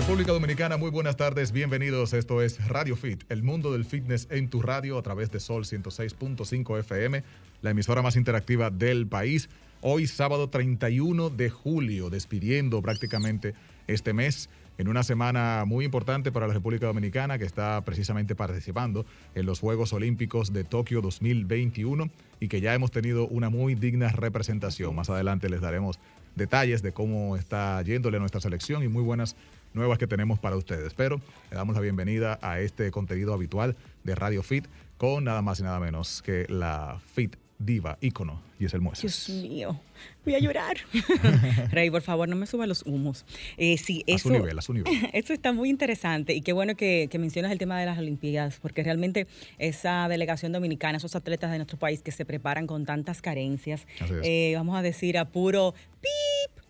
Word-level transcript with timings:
República 0.00 0.32
Dominicana, 0.32 0.78
muy 0.78 0.90
buenas 0.90 1.18
tardes, 1.18 1.52
bienvenidos. 1.52 2.14
Esto 2.14 2.40
es 2.40 2.66
Radio 2.68 2.96
Fit, 2.96 3.22
el 3.28 3.42
mundo 3.42 3.70
del 3.70 3.84
fitness 3.84 4.28
en 4.30 4.48
tu 4.48 4.62
radio 4.62 4.96
a 4.96 5.02
través 5.02 5.30
de 5.30 5.40
Sol 5.40 5.64
106.5 5.64 6.78
FM, 6.80 7.22
la 7.60 7.70
emisora 7.70 8.00
más 8.00 8.16
interactiva 8.16 8.70
del 8.70 9.06
país. 9.06 9.50
Hoy 9.82 10.06
sábado 10.06 10.48
31 10.48 11.28
de 11.28 11.50
julio, 11.50 12.08
despidiendo 12.08 12.80
prácticamente 12.80 13.52
este 13.88 14.14
mes 14.14 14.48
en 14.78 14.88
una 14.88 15.02
semana 15.02 15.64
muy 15.66 15.84
importante 15.84 16.32
para 16.32 16.46
la 16.46 16.54
República 16.54 16.86
Dominicana 16.86 17.38
que 17.38 17.44
está 17.44 17.82
precisamente 17.84 18.34
participando 18.34 19.04
en 19.34 19.44
los 19.44 19.60
Juegos 19.60 19.92
Olímpicos 19.92 20.54
de 20.54 20.64
Tokio 20.64 21.02
2021 21.02 22.08
y 22.40 22.48
que 22.48 22.62
ya 22.62 22.72
hemos 22.72 22.90
tenido 22.90 23.28
una 23.28 23.50
muy 23.50 23.74
digna 23.74 24.08
representación. 24.08 24.94
Más 24.94 25.10
adelante 25.10 25.50
les 25.50 25.60
daremos 25.60 25.98
detalles 26.36 26.82
de 26.82 26.92
cómo 26.92 27.36
está 27.36 27.82
yéndole 27.82 28.16
a 28.16 28.20
nuestra 28.20 28.40
selección 28.40 28.82
y 28.82 28.88
muy 28.88 29.02
buenas 29.02 29.36
nuevas 29.74 29.98
que 29.98 30.06
tenemos 30.06 30.38
para 30.38 30.56
ustedes. 30.56 30.94
Pero 30.94 31.20
le 31.50 31.56
damos 31.56 31.74
la 31.74 31.80
bienvenida 31.80 32.38
a 32.42 32.60
este 32.60 32.90
contenido 32.90 33.34
habitual 33.34 33.76
de 34.04 34.14
Radio 34.14 34.42
Fit 34.42 34.66
con 34.96 35.24
nada 35.24 35.42
más 35.42 35.60
y 35.60 35.62
nada 35.62 35.80
menos 35.80 36.22
que 36.22 36.46
la 36.48 37.00
Fit 37.14 37.36
diva, 37.60 37.98
ícono, 38.00 38.40
y 38.58 38.64
es 38.64 38.74
el. 38.74 38.80
Dios 38.80 39.28
mío, 39.28 39.78
voy 40.24 40.34
a 40.34 40.38
llorar. 40.38 40.78
Rey, 41.70 41.90
por 41.90 42.00
favor, 42.00 42.26
no 42.26 42.34
me 42.34 42.46
suba 42.46 42.66
los 42.66 42.82
humos. 42.86 43.26
Eh, 43.58 43.76
sí, 43.76 44.02
a 44.08 44.12
eso, 44.12 44.28
su 44.28 44.30
nivel, 44.30 44.58
a 44.58 44.62
su 44.62 44.72
nivel. 44.72 44.92
Eso 45.12 45.34
está 45.34 45.52
muy 45.52 45.68
interesante 45.68 46.32
y 46.34 46.40
qué 46.40 46.54
bueno 46.54 46.74
que, 46.74 47.08
que, 47.10 47.18
mencionas 47.18 47.52
el 47.52 47.58
tema 47.58 47.78
de 47.78 47.84
las 47.84 47.98
Olimpiadas, 47.98 48.58
porque 48.60 48.82
realmente 48.82 49.26
esa 49.58 50.08
delegación 50.08 50.52
dominicana, 50.52 50.96
esos 50.96 51.14
atletas 51.14 51.50
de 51.50 51.58
nuestro 51.58 51.78
país 51.78 52.02
que 52.02 52.12
se 52.12 52.24
preparan 52.24 52.66
con 52.66 52.86
tantas 52.86 53.20
carencias, 53.20 53.86
eh, 54.22 54.54
vamos 54.56 54.76
a 54.76 54.82
decir 54.82 55.18
a 55.18 55.26
puro 55.26 55.74
pip, 56.00 56.10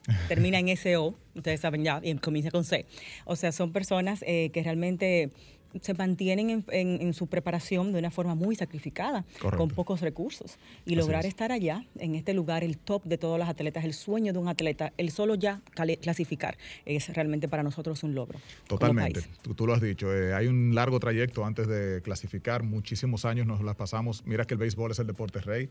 termina 0.29 0.59
en 0.59 0.77
SO, 0.77 1.15
ustedes 1.35 1.61
saben 1.61 1.85
ya, 1.85 2.01
y 2.03 2.15
comienza 2.17 2.51
con 2.51 2.65
C. 2.65 2.87
O 3.25 3.37
sea, 3.37 3.53
son 3.53 3.73
personas 3.73 4.25
eh, 4.27 4.51
que 4.52 4.63
realmente 4.63 5.30
se 5.80 5.95
mantienen 5.95 6.51
en, 6.51 6.65
en, 6.73 7.01
en, 7.01 7.15
su 7.15 7.29
preparación 7.29 7.93
de 7.93 7.99
una 7.99 8.11
forma 8.11 8.35
muy 8.35 8.57
sacrificada, 8.57 9.24
Correcto. 9.41 9.59
con 9.59 9.69
pocos 9.69 10.01
recursos. 10.01 10.59
Y 10.85 10.91
Así 10.91 10.95
lograr 10.97 11.24
es. 11.24 11.29
estar 11.29 11.52
allá, 11.52 11.85
en 11.99 12.15
este 12.15 12.35
lugar, 12.35 12.65
el 12.65 12.77
top 12.77 13.05
de 13.05 13.19
todos 13.19 13.39
los 13.39 13.49
atletas, 13.49 13.85
el 13.85 13.95
sueño 13.95 14.33
de 14.33 14.39
un 14.39 14.49
atleta, 14.49 14.93
el 14.97 15.11
solo 15.11 15.37
ya 15.37 15.61
clasificar, 16.01 16.59
es 16.85 17.09
realmente 17.15 17.49
para 17.49 17.63
nosotros 17.63 18.02
un 18.02 18.15
logro. 18.15 18.41
Totalmente, 18.67 19.23
tú, 19.43 19.55
tú 19.55 19.67
lo 19.67 19.74
has 19.74 19.80
dicho, 19.80 20.13
eh, 20.13 20.35
hay 20.35 20.49
un 20.49 20.74
largo 20.74 20.99
trayecto 20.99 21.45
antes 21.45 21.69
de 21.69 22.02
clasificar, 22.02 22.63
muchísimos 22.63 23.24
años 23.24 23.46
nos 23.46 23.63
las 23.63 23.77
pasamos, 23.77 24.24
mira 24.27 24.45
que 24.45 24.55
el 24.55 24.59
béisbol 24.59 24.91
es 24.91 24.99
el 24.99 25.07
deporte 25.07 25.41
rey 25.41 25.69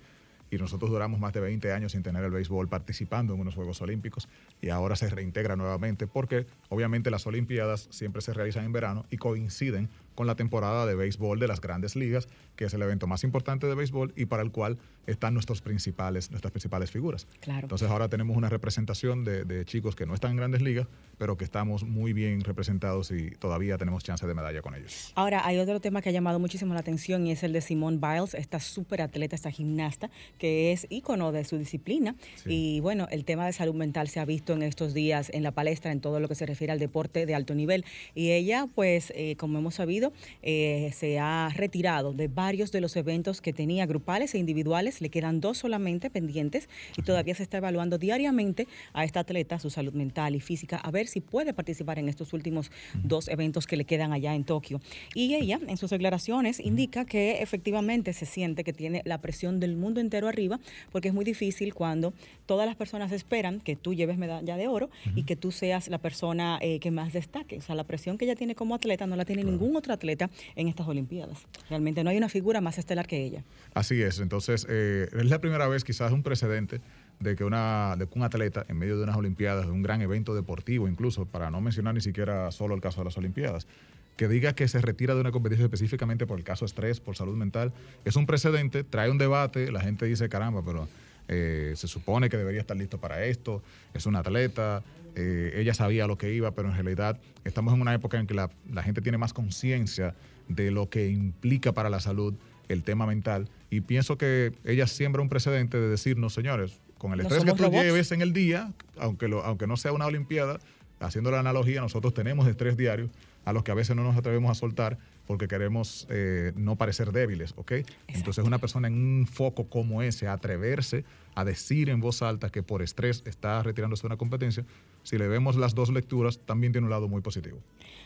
y 0.52 0.58
nosotros 0.58 0.90
duramos 0.90 1.20
más 1.20 1.34
de 1.34 1.40
20 1.40 1.72
años 1.72 1.92
sin 1.92 2.04
tener 2.04 2.24
el 2.24 2.32
béisbol 2.32 2.68
participando 2.68 3.34
en 3.34 3.42
unos 3.42 3.56
Juegos 3.56 3.82
Olímpicos 3.82 4.28
y 4.62 4.70
ahora 4.70 4.96
se 4.96 5.10
reintegra 5.10 5.56
nuevamente 5.56 6.08
porque 6.08 6.46
obviamente 6.70 7.12
las 7.12 7.28
Olimpiadas 7.28 7.88
siempre 7.92 8.22
se 8.22 8.34
realizan 8.34 8.66
en 8.66 8.72
verano 8.72 9.06
y 9.10 9.18
coinciden 9.18 9.90
con 10.20 10.28
la 10.28 10.36
temporada 10.36 10.86
de 10.86 10.96
béisbol 10.96 11.40
de 11.40 11.48
las 11.48 11.62
grandes 11.62 11.96
ligas, 11.96 12.28
que 12.58 12.66
es 12.66 12.74
el 12.74 12.82
evento 12.82 13.08
más 13.08 13.24
importante 13.24 13.68
de 13.68 13.74
béisbol 13.74 14.12
y 14.18 14.26
para 14.26 14.44
el 14.44 14.52
cual 14.52 14.78
están 15.08 15.34
nuestros 15.34 15.62
principales, 15.62 16.30
nuestras 16.30 16.52
principales 16.52 16.92
figuras. 16.92 17.26
Claro. 17.40 17.62
Entonces 17.62 17.90
ahora 17.90 18.10
tenemos 18.10 18.36
una 18.36 18.50
representación 18.50 19.24
de, 19.24 19.46
de 19.46 19.64
chicos 19.64 19.96
que 19.96 20.06
no 20.06 20.14
están 20.14 20.32
en 20.32 20.38
grandes 20.38 20.62
ligas, 20.62 20.88
pero 21.18 21.38
que 21.38 21.46
estamos 21.46 21.84
muy 21.84 22.14
bien 22.14 22.42
representados 22.42 23.12
y 23.12 23.32
todavía 23.32 23.78
tenemos 23.78 24.04
chance 24.04 24.28
de 24.28 24.34
medalla 24.34 24.62
con 24.62 24.76
ellos. 24.76 25.12
Ahora, 25.16 25.46
hay 25.46 25.58
otro 25.58 25.80
tema 25.80 26.02
que 26.02 26.10
ha 26.10 26.12
llamado 26.12 26.38
muchísimo 26.38 26.74
la 26.74 26.82
atención 26.82 27.26
y 27.26 27.32
es 27.32 27.44
el 27.44 27.54
de 27.54 27.62
Simone 27.62 27.98
Biles, 27.98 28.34
esta 28.34 28.60
súper 28.60 29.02
atleta, 29.02 29.36
esta 29.36 29.52
gimnasta, 29.52 30.10
que 30.38 30.74
es 30.74 30.86
ícono 30.90 31.32
de 31.32 31.46
su 31.46 31.58
disciplina. 31.58 32.16
Sí. 32.36 32.50
Y 32.50 32.80
bueno, 32.82 33.08
el 33.12 33.26
tema 33.26 33.46
de 33.46 33.54
salud 33.54 33.76
mental 33.76 34.10
se 34.10 34.20
ha 34.20 34.26
visto 34.26 34.54
en 34.54 34.64
estos 34.64 34.94
días 34.94 35.30
en 35.34 35.44
la 35.44 35.52
palestra, 35.52 35.92
en 35.92 36.02
todo 36.02 36.20
lo 36.20 36.28
que 36.28 36.36
se 36.36 36.46
refiere 36.46 36.74
al 36.74 36.80
deporte 36.80 37.26
de 37.26 37.36
alto 37.36 37.56
nivel. 37.56 37.86
Y 38.16 38.32
ella, 38.32 38.68
pues, 38.74 39.12
eh, 39.16 39.36
como 39.38 39.60
hemos 39.60 39.76
sabido, 39.76 40.09
eh, 40.42 40.92
se 40.94 41.20
ha 41.20 41.50
retirado 41.56 42.14
de 42.14 42.28
varios 42.28 42.72
de 42.72 42.82
los 42.82 42.96
eventos 42.96 43.42
que 43.42 43.54
tenía, 43.54 43.86
grupales 43.86 44.34
e 44.36 44.38
individuales. 44.38 45.02
Le 45.02 45.10
quedan 45.10 45.42
dos 45.42 45.58
solamente 45.60 46.10
pendientes 46.10 46.70
y 46.98 47.02
todavía 47.02 47.36
se 47.36 47.44
está 47.44 47.58
evaluando 47.58 47.98
diariamente 47.98 48.68
a 48.94 49.04
esta 49.04 49.22
atleta, 49.22 49.60
su 49.60 49.70
salud 49.70 49.94
mental 49.94 50.36
y 50.36 50.40
física, 50.40 50.78
a 50.78 50.92
ver 50.92 51.08
si 51.08 51.22
puede 51.22 51.54
participar 51.54 52.00
en 52.00 52.10
estos 52.10 52.34
últimos 52.34 52.72
dos 53.04 53.28
eventos 53.28 53.68
que 53.68 53.78
le 53.78 53.86
quedan 53.86 54.14
allá 54.14 54.36
en 54.36 54.44
Tokio. 54.44 54.80
Y 55.14 55.36
ella, 55.36 55.60
en 55.68 55.78
sus 55.78 55.90
declaraciones, 55.90 56.60
indica 56.60 57.06
que 57.06 57.42
efectivamente 57.42 58.14
se 58.14 58.26
siente 58.26 58.64
que 58.64 58.74
tiene 58.74 59.02
la 59.06 59.20
presión 59.20 59.60
del 59.60 59.76
mundo 59.76 60.00
entero 60.00 60.28
arriba, 60.28 60.60
porque 60.92 61.08
es 61.10 61.14
muy 61.14 61.26
difícil 61.26 61.74
cuando 61.74 62.14
todas 62.46 62.66
las 62.68 62.76
personas 62.76 63.12
esperan 63.12 63.60
que 63.60 63.76
tú 63.76 63.94
lleves 63.94 64.18
medalla 64.18 64.58
de 64.58 64.68
oro 64.68 64.90
y 65.16 65.24
que 65.24 65.36
tú 65.36 65.52
seas 65.52 65.88
la 65.88 65.98
persona 65.98 66.58
eh, 66.62 66.80
que 66.80 66.92
más 66.92 67.14
destaque. 67.14 67.58
O 67.58 67.62
sea, 67.62 67.76
la 67.76 67.84
presión 67.84 68.18
que 68.18 68.26
ella 68.26 68.36
tiene 68.36 68.56
como 68.56 68.76
atleta 68.76 69.06
no 69.08 69.16
la 69.16 69.26
tiene 69.26 69.42
Claro. 69.44 69.58
ningún 69.58 69.76
otro 69.76 69.89
atleta 69.92 70.30
en 70.56 70.68
estas 70.68 70.88
Olimpiadas. 70.88 71.40
Realmente 71.70 72.04
no 72.04 72.10
hay 72.10 72.18
una 72.18 72.30
figura 72.30 72.62
más 72.62 72.78
estelar 72.78 73.08
que 73.08 73.24
ella. 73.24 73.44
Así 73.74 74.02
es, 74.02 74.20
entonces 74.20 74.66
eh, 74.70 75.10
es 75.12 75.26
la 75.26 75.40
primera 75.40 75.68
vez, 75.68 75.84
quizás 75.84 76.12
un 76.12 76.24
precedente 76.24 76.82
de 77.20 77.36
que, 77.36 77.44
una, 77.44 77.96
de 77.98 78.08
un 78.14 78.24
atleta 78.24 78.66
en 78.68 78.78
medio 78.78 78.98
de 78.98 79.04
unas 79.04 79.18
Olimpiadas, 79.18 79.66
de 79.66 79.72
un 79.72 79.82
gran 79.82 80.02
evento 80.02 80.34
deportivo 80.34 80.88
incluso, 80.88 81.26
para 81.26 81.52
no 81.52 81.62
mencionar 81.62 81.94
ni 81.94 82.02
siquiera 82.02 82.52
solo 82.52 82.76
el 82.76 82.82
caso 82.82 83.02
de 83.02 83.06
las 83.06 83.18
Olimpiadas, 83.18 83.68
que 84.16 84.28
diga 84.28 84.54
que 84.54 84.68
se 84.68 84.82
retira 84.82 85.16
de 85.16 85.22
una 85.22 85.32
competición 85.32 85.66
específicamente 85.66 86.28
por 86.28 86.38
el 86.38 86.44
caso 86.44 86.66
estrés, 86.66 87.00
por 87.00 87.16
salud 87.16 87.36
mental, 87.36 87.72
es 88.04 88.16
un 88.16 88.26
precedente, 88.26 88.84
trae 88.84 89.10
un 89.10 89.18
debate, 89.18 89.72
la 89.72 89.82
gente 89.82 90.06
dice, 90.06 90.28
caramba, 90.28 90.62
pero 90.64 90.88
eh, 91.30 91.74
se 91.76 91.88
supone 91.88 92.28
que 92.28 92.38
debería 92.38 92.60
estar 92.60 92.76
listo 92.76 92.98
para 92.98 93.24
esto, 93.24 93.62
es 93.94 94.06
un 94.06 94.16
atleta, 94.16 94.84
eh, 95.16 95.54
ella 95.56 95.74
sabía 95.74 96.08
lo 96.08 96.18
que 96.18 96.34
iba, 96.34 96.52
pero 96.52 96.70
en 96.70 96.76
realidad 96.76 97.20
estamos 97.44 97.74
en 97.74 97.82
una 97.82 97.94
época 97.94 98.20
en 98.20 98.28
que 98.28 98.34
la, 98.34 98.50
la 98.72 98.84
gente 98.84 99.02
tiene 99.02 99.18
más 99.18 99.34
conciencia 99.34 100.16
de 100.48 100.72
lo 100.72 100.90
que 100.90 101.10
implica 101.10 101.74
para 101.74 101.90
la 101.90 102.00
salud 102.00 102.34
el 102.68 102.84
tema 102.84 103.06
mental 103.06 103.50
y 103.70 103.82
pienso 103.82 104.18
que 104.18 104.54
ella 104.64 104.88
siembra 104.88 105.22
un 105.22 105.30
precedente 105.30 105.80
de 105.80 105.90
decirnos, 105.90 106.34
señores, 106.34 106.80
con 106.98 107.14
el 107.14 107.20
No 107.20 107.24
estrés 107.24 107.44
que 107.44 107.52
tú 107.54 107.64
robots. 107.64 107.84
lleves 107.84 108.12
en 108.12 108.22
el 108.22 108.34
día, 108.34 108.72
aunque, 108.98 109.28
lo, 109.28 109.44
aunque 109.44 109.68
no 109.68 109.78
sea 109.78 109.92
una 109.92 110.06
olimpiada, 110.06 110.60
haciendo 111.00 111.32
la 111.32 111.40
analogía, 111.40 111.82
nosotros 111.82 112.14
tenemos 112.14 112.48
estrés 112.48 112.78
diario 112.78 113.10
a 113.46 113.54
los 113.54 113.64
que 113.64 113.72
a 113.72 113.74
veces 113.74 113.96
no 113.96 114.04
nos 114.04 114.18
atrevemos 114.18 114.52
a 114.52 114.56
soltar 114.56 114.98
porque 115.26 115.48
queremos 115.48 116.08
eh, 116.10 116.52
no 116.56 116.76
parecer 116.76 117.12
débiles, 117.12 117.54
¿ok? 117.56 117.74
Entonces 118.08 118.44
una 118.44 118.58
persona 118.58 118.88
en 118.88 118.96
un 118.96 119.28
foco 119.28 119.70
como 119.70 120.02
ese, 120.02 120.28
atreverse 120.28 121.06
a 121.36 121.46
decir 121.46 121.90
en 121.90 122.00
voz 122.00 122.22
alta 122.22 122.50
que 122.50 122.64
por 122.64 122.82
estrés 122.82 123.24
está 123.26 123.64
retirándose 123.64 124.02
de 124.02 124.08
una 124.08 124.18
competencia, 124.18 124.66
si 125.04 125.18
le 125.18 125.28
vemos 125.28 125.56
las 125.56 125.76
dos 125.76 125.90
lecturas, 125.92 126.40
también 126.46 126.74
tiene 126.74 126.86
un 126.86 126.92
lado 126.92 127.08
muy 127.08 127.22
positivo. 127.22 127.60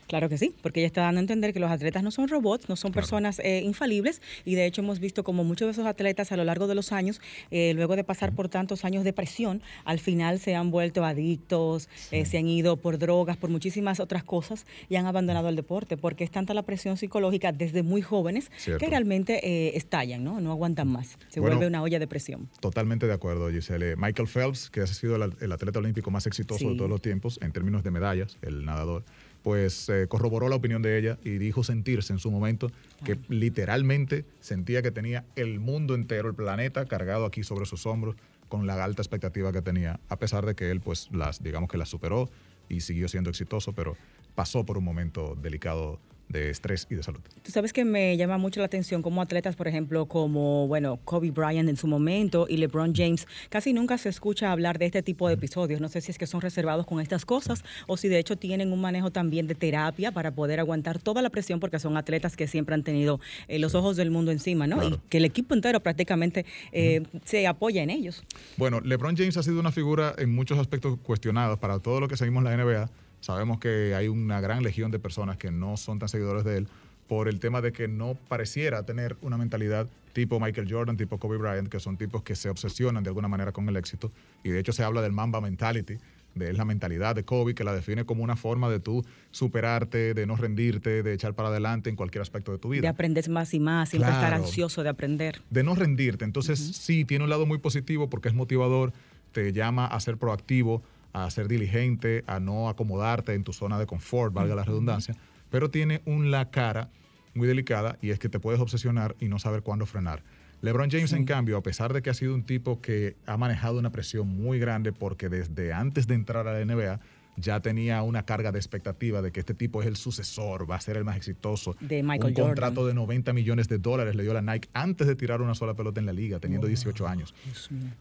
Claro 0.07 0.29
que 0.29 0.37
sí, 0.37 0.53
porque 0.61 0.79
ella 0.81 0.87
está 0.87 1.01
dando 1.01 1.19
a 1.19 1.21
entender 1.21 1.53
que 1.53 1.59
los 1.59 1.71
atletas 1.71 2.03
no 2.03 2.11
son 2.11 2.27
robots, 2.27 2.69
no 2.69 2.75
son 2.75 2.91
Claro. 2.91 3.01
personas 3.03 3.39
eh, 3.39 3.61
infalibles 3.63 4.21
y 4.45 4.55
de 4.55 4.65
hecho 4.65 4.81
hemos 4.81 4.99
visto 4.99 5.23
como 5.23 5.43
muchos 5.43 5.67
de 5.67 5.71
esos 5.71 5.85
atletas 5.85 6.31
a 6.31 6.37
lo 6.37 6.43
largo 6.43 6.67
de 6.67 6.75
los 6.75 6.91
años, 6.91 7.21
eh, 7.51 7.73
luego 7.75 7.95
de 7.95 8.03
pasar 8.03 8.33
por 8.33 8.49
tantos 8.49 8.85
años 8.85 9.03
de 9.03 9.13
presión, 9.13 9.61
al 9.85 9.99
final 9.99 10.39
se 10.39 10.55
han 10.55 10.71
vuelto 10.71 11.03
adictos, 11.05 11.89
eh, 12.11 12.25
se 12.25 12.37
han 12.37 12.47
ido 12.47 12.77
por 12.77 12.97
drogas, 12.97 13.37
por 13.37 13.49
muchísimas 13.49 13.99
otras 13.99 14.23
cosas 14.23 14.65
y 14.89 14.95
han 14.95 15.05
abandonado 15.05 15.49
el 15.49 15.55
deporte 15.55 15.97
porque 15.97 16.23
es 16.23 16.31
tanta 16.31 16.53
la 16.53 16.63
presión 16.63 16.97
psicológica 16.97 17.51
desde 17.51 17.81
muy 17.83 18.01
jóvenes 18.01 18.51
Cierto. 18.57 18.83
que 18.83 18.89
realmente 18.89 19.39
eh, 19.47 19.77
estallan, 19.77 20.23
¿no? 20.23 20.39
No 20.41 20.51
aguantan 20.51 20.87
más, 20.89 21.17
se 21.29 21.39
Bueno, 21.39 21.55
vuelve 21.55 21.67
una 21.67 21.81
olla 21.81 21.99
de 21.99 22.07
presión. 22.07 22.49
Totalmente 22.59 23.07
de 23.07 23.13
acuerdo, 23.13 23.49
Giselle. 23.49 23.95
Michael 23.95 24.27
Phelps, 24.27 24.69
que 24.69 24.81
ha 24.81 24.87
sido 24.87 25.15
el, 25.15 25.33
el 25.41 25.51
atleta 25.51 25.79
olímpico 25.79 26.11
más 26.11 26.27
exitoso 26.27 26.59
Sí. 26.59 26.67
de 26.69 26.75
todos 26.75 26.89
los 26.89 27.01
tiempos 27.01 27.39
en 27.41 27.51
términos 27.51 27.83
de 27.83 27.91
medallas, 27.91 28.37
el 28.41 28.63
nadador, 28.65 29.03
pues 29.43 29.89
eh, 29.89 30.07
corroboró 30.07 30.47
la 30.47 30.55
opinión 30.55 30.81
de 30.81 30.97
ella 30.97 31.19
y 31.23 31.37
dijo 31.37 31.63
sentirse 31.63 32.13
en 32.13 32.19
su 32.19 32.31
momento 32.31 32.71
que 33.03 33.19
literalmente 33.27 34.25
sentía 34.39 34.81
que 34.81 34.91
tenía 34.91 35.25
el 35.35 35.59
mundo 35.59 35.95
entero, 35.95 36.29
el 36.29 36.35
planeta 36.35 36.85
cargado 36.85 37.25
aquí 37.25 37.43
sobre 37.43 37.65
sus 37.65 37.85
hombros 37.85 38.15
con 38.47 38.65
la 38.65 38.81
alta 38.83 39.01
expectativa 39.01 39.51
que 39.51 39.61
tenía, 39.61 39.99
a 40.09 40.17
pesar 40.17 40.45
de 40.45 40.55
que 40.55 40.71
él 40.71 40.79
pues 40.79 41.09
las, 41.11 41.43
digamos 41.43 41.69
que 41.69 41.77
las 41.77 41.89
superó 41.89 42.29
y 42.69 42.81
siguió 42.81 43.07
siendo 43.09 43.29
exitoso, 43.29 43.73
pero 43.73 43.97
pasó 44.33 44.65
por 44.65 44.77
un 44.77 44.85
momento 44.85 45.35
delicado 45.41 45.99
de 46.29 46.49
estrés 46.49 46.87
y 46.89 46.95
de 46.95 47.03
salud. 47.03 47.19
Tú 47.43 47.51
sabes 47.51 47.73
que 47.73 47.85
me 47.85 48.17
llama 48.17 48.37
mucho 48.37 48.59
la 48.59 48.65
atención 48.65 49.01
como 49.01 49.21
atletas, 49.21 49.55
por 49.55 49.67
ejemplo, 49.67 50.07
como, 50.07 50.67
bueno, 50.67 50.99
Kobe 51.03 51.31
Bryant 51.31 51.69
en 51.69 51.77
su 51.77 51.87
momento 51.87 52.47
y 52.49 52.57
LeBron 52.57 52.93
James, 52.95 53.27
casi 53.49 53.73
nunca 53.73 53.97
se 53.97 54.09
escucha 54.09 54.51
hablar 54.51 54.79
de 54.79 54.85
este 54.85 55.03
tipo 55.03 55.27
de 55.27 55.35
episodios. 55.35 55.81
No 55.81 55.89
sé 55.89 56.01
si 56.01 56.11
es 56.11 56.17
que 56.17 56.27
son 56.27 56.41
reservados 56.41 56.85
con 56.85 56.99
estas 56.99 57.25
cosas 57.25 57.63
o 57.87 57.97
si 57.97 58.07
de 58.07 58.19
hecho 58.19 58.35
tienen 58.35 58.71
un 58.71 58.81
manejo 58.81 59.11
también 59.11 59.47
de 59.47 59.55
terapia 59.55 60.11
para 60.11 60.31
poder 60.31 60.59
aguantar 60.59 60.99
toda 60.99 61.21
la 61.21 61.29
presión 61.29 61.59
porque 61.59 61.79
son 61.79 61.97
atletas 61.97 62.35
que 62.35 62.47
siempre 62.47 62.75
han 62.75 62.83
tenido 62.83 63.19
eh, 63.47 63.59
los 63.59 63.75
ojos 63.75 63.95
del 63.95 64.11
mundo 64.11 64.31
encima, 64.31 64.67
¿no? 64.67 64.77
Claro. 64.79 64.95
Y 64.95 65.09
que 65.09 65.17
el 65.17 65.25
equipo 65.25 65.53
entero 65.53 65.79
prácticamente 65.81 66.45
eh, 66.71 67.03
se 67.25 67.45
apoya 67.47 67.83
en 67.83 67.89
ellos. 67.89 68.23
Bueno, 68.57 68.81
LeBron 68.81 69.15
James 69.15 69.37
ha 69.37 69.43
sido 69.43 69.59
una 69.59 69.71
figura 69.71 70.15
en 70.17 70.33
muchos 70.33 70.57
aspectos 70.57 70.97
cuestionados. 71.03 71.59
Para 71.59 71.79
todo 71.79 71.99
lo 71.99 72.07
que 72.07 72.17
seguimos 72.17 72.43
la 72.43 72.55
NBA, 72.55 72.89
sabemos 73.23 73.57
que 73.57 73.95
hay 73.95 74.09
una 74.09 74.41
gran 74.41 74.63
legión 74.63 74.91
de 74.91 74.99
personas 74.99 75.37
que 75.37 75.49
no 75.49 75.77
son 75.77 75.97
tan 75.97 76.09
seguidores 76.09 76.43
de 76.43 76.57
él 76.57 76.67
por 77.07 77.29
el 77.29 77.39
tema 77.39 77.61
de 77.61 77.71
que 77.71 77.87
no 77.87 78.17
pareciera 78.27 78.83
tener 78.83 79.15
una 79.21 79.37
mentalidad 79.37 79.87
tipo 80.11 80.41
Michael 80.41 80.67
Jordan, 80.69 80.97
tipo 80.97 81.17
Kobe 81.17 81.37
Bryant, 81.37 81.69
que 81.69 81.79
son 81.79 81.95
tipos 81.95 82.21
que 82.21 82.35
se 82.35 82.49
obsesionan 82.49 83.01
de 83.01 83.09
alguna 83.09 83.29
manera 83.29 83.53
con 83.53 83.67
el 83.69 83.77
éxito. 83.77 84.11
Y 84.43 84.49
de 84.49 84.59
hecho 84.59 84.73
se 84.73 84.83
habla 84.83 85.01
del 85.01 85.13
Mamba 85.13 85.39
Mentality, 85.39 85.97
de 86.35 86.51
la 86.51 86.65
mentalidad 86.65 87.15
de 87.15 87.23
Kobe, 87.23 87.55
que 87.55 87.63
la 87.63 87.73
define 87.73 88.03
como 88.03 88.23
una 88.23 88.35
forma 88.35 88.69
de 88.69 88.81
tú 88.81 89.05
superarte, 89.31 90.13
de 90.13 90.25
no 90.25 90.35
rendirte, 90.35 91.01
de 91.01 91.13
echar 91.13 91.33
para 91.33 91.47
adelante 91.47 91.89
en 91.89 91.95
cualquier 91.95 92.23
aspecto 92.23 92.51
de 92.51 92.57
tu 92.57 92.69
vida. 92.69 92.81
De 92.81 92.87
aprender 92.89 93.29
más 93.29 93.53
y 93.53 93.59
más, 93.61 93.89
siempre 93.89 94.11
estar 94.11 94.33
ansioso 94.33 94.83
de 94.83 94.89
aprender. 94.89 95.41
De 95.49 95.63
no 95.63 95.75
rendirte. 95.75 96.25
Entonces, 96.25 96.59
sí, 96.59 97.05
tiene 97.05 97.23
un 97.23 97.29
lado 97.29 97.45
muy 97.45 97.59
positivo 97.59 98.09
porque 98.09 98.27
es 98.27 98.33
motivador, 98.33 98.91
te 99.31 99.53
llama 99.53 99.85
a 99.85 99.99
ser 100.01 100.17
proactivo, 100.17 100.83
a 101.13 101.29
ser 101.29 101.47
diligente, 101.47 102.23
a 102.27 102.39
no 102.39 102.69
acomodarte 102.69 103.33
en 103.33 103.43
tu 103.43 103.53
zona 103.53 103.79
de 103.79 103.85
confort, 103.85 104.33
valga 104.33 104.55
la 104.55 104.63
redundancia, 104.63 105.15
pero 105.49 105.69
tiene 105.69 106.01
una 106.05 106.49
cara 106.49 106.89
muy 107.35 107.47
delicada 107.47 107.97
y 108.01 108.09
es 108.09 108.19
que 108.19 108.29
te 108.29 108.39
puedes 108.39 108.59
obsesionar 108.59 109.15
y 109.19 109.27
no 109.27 109.39
saber 109.39 109.61
cuándo 109.61 109.85
frenar. 109.85 110.23
LeBron 110.61 110.89
James, 110.89 111.11
en 111.13 111.25
cambio, 111.25 111.57
a 111.57 111.61
pesar 111.61 111.93
de 111.93 112.01
que 112.01 112.09
ha 112.09 112.13
sido 112.13 112.33
un 112.33 112.43
tipo 112.43 112.79
que 112.81 113.17
ha 113.25 113.37
manejado 113.37 113.77
una 113.79 113.91
presión 113.91 114.27
muy 114.27 114.59
grande 114.59 114.93
porque 114.93 115.29
desde 115.29 115.73
antes 115.73 116.07
de 116.07 116.15
entrar 116.15 116.47
a 116.47 116.53
la 116.53 116.65
NBA 116.65 116.99
ya 117.35 117.59
tenía 117.59 118.01
una 118.03 118.23
carga 118.23 118.51
de 118.51 118.59
expectativa 118.59 119.21
de 119.21 119.31
que 119.31 119.39
este 119.39 119.53
tipo 119.53 119.81
es 119.81 119.87
el 119.87 119.95
sucesor, 119.95 120.69
va 120.69 120.75
a 120.75 120.81
ser 120.81 120.97
el 120.97 121.03
más 121.03 121.17
exitoso. 121.17 121.75
De 121.79 122.03
Michael 122.03 122.33
un 122.37 122.45
contrato 122.45 122.85
de 122.85 122.93
90 122.93 123.33
millones 123.33 123.67
de 123.67 123.77
dólares 123.77 124.15
le 124.15 124.23
dio 124.23 124.33
la 124.33 124.41
Nike 124.41 124.69
antes 124.73 125.07
de 125.07 125.15
tirar 125.15 125.41
una 125.41 125.55
sola 125.55 125.73
pelota 125.73 125.99
en 125.99 126.05
la 126.05 126.13
liga, 126.13 126.39
teniendo 126.39 126.67
18 126.67 127.07
años. 127.07 127.33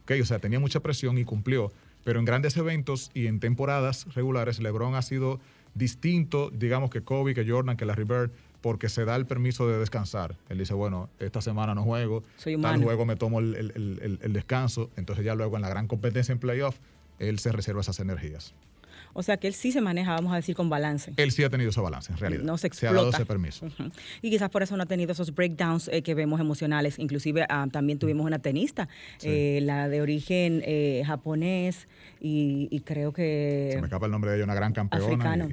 Okay, 0.04 0.20
o 0.20 0.26
sea, 0.26 0.38
tenía 0.38 0.60
mucha 0.60 0.80
presión 0.80 1.18
y 1.18 1.24
cumplió. 1.24 1.72
Pero 2.04 2.18
en 2.18 2.24
grandes 2.24 2.56
eventos 2.56 3.10
y 3.14 3.26
en 3.26 3.40
temporadas 3.40 4.06
regulares, 4.14 4.60
LeBron 4.60 4.94
ha 4.94 5.02
sido 5.02 5.40
distinto, 5.74 6.50
digamos, 6.50 6.90
que 6.90 7.02
Kobe, 7.02 7.34
que 7.34 7.48
Jordan, 7.48 7.76
que 7.76 7.84
Larry 7.84 8.04
Bird 8.04 8.30
porque 8.60 8.88
se 8.88 9.04
da 9.04 9.16
el 9.16 9.26
permiso 9.26 9.66
de 9.66 9.78
descansar. 9.78 10.36
Él 10.48 10.58
dice, 10.58 10.72
bueno, 10.72 11.10
esta 11.18 11.40
semana 11.40 11.74
no 11.74 11.82
juego, 11.82 12.22
tal 12.62 12.82
juego 12.82 13.04
me 13.04 13.16
tomo 13.16 13.40
el, 13.40 14.18
el 14.22 14.32
descanso, 14.32 14.88
entonces 14.96 15.24
ya 15.24 15.34
luego 15.34 15.56
en 15.56 15.62
la 15.62 15.68
gran 15.68 15.88
competencia 15.88 16.32
en 16.32 16.38
playoff, 16.38 16.78
él 17.18 17.40
se 17.40 17.50
reserva 17.50 17.80
esas 17.80 17.98
energías. 17.98 18.54
O 19.14 19.22
sea 19.22 19.36
que 19.36 19.46
él 19.46 19.54
sí 19.54 19.72
se 19.72 19.80
maneja, 19.80 20.14
vamos 20.14 20.32
a 20.32 20.36
decir, 20.36 20.56
con 20.56 20.70
balance. 20.70 21.12
Él 21.16 21.30
sí 21.32 21.44
ha 21.44 21.50
tenido 21.50 21.70
ese 21.70 21.80
balance, 21.80 22.12
en 22.12 22.18
realidad. 22.18 22.44
No 22.44 22.56
se 22.56 22.66
explota. 22.66 22.92
Se 22.92 22.98
ha 22.98 23.02
dado 23.02 23.10
ese 23.10 23.26
permiso. 23.26 23.66
Y 24.22 24.30
quizás 24.30 24.48
por 24.50 24.62
eso 24.62 24.76
no 24.76 24.84
ha 24.84 24.86
tenido 24.86 25.12
esos 25.12 25.34
breakdowns 25.34 25.88
eh, 25.88 26.02
que 26.02 26.14
vemos 26.14 26.40
emocionales. 26.40 26.98
Inclusive 26.98 27.44
ah, 27.48 27.66
también 27.70 27.98
tuvimos 27.98 28.26
una 28.26 28.38
tenista, 28.38 28.88
eh, 29.22 29.60
la 29.62 29.88
de 29.88 30.00
origen 30.00 30.62
eh, 30.64 31.02
japonés 31.06 31.88
y, 32.20 32.80
creo 32.84 33.12
que... 33.12 33.70
Se 33.72 33.80
me 33.80 33.86
escapa 33.86 34.06
el 34.06 34.12
nombre 34.12 34.30
de 34.30 34.36
ella, 34.36 34.44
una 34.44 34.54
gran 34.54 34.72
campeona. 34.72 35.06
Africano. 35.06 35.48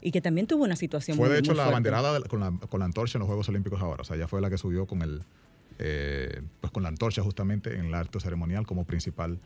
Y, 0.00 0.10
que 0.10 0.20
también 0.20 0.46
tuvo 0.46 0.64
una 0.64 0.76
situación 0.76 1.16
Fue 1.16 1.28
de 1.28 1.38
hecho 1.38 1.54
la 1.54 1.68
banderada 1.68 2.20
con 2.22 2.40
la, 2.40 2.52
con 2.68 2.80
la 2.80 2.86
antorcha 2.86 3.18
en 3.18 3.20
los 3.20 3.26
Juegos 3.26 3.48
Olímpicos 3.48 3.80
ahora. 3.80 4.02
O 4.02 4.04
sea, 4.04 4.16
ella 4.16 4.28
fue 4.28 4.40
la 4.40 4.50
que 4.50 4.58
subió 4.58 4.86
con 4.86 5.02
el... 5.02 5.22
pues 5.76 6.72
con 6.72 6.82
la 6.82 6.88
antorcha 6.88 7.22
justamente 7.22 7.74
en 7.74 7.86
el 7.86 7.94
acto 7.94 8.20
ceremonial 8.20 8.66
como 8.66 8.84
principal 8.84 9.38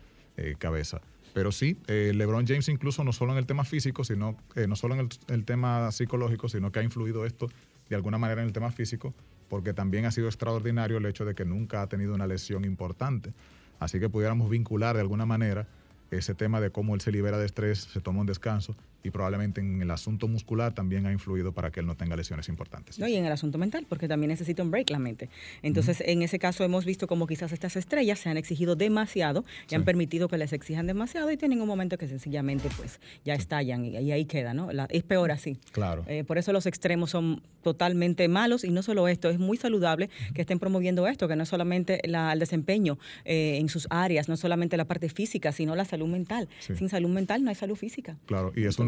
cabeza. 0.58 1.00
Pero 1.38 1.52
sí, 1.52 1.80
eh, 1.86 2.10
LeBron 2.16 2.48
James 2.48 2.68
incluso 2.68 3.04
no 3.04 3.12
solo 3.12 3.30
en 3.30 3.38
el 3.38 3.46
tema 3.46 3.62
físico, 3.62 4.02
sino 4.02 4.36
no 4.66 4.74
solo 4.74 4.96
en 4.96 5.08
el, 5.28 5.44
tema 5.44 5.92
psicológico, 5.92 6.48
sino 6.48 6.72
que 6.72 6.80
ha 6.80 6.82
influido 6.82 7.24
esto 7.24 7.46
de 7.88 7.94
alguna 7.94 8.18
manera 8.18 8.40
en 8.40 8.48
el 8.48 8.52
tema 8.52 8.72
físico, 8.72 9.14
porque 9.48 9.72
también 9.72 10.04
ha 10.04 10.10
sido 10.10 10.26
extraordinario 10.26 10.98
el 10.98 11.06
hecho 11.06 11.24
de 11.24 11.36
que 11.36 11.44
nunca 11.44 11.80
ha 11.80 11.86
tenido 11.88 12.12
una 12.12 12.26
lesión 12.26 12.64
importante. 12.64 13.32
Así 13.78 14.00
que 14.00 14.08
pudiéramos 14.08 14.50
vincular 14.50 14.96
de 14.96 15.02
alguna 15.02 15.26
manera 15.26 15.68
ese 16.10 16.34
tema 16.34 16.60
de 16.60 16.72
cómo 16.72 16.96
él 16.96 17.00
se 17.00 17.12
libera 17.12 17.38
de 17.38 17.46
estrés, 17.46 17.82
se 17.82 18.00
toma 18.00 18.22
un 18.22 18.26
descanso 18.26 18.74
y 19.02 19.10
probablemente 19.10 19.60
en 19.60 19.80
el 19.80 19.90
asunto 19.90 20.28
muscular 20.28 20.74
también 20.74 21.06
ha 21.06 21.12
influido 21.12 21.52
para 21.52 21.70
que 21.70 21.80
él 21.80 21.86
no 21.86 21.96
tenga 21.96 22.16
lesiones 22.16 22.48
importantes. 22.48 22.98
No, 22.98 23.06
y 23.06 23.14
en 23.14 23.24
el 23.24 23.32
asunto 23.32 23.58
mental, 23.58 23.86
porque 23.88 24.08
también 24.08 24.28
necesita 24.28 24.62
un 24.62 24.70
break 24.70 24.90
la 24.90 24.98
mente. 24.98 25.28
Entonces, 25.62 26.02
en 26.04 26.22
ese 26.22 26.38
caso 26.38 26.64
hemos 26.64 26.84
visto 26.84 27.06
como 27.06 27.26
quizás 27.26 27.52
estas 27.52 27.76
estrellas 27.76 28.18
se 28.18 28.28
han 28.28 28.36
exigido 28.36 28.76
demasiado 28.76 29.44
y 29.70 29.74
han 29.74 29.84
permitido 29.84 30.28
que 30.28 30.38
les 30.38 30.52
exijan 30.52 30.86
demasiado 30.86 31.30
y 31.30 31.36
tienen 31.36 31.60
un 31.60 31.68
momento 31.68 31.98
que 31.98 32.08
sencillamente 32.08 32.68
pues 32.76 33.00
ya 33.24 33.34
estallan 33.34 33.84
y, 33.84 34.12
ahí 34.12 34.24
queda, 34.24 34.54
¿no? 34.54 34.68
es 34.88 35.02
peor 35.02 35.30
así. 35.30 35.58
Claro. 35.72 36.04
Eh, 36.06 36.24
por 36.24 36.38
eso 36.38 36.52
los 36.52 36.66
extremos 36.66 37.10
son 37.10 37.42
totalmente 37.62 38.28
malos 38.28 38.64
y 38.64 38.70
no 38.70 38.82
solo 38.82 39.08
esto, 39.08 39.28
es 39.28 39.38
muy 39.38 39.56
saludable 39.56 40.08
que 40.34 40.40
estén 40.40 40.58
promoviendo 40.58 41.06
esto, 41.06 41.28
que 41.28 41.36
no 41.36 41.42
es 41.42 41.48
solamente 41.48 42.00
el 42.04 42.38
desempeño 42.38 42.98
eh, 43.24 43.58
en 43.58 43.68
sus 43.68 43.86
áreas, 43.90 44.28
no 44.28 44.36
solamente 44.36 44.76
la 44.76 44.84
parte 44.84 45.08
física, 45.08 45.52
sino 45.52 45.76
la 45.76 45.84
salud 45.84 46.08
mental. 46.08 46.48
Sin 46.60 46.88
salud 46.88 47.10
mental 47.10 47.44
no 47.44 47.50
hay 47.50 47.56
salud 47.56 47.76
física. 47.76 48.16
Claro, 48.26 48.52
y 48.56 48.64
es 48.64 48.78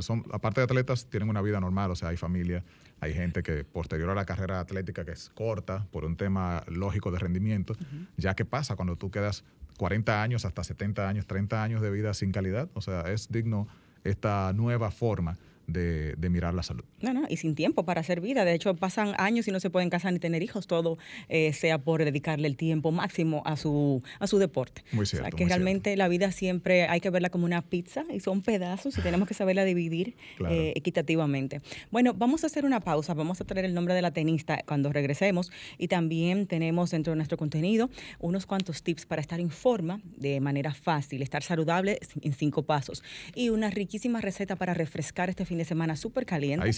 son, 0.00 0.24
aparte 0.32 0.60
de 0.60 0.64
atletas, 0.64 1.06
tienen 1.10 1.28
una 1.28 1.42
vida 1.42 1.60
normal, 1.60 1.90
o 1.90 1.96
sea, 1.96 2.08
hay 2.08 2.16
familia, 2.16 2.64
hay 3.00 3.14
gente 3.14 3.42
que 3.42 3.64
posterior 3.64 4.10
a 4.10 4.14
la 4.14 4.24
carrera 4.24 4.60
atlética 4.60 5.04
que 5.04 5.12
es 5.12 5.30
corta 5.34 5.86
por 5.90 6.04
un 6.04 6.16
tema 6.16 6.62
lógico 6.68 7.10
de 7.10 7.18
rendimiento, 7.18 7.76
ya 8.16 8.34
que 8.34 8.44
pasa 8.44 8.76
cuando 8.76 8.96
tú 8.96 9.10
quedas 9.10 9.44
40 9.78 10.22
años 10.22 10.44
hasta 10.44 10.62
70 10.62 11.08
años, 11.08 11.26
30 11.26 11.62
años 11.62 11.80
de 11.80 11.90
vida 11.90 12.14
sin 12.14 12.32
calidad, 12.32 12.68
o 12.74 12.80
sea, 12.80 13.02
es 13.12 13.30
digno 13.30 13.66
esta 14.04 14.52
nueva 14.52 14.90
forma 14.90 15.38
de, 15.66 16.16
mirar 16.30 16.54
la 16.54 16.62
salud. 16.62 16.84
No, 17.00 17.12
no, 17.12 17.24
y 17.28 17.36
sin 17.36 17.54
tiempo 17.54 17.84
para 17.84 18.00
hacer 18.00 18.20
vida. 18.20 18.44
De 18.44 18.54
hecho, 18.54 18.74
pasan 18.74 19.14
años 19.18 19.46
y 19.48 19.52
no 19.52 19.60
se 19.60 19.70
pueden 19.70 19.90
casar 19.90 20.12
ni 20.12 20.18
tener 20.18 20.42
hijos, 20.42 20.66
todo 20.66 20.98
eh, 21.28 21.52
sea 21.52 21.78
por 21.78 22.04
dedicarle 22.04 22.48
el 22.48 22.56
tiempo 22.56 22.90
máximo 22.92 23.42
a 23.44 23.56
su, 23.56 24.02
a 24.18 24.26
su 24.26 24.38
deporte. 24.38 24.84
Muy 24.92 25.06
cierto. 25.06 25.28
O 25.28 25.30
sea, 25.30 25.36
que 25.36 25.46
realmente 25.46 25.96
la 25.96 26.08
vida 26.08 26.32
siempre 26.32 26.88
hay 26.88 27.00
que 27.00 27.10
verla 27.10 27.30
como 27.30 27.44
una 27.44 27.62
pizza 27.62 28.04
y 28.12 28.20
son 28.20 28.42
pedazos 28.42 28.98
y 28.98 29.02
tenemos 29.02 29.28
que 29.28 29.34
saberla 29.34 29.64
dividir 29.64 30.16
eh, 30.48 30.72
equitativamente. 30.76 31.60
Bueno, 31.90 32.14
vamos 32.14 32.44
a 32.44 32.46
hacer 32.46 32.64
una 32.64 32.80
pausa, 32.80 33.14
vamos 33.14 33.40
a 33.40 33.44
traer 33.44 33.64
el 33.64 33.74
nombre 33.74 33.94
de 33.94 34.02
la 34.02 34.12
tenista 34.12 34.62
cuando 34.66 34.92
regresemos 34.92 35.52
y 35.78 35.88
también 35.88 36.46
tenemos 36.46 36.90
dentro 36.90 37.12
de 37.12 37.16
nuestro 37.16 37.38
contenido 37.38 37.90
unos 38.18 38.46
cuantos 38.46 38.82
tips 38.82 39.06
para 39.06 39.20
estar 39.20 39.40
en 39.40 39.50
forma 39.50 40.00
de 40.16 40.40
manera 40.40 40.74
fácil, 40.74 41.22
estar 41.22 41.42
saludable 41.42 41.98
en 42.20 42.32
cinco 42.32 42.62
pasos 42.62 43.02
y 43.34 43.50
una 43.50 43.70
riquísima 43.70 44.20
receta 44.20 44.56
para 44.56 44.74
refrescar 44.74 45.30
este 45.30 45.44
fin 45.44 45.53
de 45.58 45.64
semana 45.64 45.96
súper 45.96 46.26
caliente. 46.26 46.70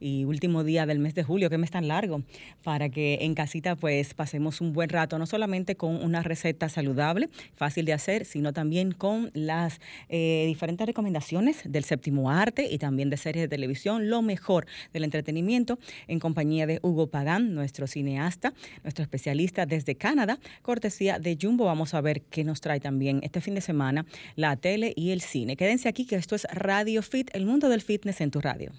Y 0.00 0.24
último 0.24 0.64
día 0.64 0.86
del 0.86 0.98
mes 0.98 1.14
de 1.14 1.22
julio, 1.22 1.50
que 1.50 1.58
mes 1.58 1.70
tan 1.70 1.88
largo, 1.88 2.22
para 2.62 2.88
que 2.88 3.18
en 3.22 3.34
casita 3.34 3.76
pues 3.76 4.14
pasemos 4.14 4.60
un 4.60 4.72
buen 4.72 4.88
rato, 4.88 5.18
no 5.18 5.26
solamente 5.26 5.76
con 5.76 6.02
una 6.02 6.22
receta 6.22 6.68
saludable, 6.68 7.28
fácil 7.54 7.84
de 7.84 7.92
hacer, 7.92 8.24
sino 8.24 8.52
también 8.52 8.92
con 8.92 9.30
las 9.34 9.80
eh, 10.08 10.44
diferentes 10.46 10.86
recomendaciones 10.86 11.62
del 11.64 11.84
séptimo 11.84 12.30
arte 12.30 12.68
y 12.70 12.78
también 12.78 13.10
de 13.10 13.16
series 13.16 13.44
de 13.44 13.48
televisión, 13.48 14.10
lo 14.10 14.22
mejor 14.22 14.66
del 14.92 15.04
entretenimiento, 15.04 15.78
en 16.08 16.18
compañía 16.18 16.66
de 16.66 16.80
Hugo 16.82 17.08
Pagán, 17.08 17.54
nuestro 17.54 17.86
cineasta, 17.86 18.54
nuestro 18.82 19.02
especialista 19.02 19.66
desde 19.66 19.94
Canadá, 19.94 20.38
cortesía 20.62 21.18
de 21.18 21.38
Jumbo. 21.40 21.64
Vamos 21.64 21.94
a 21.94 22.00
ver 22.00 22.22
qué 22.22 22.44
nos 22.44 22.60
trae 22.60 22.80
también 22.80 23.20
este 23.22 23.40
fin 23.40 23.54
de 23.54 23.60
semana 23.60 24.06
la 24.36 24.56
tele 24.56 24.92
y 24.96 25.10
el 25.10 25.20
cine. 25.20 25.56
Quédense 25.56 25.88
aquí 25.88 26.06
que 26.06 26.16
esto 26.16 26.34
es 26.34 26.44
Radio 26.52 27.02
Fit, 27.02 27.30
el 27.34 27.46
mundo 27.46 27.68
del 27.68 27.80
fitness 27.80 28.20
en 28.20 28.23
tu 28.30 28.40
radio. 28.40 28.72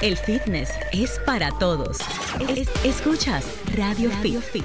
El 0.00 0.16
fitness 0.16 0.70
es 0.92 1.20
para 1.26 1.50
todos. 1.58 1.98
escuchas 2.84 3.44
Radio, 3.76 4.10
Fit. 4.10 4.64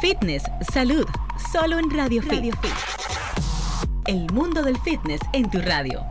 Fitness, 0.00 0.42
salud, 0.72 1.06
solo 1.52 1.78
en 1.78 1.90
Radio, 1.90 2.22
Fit. 2.22 2.54
El 4.06 4.30
mundo 4.32 4.62
del 4.62 4.78
fitness 4.78 5.20
en 5.32 5.50
tu 5.50 5.60
radio. 5.60 6.04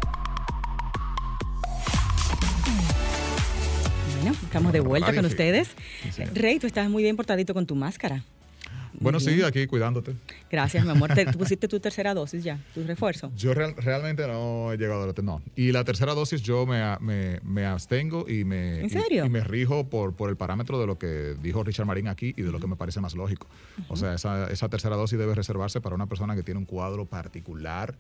Bueno, 4.16 4.36
estamos 4.44 4.74
de 4.74 4.80
vuelta 4.80 5.14
con 5.14 5.26
ustedes. 5.26 5.70
Rey, 6.34 6.60
tú 6.60 6.68
estás 6.68 6.90
muy 6.90 7.04
bien 7.04 7.16
portadito 7.16 7.54
con 7.54 7.66
tu 7.66 7.76
máscara. 7.76 8.24
Bueno, 9.00 9.20
sí, 9.20 9.42
aquí 9.42 9.68
cuidándote. 9.68 10.14
Gracias, 10.50 10.84
mi 10.86 10.92
amor. 10.92 11.14
¿Te 11.16 11.26
pusiste 11.34 11.68
tu 11.68 11.80
tercera 11.80 12.14
dosis 12.14 12.44
ya, 12.44 12.60
tu 12.74 12.84
refuerzo? 12.84 13.32
Yo 13.36 13.54
realmente 13.54 14.28
no 14.28 14.72
he 14.72 14.78
llegado 14.78 15.04
a 15.04 15.08
la 15.08 15.14
No. 15.22 15.42
Y 15.56 15.72
la 15.72 15.84
tercera 15.84 16.14
dosis 16.14 16.42
yo 16.42 16.66
me, 16.66 17.40
me, 17.44 17.66
abstengo 17.66 18.26
y 18.28 18.44
me, 18.44 18.82
¿En 18.82 18.90
Y, 19.10 19.30
me 19.30 19.42
rijo 19.42 19.90
por, 19.90 20.14
por 20.14 20.30
el 20.30 20.38
parámetro 20.38 20.80
de 20.80 20.88
lo 20.88 20.98
que 20.98 21.36
dijo 21.42 21.64
Richard 21.64 21.86
Marín 21.86 22.08
aquí 22.08 22.34
y 22.36 22.42
de 22.42 22.52
lo 22.52 22.60
que 22.60 22.68
me 22.68 22.76
parece 22.76 23.02
más 23.02 23.16
lógico. 23.16 23.48
O 23.88 23.96
sea, 23.96 24.14
esa, 24.14 24.50
esa 24.52 24.70
tercera 24.70 24.96
dosis 24.96 25.18
debe 25.18 25.36
reservarse 25.36 25.82
para 25.82 25.96
una 25.96 26.08
persona 26.08 26.36
que 26.36 26.44
tiene 26.44 26.60
un 26.60 26.66
cuadro 26.66 27.06
particular 27.06 27.96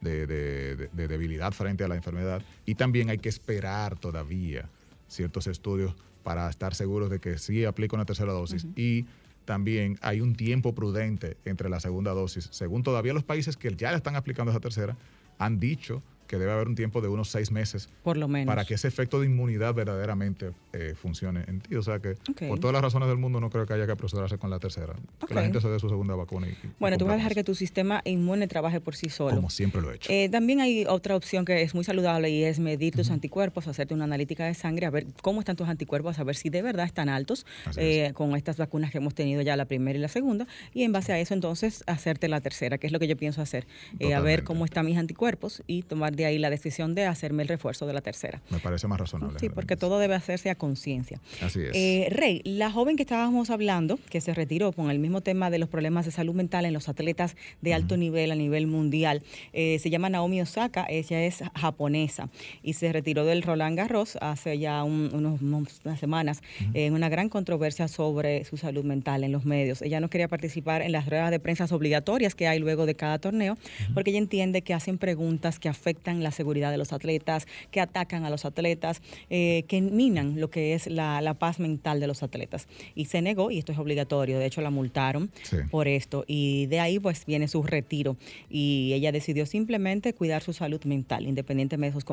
de, 0.00 0.26
de, 0.26 1.08
debilidad 1.08 1.52
frente 1.52 1.84
a 1.84 1.88
la 1.88 1.96
enfermedad. 1.96 2.42
Y 2.64 2.74
también 2.74 3.10
hay 3.10 3.18
que 3.18 3.28
esperar 3.28 3.98
todavía 3.98 4.68
ciertos 5.08 5.46
estudios 5.46 5.94
para 6.22 6.48
estar 6.50 6.74
seguros 6.74 7.10
de 7.10 7.20
que 7.20 7.38
sí 7.38 7.64
aplica 7.64 7.96
una 7.96 8.04
tercera 8.04 8.32
dosis. 8.32 8.66
Y 8.76 9.06
también 9.46 9.98
hay 10.02 10.20
un 10.20 10.34
tiempo 10.34 10.74
prudente 10.74 11.38
entre 11.46 11.70
la 11.70 11.80
segunda 11.80 12.12
dosis. 12.12 12.48
Según 12.52 12.82
todavía 12.82 13.14
los 13.14 13.24
países 13.24 13.56
que 13.56 13.74
ya 13.74 13.92
están 13.92 14.16
aplicando 14.16 14.50
esa 14.50 14.60
tercera, 14.60 14.96
han 15.38 15.58
dicho 15.58 16.02
que 16.26 16.38
debe 16.38 16.52
haber 16.52 16.68
un 16.68 16.74
tiempo 16.74 17.00
de 17.00 17.08
unos 17.08 17.30
seis 17.30 17.50
meses. 17.50 17.88
Por 18.02 18.16
lo 18.16 18.28
menos. 18.28 18.46
Para 18.46 18.64
que 18.64 18.74
ese 18.74 18.88
efecto 18.88 19.20
de 19.20 19.26
inmunidad 19.26 19.74
verdaderamente 19.74 20.52
eh, 20.72 20.94
funcione 20.94 21.44
en 21.46 21.60
ti. 21.60 21.74
O 21.76 21.82
sea 21.82 22.00
que, 22.00 22.14
por 22.48 22.58
todas 22.58 22.72
las 22.72 22.82
razones 22.82 23.08
del 23.08 23.18
mundo, 23.18 23.40
no 23.40 23.50
creo 23.50 23.66
que 23.66 23.74
haya 23.74 23.86
que 23.86 23.92
apresurarse 23.92 24.38
con 24.38 24.50
la 24.50 24.58
tercera. 24.58 24.94
Que 25.26 25.34
la 25.34 25.42
gente 25.42 25.60
se 25.60 25.68
dé 25.68 25.78
su 25.78 25.88
segunda 25.88 26.14
vacuna. 26.14 26.48
bueno, 26.78 26.98
tú 26.98 27.04
vas 27.04 27.14
a 27.14 27.16
dejar 27.16 27.34
que 27.34 27.44
tu 27.44 27.54
sistema 27.54 28.02
inmune 28.04 28.48
trabaje 28.48 28.80
por 28.80 28.96
sí 28.96 29.08
solo. 29.08 29.36
Como 29.36 29.50
siempre 29.50 29.80
lo 29.80 29.92
he 29.92 29.96
hecho. 29.96 30.12
Eh, 30.12 30.28
también 30.28 30.60
hay 30.60 30.84
otra 30.86 31.16
opción 31.16 31.44
que 31.44 31.62
es 31.62 31.74
muy 31.74 31.84
saludable 31.84 32.30
y 32.30 32.44
es 32.44 32.58
medir 32.58 32.94
tus 32.94 33.10
anticuerpos, 33.10 33.68
hacerte 33.68 33.94
una 33.94 34.04
analítica 34.04 34.44
de 34.46 34.54
sangre, 34.54 34.86
a 34.86 34.90
ver 34.90 35.06
cómo 35.22 35.40
están 35.40 35.56
tus 35.56 35.68
anticuerpos, 35.68 36.18
a 36.18 36.24
ver 36.24 36.36
si 36.36 36.50
de 36.50 36.62
verdad 36.62 36.86
están 36.86 37.08
altos 37.08 37.46
eh, 37.76 38.12
con 38.14 38.34
estas 38.36 38.56
vacunas 38.56 38.90
que 38.90 38.98
hemos 38.98 39.14
tenido 39.14 39.42
ya 39.42 39.56
la 39.56 39.66
primera 39.66 39.98
y 39.98 40.02
la 40.02 40.08
segunda. 40.08 40.46
Y 40.74 40.82
en 40.82 40.92
base 40.92 41.12
a 41.12 41.18
eso, 41.18 41.34
entonces, 41.34 41.84
hacerte 41.86 42.28
la 42.28 42.40
tercera, 42.40 42.78
que 42.78 42.86
es 42.86 42.92
lo 42.92 42.98
que 42.98 43.08
yo 43.08 43.16
pienso 43.16 43.42
hacer. 43.42 43.66
a 44.14 44.20
ver 44.20 44.44
cómo 44.44 44.64
están 44.64 44.86
mis 44.86 44.98
anticuerpos 44.98 45.62
y 45.66 45.82
tomar 45.82 46.15
de 46.16 46.26
ahí 46.26 46.38
la 46.38 46.50
decisión 46.50 46.94
de 46.94 47.04
hacerme 47.04 47.42
el 47.42 47.48
refuerzo 47.48 47.86
de 47.86 47.92
la 47.92 48.00
tercera. 48.00 48.40
Me 48.50 48.58
parece 48.58 48.86
más 48.88 48.98
razonable. 48.98 49.38
Sí, 49.38 49.48
porque 49.48 49.76
todo 49.76 49.98
debe 49.98 50.14
hacerse 50.14 50.50
a 50.50 50.54
conciencia. 50.54 51.20
Así 51.42 51.60
es. 51.60 51.70
Eh, 51.74 52.08
Rey, 52.10 52.40
la 52.44 52.70
joven 52.70 52.96
que 52.96 53.02
estábamos 53.02 53.50
hablando, 53.50 53.98
que 54.10 54.20
se 54.20 54.34
retiró 54.34 54.72
con 54.72 54.90
el 54.90 54.98
mismo 54.98 55.20
tema 55.20 55.50
de 55.50 55.58
los 55.58 55.68
problemas 55.68 56.06
de 56.06 56.12
salud 56.12 56.34
mental 56.34 56.64
en 56.64 56.72
los 56.72 56.88
atletas 56.88 57.36
de 57.60 57.74
alto 57.74 57.96
nivel 57.96 58.30
a 58.30 58.34
nivel 58.34 58.66
mundial, 58.66 59.22
eh, 59.52 59.78
se 59.78 59.90
llama 59.90 60.08
Naomi 60.08 60.40
Osaka, 60.40 60.86
ella 60.88 61.22
es 61.24 61.42
japonesa 61.54 62.30
y 62.62 62.72
se 62.72 62.92
retiró 62.92 63.24
del 63.24 63.42
Roland 63.42 63.76
Garros 63.76 64.16
hace 64.20 64.58
ya 64.58 64.82
unos, 64.82 65.42
unas 65.42 66.00
semanas 66.00 66.42
en 66.74 66.94
una 66.94 67.08
gran 67.08 67.28
controversia 67.28 67.88
sobre 67.88 68.44
su 68.44 68.56
salud 68.56 68.84
mental 68.84 69.24
en 69.24 69.32
los 69.32 69.44
medios. 69.44 69.82
Ella 69.82 70.00
no 70.00 70.08
quería 70.08 70.28
participar 70.28 70.82
en 70.82 70.92
las 70.92 71.06
ruedas 71.06 71.30
de 71.30 71.38
prensa 71.38 71.66
obligatorias 71.74 72.34
que 72.34 72.46
hay 72.48 72.58
luego 72.58 72.86
de 72.86 72.94
cada 72.94 73.18
torneo, 73.18 73.56
porque 73.94 74.10
ella 74.10 74.18
entiende 74.18 74.62
que 74.62 74.74
hacen 74.74 74.98
preguntas 74.98 75.58
que 75.58 75.68
afectan 75.68 76.05
la 76.14 76.30
seguridad 76.30 76.70
de 76.70 76.78
los 76.78 76.92
atletas, 76.92 77.46
que 77.70 77.80
atacan 77.80 78.24
a 78.24 78.30
los 78.30 78.44
atletas, 78.44 79.02
eh, 79.30 79.64
que 79.68 79.80
minan 79.80 80.40
lo 80.40 80.50
que 80.50 80.74
es 80.74 80.86
la, 80.86 81.34
paz 81.38 81.58
mental 81.58 82.00
de 82.00 82.06
los 82.06 82.22
atletas. 82.22 82.68
Y 82.94 83.06
se 83.06 83.20
negó, 83.20 83.50
y 83.50 83.58
esto 83.58 83.72
es 83.72 83.78
obligatorio, 83.78 84.38
de 84.38 84.46
hecho 84.46 84.60
la 84.60 84.70
multaron 84.70 85.30
por 85.70 85.88
esto, 85.88 86.24
y 86.26 86.66
de 86.66 86.80
ahí 86.80 86.98
pues 86.98 87.26
viene 87.26 87.48
su 87.48 87.62
retiro. 87.62 88.16
Y 88.48 88.92
ella 88.94 89.12
decidió 89.12 89.44
simplemente 89.44 90.14
cuidar 90.14 90.42
su 90.42 90.52
salud 90.52 90.82
mental, 90.84 91.26
independientemente 91.26 91.76
de 91.76 91.98
esos, 91.98 92.04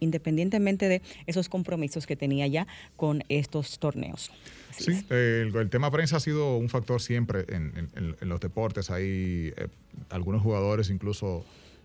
independientemente 0.00 0.88
de 0.88 1.02
esos 1.26 1.48
compromisos 1.48 2.06
que 2.06 2.16
tenía 2.16 2.46
ya 2.46 2.66
con 2.96 3.24
estos 3.28 3.78
torneos. 3.78 4.30
sí, 4.70 5.04
el, 5.10 5.68
tema 5.70 5.90
prensa 5.90 6.16
ha 6.16 6.20
sido 6.20 6.56
un 6.56 6.68
factor 6.68 7.00
siempre 7.00 7.44
en, 7.48 8.16
los 8.20 8.40
deportes. 8.40 8.90
Hay 8.90 9.52
eh, 9.56 9.68
algunos 10.10 10.42
jugadores 10.42 10.90
incluso 10.90 11.44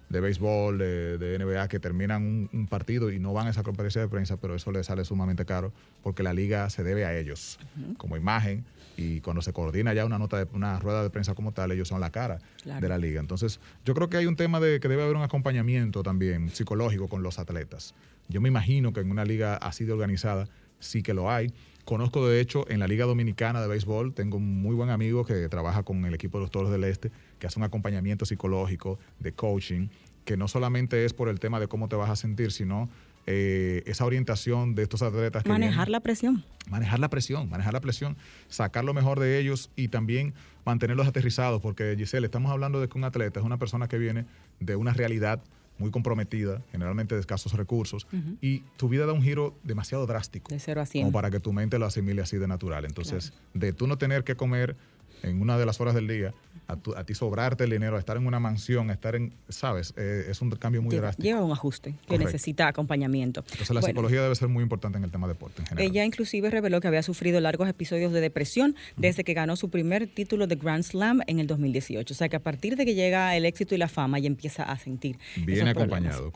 de 0.09 0.19
béisbol, 0.21 0.77
de, 0.77 1.37
NBA, 1.39 1.67
que 1.67 1.79
terminan 1.79 2.49
un, 2.51 2.67
partido 2.67 3.11
y 3.11 3.19
no 3.19 3.33
van 3.33 3.47
a 3.47 3.49
esa 3.49 3.63
conferencia 3.63 4.01
de 4.01 4.07
prensa, 4.07 4.37
pero 4.37 4.55
eso 4.55 4.71
les 4.71 4.85
sale 4.85 5.05
sumamente 5.05 5.45
caro 5.45 5.71
porque 6.03 6.23
la 6.23 6.33
liga 6.33 6.69
se 6.69 6.83
debe 6.83 7.05
a 7.05 7.17
ellos 7.17 7.59
como 7.97 8.17
imagen 8.17 8.65
y 8.97 9.21
cuando 9.21 9.41
se 9.41 9.53
coordina 9.53 9.93
ya 9.93 10.05
una 10.05 10.17
nota 10.17 10.43
de 10.43 10.47
una 10.53 10.79
rueda 10.79 11.03
de 11.03 11.09
prensa 11.09 11.35
como 11.35 11.51
tal, 11.51 11.71
ellos 11.71 11.87
son 11.87 12.01
la 12.01 12.09
cara 12.09 12.39
de 12.63 12.89
la 12.89 12.97
liga. 12.97 13.19
Entonces, 13.19 13.59
yo 13.85 13.93
creo 13.93 14.09
que 14.09 14.17
hay 14.17 14.25
un 14.25 14.35
tema 14.35 14.59
de 14.59 14.79
que 14.79 14.87
debe 14.87 15.03
haber 15.03 15.15
un 15.15 15.23
acompañamiento 15.23 16.03
también 16.03 16.49
psicológico 16.49 17.07
con 17.07 17.21
los 17.21 17.37
atletas. 17.39 17.93
Yo 18.27 18.41
me 18.41 18.49
imagino 18.49 18.93
que 18.93 19.01
en 19.01 19.11
una 19.11 19.23
liga 19.23 19.55
así 19.55 19.85
de 19.85 19.93
organizada 19.93 20.47
sí 20.79 21.03
que 21.03 21.13
lo 21.13 21.31
hay. 21.31 21.53
Conozco, 21.85 22.27
de 22.27 22.41
hecho, 22.41 22.69
en 22.69 22.79
la 22.79 22.87
Liga 22.87 23.05
Dominicana 23.05 23.61
de 23.61 23.67
Béisbol, 23.69 24.13
tengo 24.13 24.37
un 24.37 24.61
muy 24.61 24.75
buen 24.75 24.89
amigo 24.89 25.23
que 25.25 25.47
trabaja 25.47 25.83
con 25.83 26.03
el 26.03 26.13
equipo 26.13 26.37
de 26.37 26.43
los 26.43 26.51
Toros 26.51 26.69
del 26.69 26.83
Este, 26.83 27.11
que 27.39 27.47
hace 27.47 27.59
un 27.59 27.63
acompañamiento 27.63 28.25
psicológico, 28.25 28.99
de 29.19 29.31
coaching, 29.31 29.87
que 30.25 30.37
no 30.37 30.47
solamente 30.47 31.05
es 31.05 31.13
por 31.13 31.29
el 31.29 31.39
tema 31.39 31.59
de 31.59 31.67
cómo 31.67 31.87
te 31.87 31.95
vas 31.95 32.09
a 32.09 32.15
sentir, 32.15 32.51
sino 32.51 32.89
eh, 33.25 33.83
esa 33.85 34.05
orientación 34.05 34.73
de 34.75 34.83
estos 34.83 35.01
atletas. 35.01 35.43
Que 35.43 35.49
manejar 35.49 35.89
la 35.89 35.99
presión. 35.99 36.43
Manejar 36.69 36.99
la 36.99 37.09
presión, 37.09 37.49
manejar 37.49 37.73
la 37.73 37.81
presión, 37.81 38.17
sacar 38.47 38.83
lo 38.83 38.93
mejor 38.93 39.19
de 39.19 39.39
ellos 39.39 39.69
y 39.75 39.87
también 39.89 40.33
mantenerlos 40.65 41.07
aterrizados, 41.07 41.61
porque 41.61 41.95
Giselle, 41.97 42.25
estamos 42.25 42.51
hablando 42.51 42.81
de 42.81 42.89
que 42.89 42.97
un 42.97 43.03
atleta 43.03 43.39
es 43.39 43.45
una 43.45 43.57
persona 43.57 43.87
que 43.87 43.97
viene 43.97 44.25
de 44.59 44.75
una 44.75 44.93
realidad 44.93 45.41
muy 45.77 45.91
comprometida, 45.91 46.61
generalmente 46.71 47.15
de 47.15 47.21
escasos 47.21 47.53
recursos, 47.53 48.07
y 48.41 48.59
tu 48.77 48.89
vida 48.89 49.05
da 49.05 49.13
un 49.13 49.21
giro 49.21 49.55
demasiado 49.63 50.05
drástico. 50.07 50.51
De 50.51 50.59
cero 50.59 50.81
a 50.81 50.85
cien. 50.85 51.03
Como 51.03 51.13
para 51.13 51.29
que 51.29 51.39
tu 51.39 51.53
mente 51.53 51.77
lo 51.77 51.85
asimile 51.85 52.21
así 52.21 52.37
de 52.37 52.47
natural. 52.47 52.85
Entonces, 52.85 53.33
de 53.53 53.73
tú 53.73 53.87
no 53.87 53.97
tener 53.97 54.23
que 54.23 54.35
comer 54.35 54.75
en 55.23 55.41
una 55.41 55.57
de 55.57 55.65
las 55.65 55.79
horas 55.81 55.95
del 55.95 56.07
día, 56.07 56.33
a, 56.67 57.03
ti 57.03 57.13
sobrarte 57.13 57.63
el 57.63 57.69
dinero, 57.69 57.95
a 57.95 57.99
estar 57.99 58.17
en 58.17 58.27
una 58.27 58.39
mansión, 58.39 58.89
a 58.89 58.93
estar 58.93 59.15
en, 59.15 59.33
sabes, 59.47 59.93
eh, 59.95 60.25
es 60.29 60.41
un 60.41 60.49
cambio 60.51 60.81
muy 60.81 60.95
drástico. 60.95 61.23
Lleva 61.23 61.43
un 61.43 61.51
ajuste 61.51 61.95
que 62.07 62.17
necesita 62.17 62.67
acompañamiento. 62.67 63.43
Entonces 63.51 63.73
la 63.73 63.81
psicología 63.81 64.21
debe 64.21 64.35
ser 64.35 64.49
muy 64.49 64.63
importante 64.63 64.97
en 64.97 65.03
el 65.03 65.11
tema 65.11 65.27
de 65.27 65.33
deporte 65.33 65.61
en 65.61 65.67
general. 65.67 65.89
Ella 65.89 66.03
inclusive 66.03 66.49
reveló 66.49 66.81
que 66.81 66.87
había 66.87 67.03
sufrido 67.03 67.39
largos 67.39 67.69
episodios 67.69 68.11
de 68.11 68.21
depresión 68.21 68.75
desde 68.97 69.23
que 69.23 69.33
ganó 69.33 69.55
su 69.55 69.69
primer 69.69 70.07
título 70.07 70.47
de 70.47 70.55
Grand 70.55 70.83
Slam 70.83 71.21
en 71.27 71.39
el 71.39 71.47
2018. 71.47 72.13
O 72.13 72.17
sea 72.17 72.27
que 72.27 72.35
a 72.35 72.41
partir 72.41 72.75
de 72.75 72.85
que 72.85 72.95
llega 72.95 73.35
el 73.35 73.45
éxito 73.45 73.75
y 73.75 73.77
la 73.77 73.87
fama, 73.87 74.17
ella 74.17 74.27
empieza 74.27 74.63
a 74.63 74.77
sentir. 74.77 75.17
Bien 75.45 75.67
acompañado. 75.67 76.33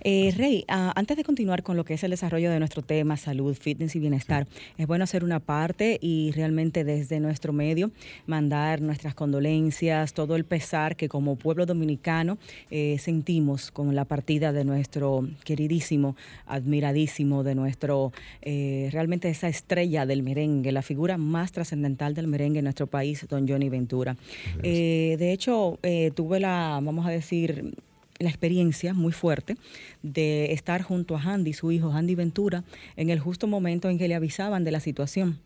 Eh, 0.00 0.32
Rey, 0.36 0.64
ah, 0.68 0.92
antes 0.96 1.16
de 1.16 1.24
continuar 1.24 1.62
con 1.62 1.76
lo 1.76 1.84
que 1.84 1.94
es 1.94 2.04
el 2.04 2.10
desarrollo 2.10 2.50
de 2.50 2.58
nuestro 2.58 2.82
tema, 2.82 3.16
salud, 3.16 3.54
fitness 3.54 3.96
y 3.96 3.98
bienestar, 3.98 4.46
es 4.76 4.86
bueno 4.86 5.04
hacer 5.04 5.24
una 5.24 5.40
parte 5.40 5.98
y 6.00 6.32
realmente 6.32 6.84
desde 6.84 7.20
nuestro 7.20 7.52
medio 7.52 7.90
mandar 8.26 8.80
nuestras 8.80 9.14
condolencias, 9.14 10.12
todo 10.14 10.36
el 10.36 10.44
pesar 10.44 10.96
que 10.96 11.08
como 11.08 11.36
pueblo 11.36 11.66
dominicano 11.66 12.38
eh, 12.70 12.96
sentimos 12.98 13.70
con 13.70 13.94
la 13.94 14.04
partida 14.04 14.52
de 14.52 14.64
nuestro 14.64 15.28
queridísimo, 15.44 16.16
admiradísimo, 16.46 17.44
de 17.44 17.54
nuestro, 17.54 18.12
eh, 18.42 18.88
realmente 18.92 19.28
esa 19.28 19.48
estrella 19.48 20.06
del 20.06 20.22
merengue, 20.22 20.72
la 20.72 20.82
figura 20.82 21.18
más 21.18 21.52
trascendental 21.52 22.14
del 22.14 22.26
merengue 22.26 22.58
en 22.58 22.64
nuestro 22.64 22.86
país, 22.86 23.26
don 23.28 23.48
Johnny 23.48 23.68
Ventura. 23.68 24.16
Eh, 24.62 25.16
de 25.18 25.32
hecho, 25.32 25.78
tuve 26.14 26.40
la, 26.40 26.80
vamos 26.82 27.06
a 27.06 27.10
decir, 27.10 27.74
la 28.18 28.28
experiencia 28.28 28.94
muy 28.94 29.12
fuerte 29.12 29.56
de 30.02 30.52
estar 30.52 30.82
junto 30.82 31.16
a 31.16 31.22
Andy, 31.22 31.52
su 31.52 31.70
hijo 31.72 31.92
Andy 31.92 32.14
Ventura, 32.14 32.64
en 32.96 33.10
el 33.10 33.20
justo 33.20 33.46
momento 33.46 33.88
en 33.88 33.98
que 33.98 34.08
le 34.08 34.14
avisaban 34.14 34.64
de 34.64 34.72
la 34.72 34.80
situación. 34.80 35.38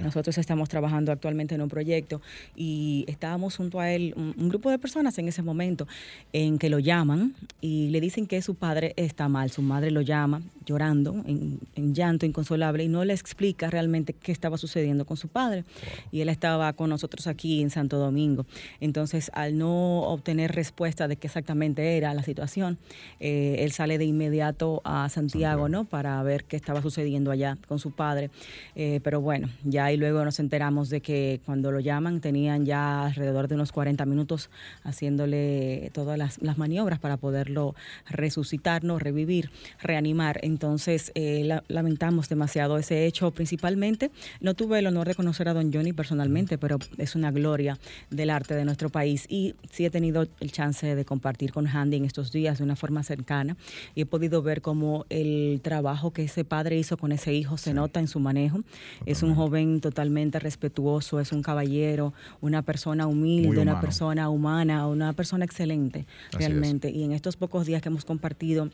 Nosotros 0.00 0.38
estamos 0.38 0.68
trabajando 0.68 1.12
actualmente 1.12 1.54
en 1.54 1.62
un 1.62 1.68
proyecto 1.68 2.20
y 2.54 3.04
estábamos 3.08 3.56
junto 3.56 3.80
a 3.80 3.90
él, 3.90 4.14
un, 4.16 4.48
grupo 4.48 4.70
de 4.70 4.78
personas 4.78 5.18
en 5.18 5.28
ese 5.28 5.42
momento, 5.42 5.86
en 6.32 6.58
que 6.58 6.68
lo 6.68 6.78
llaman 6.78 7.34
y 7.60 7.88
le 7.88 8.00
dicen 8.00 8.26
que 8.26 8.40
su 8.42 8.54
padre 8.54 8.92
está 8.96 9.28
mal. 9.28 9.50
Su 9.50 9.62
madre 9.62 9.90
lo 9.90 10.00
llama 10.00 10.42
llorando, 10.64 11.12
en, 11.26 11.58
llanto 11.94 12.24
inconsolable, 12.26 12.84
y 12.84 12.88
no 12.88 13.04
le 13.04 13.12
explica 13.12 13.68
realmente 13.70 14.12
qué 14.12 14.32
estaba 14.32 14.58
sucediendo 14.58 15.04
con 15.04 15.16
su 15.16 15.28
padre. 15.28 15.64
Y 16.12 16.20
él 16.20 16.28
estaba 16.28 16.72
con 16.72 16.90
nosotros 16.90 17.26
aquí 17.26 17.60
en 17.60 17.70
Santo 17.70 17.98
Domingo. 17.98 18.46
Entonces, 18.80 19.30
al 19.34 19.58
no 19.58 20.02
obtener 20.02 20.52
respuesta 20.52 21.08
de 21.08 21.16
qué 21.16 21.26
exactamente 21.26 21.96
era 21.96 22.14
la 22.14 22.22
situación, 22.22 22.78
eh, 23.20 23.56
él 23.60 23.72
sale 23.72 23.98
de 23.98 24.04
inmediato 24.04 24.80
a 24.84 25.08
Santiago, 25.08 25.68
¿no? 25.68 25.84
Para 25.84 26.22
ver 26.22 26.44
qué 26.44 26.56
estaba 26.56 26.80
sucediendo 26.80 27.30
allá 27.30 27.58
con 27.66 27.78
su 27.78 27.90
padre. 27.90 28.30
Eh, 28.74 29.00
pero 29.02 29.20
bueno, 29.20 29.48
ya 29.64 29.90
y 29.92 29.96
luego 29.96 30.24
nos 30.24 30.38
enteramos 30.40 30.90
de 30.90 31.00
que 31.00 31.40
cuando 31.44 31.72
lo 31.72 31.80
llaman 31.80 32.20
tenían 32.20 32.64
ya 32.66 33.06
alrededor 33.06 33.48
de 33.48 33.54
unos 33.54 33.72
40 33.72 34.04
minutos 34.06 34.50
haciéndole 34.82 35.90
todas 35.92 36.18
las, 36.18 36.38
maniobras 36.58 36.98
para 37.00 37.16
poderlo 37.16 37.74
resucitar, 38.08 38.84
no 38.84 38.98
revivir, 38.98 39.50
reanimar. 39.82 40.38
Entonces 40.42 41.10
eh, 41.14 41.60
lamentamos 41.68 42.28
demasiado 42.28 42.78
ese 42.78 43.06
hecho. 43.06 43.30
Principalmente 43.30 44.10
no 44.40 44.54
tuve 44.54 44.78
el 44.78 44.86
honor 44.86 45.08
de 45.08 45.14
conocer 45.14 45.48
a 45.48 45.54
don 45.54 45.72
Johnny 45.72 45.92
personalmente, 45.92 46.58
pero 46.58 46.78
es 46.98 47.16
una 47.16 47.32
gloria 47.32 47.78
del 48.10 48.30
arte 48.30 48.54
de 48.54 48.64
nuestro 48.64 48.90
país 48.90 49.26
y 49.28 49.54
sí 49.70 49.84
he 49.84 49.90
tenido 49.90 50.26
el 50.40 50.52
chance 50.52 50.94
de 50.94 51.04
compartir 51.04 51.52
con 51.52 51.66
Handy 51.66 51.96
en 51.96 52.04
estos 52.04 52.30
días 52.30 52.58
de 52.58 52.64
una 52.64 52.76
forma 52.76 53.02
cercana 53.02 53.56
y 53.94 54.02
he 54.02 54.06
podido 54.06 54.42
ver 54.42 54.60
cómo 54.62 55.06
el 55.08 55.60
trabajo 55.62 56.12
que 56.12 56.24
ese 56.24 56.44
padre 56.44 56.78
hizo 56.78 56.96
con 56.96 57.12
ese 57.12 57.32
hijo 57.32 57.56
se 57.56 57.74
nota 57.74 58.00
en 58.00 58.08
su 58.08 58.20
manejo. 58.20 58.60
Es 59.06 59.22
un 59.22 59.34
joven 59.34 59.53
totalmente 59.80 60.38
respetuoso, 60.38 61.20
es 61.20 61.32
un 61.32 61.42
caballero, 61.42 62.12
una 62.40 62.62
persona 62.62 63.06
humilde, 63.06 63.60
una 63.60 63.80
persona 63.80 64.28
humana, 64.28 64.86
una 64.86 65.12
persona 65.12 65.44
excelente, 65.44 66.06
realmente. 66.32 66.90
Y 66.90 67.04
en 67.04 67.12
estos 67.12 67.36
pocos 67.36 67.66
días 67.66 67.82
que 67.82 67.88
hemos 67.88 68.04
compartido, 68.04 68.70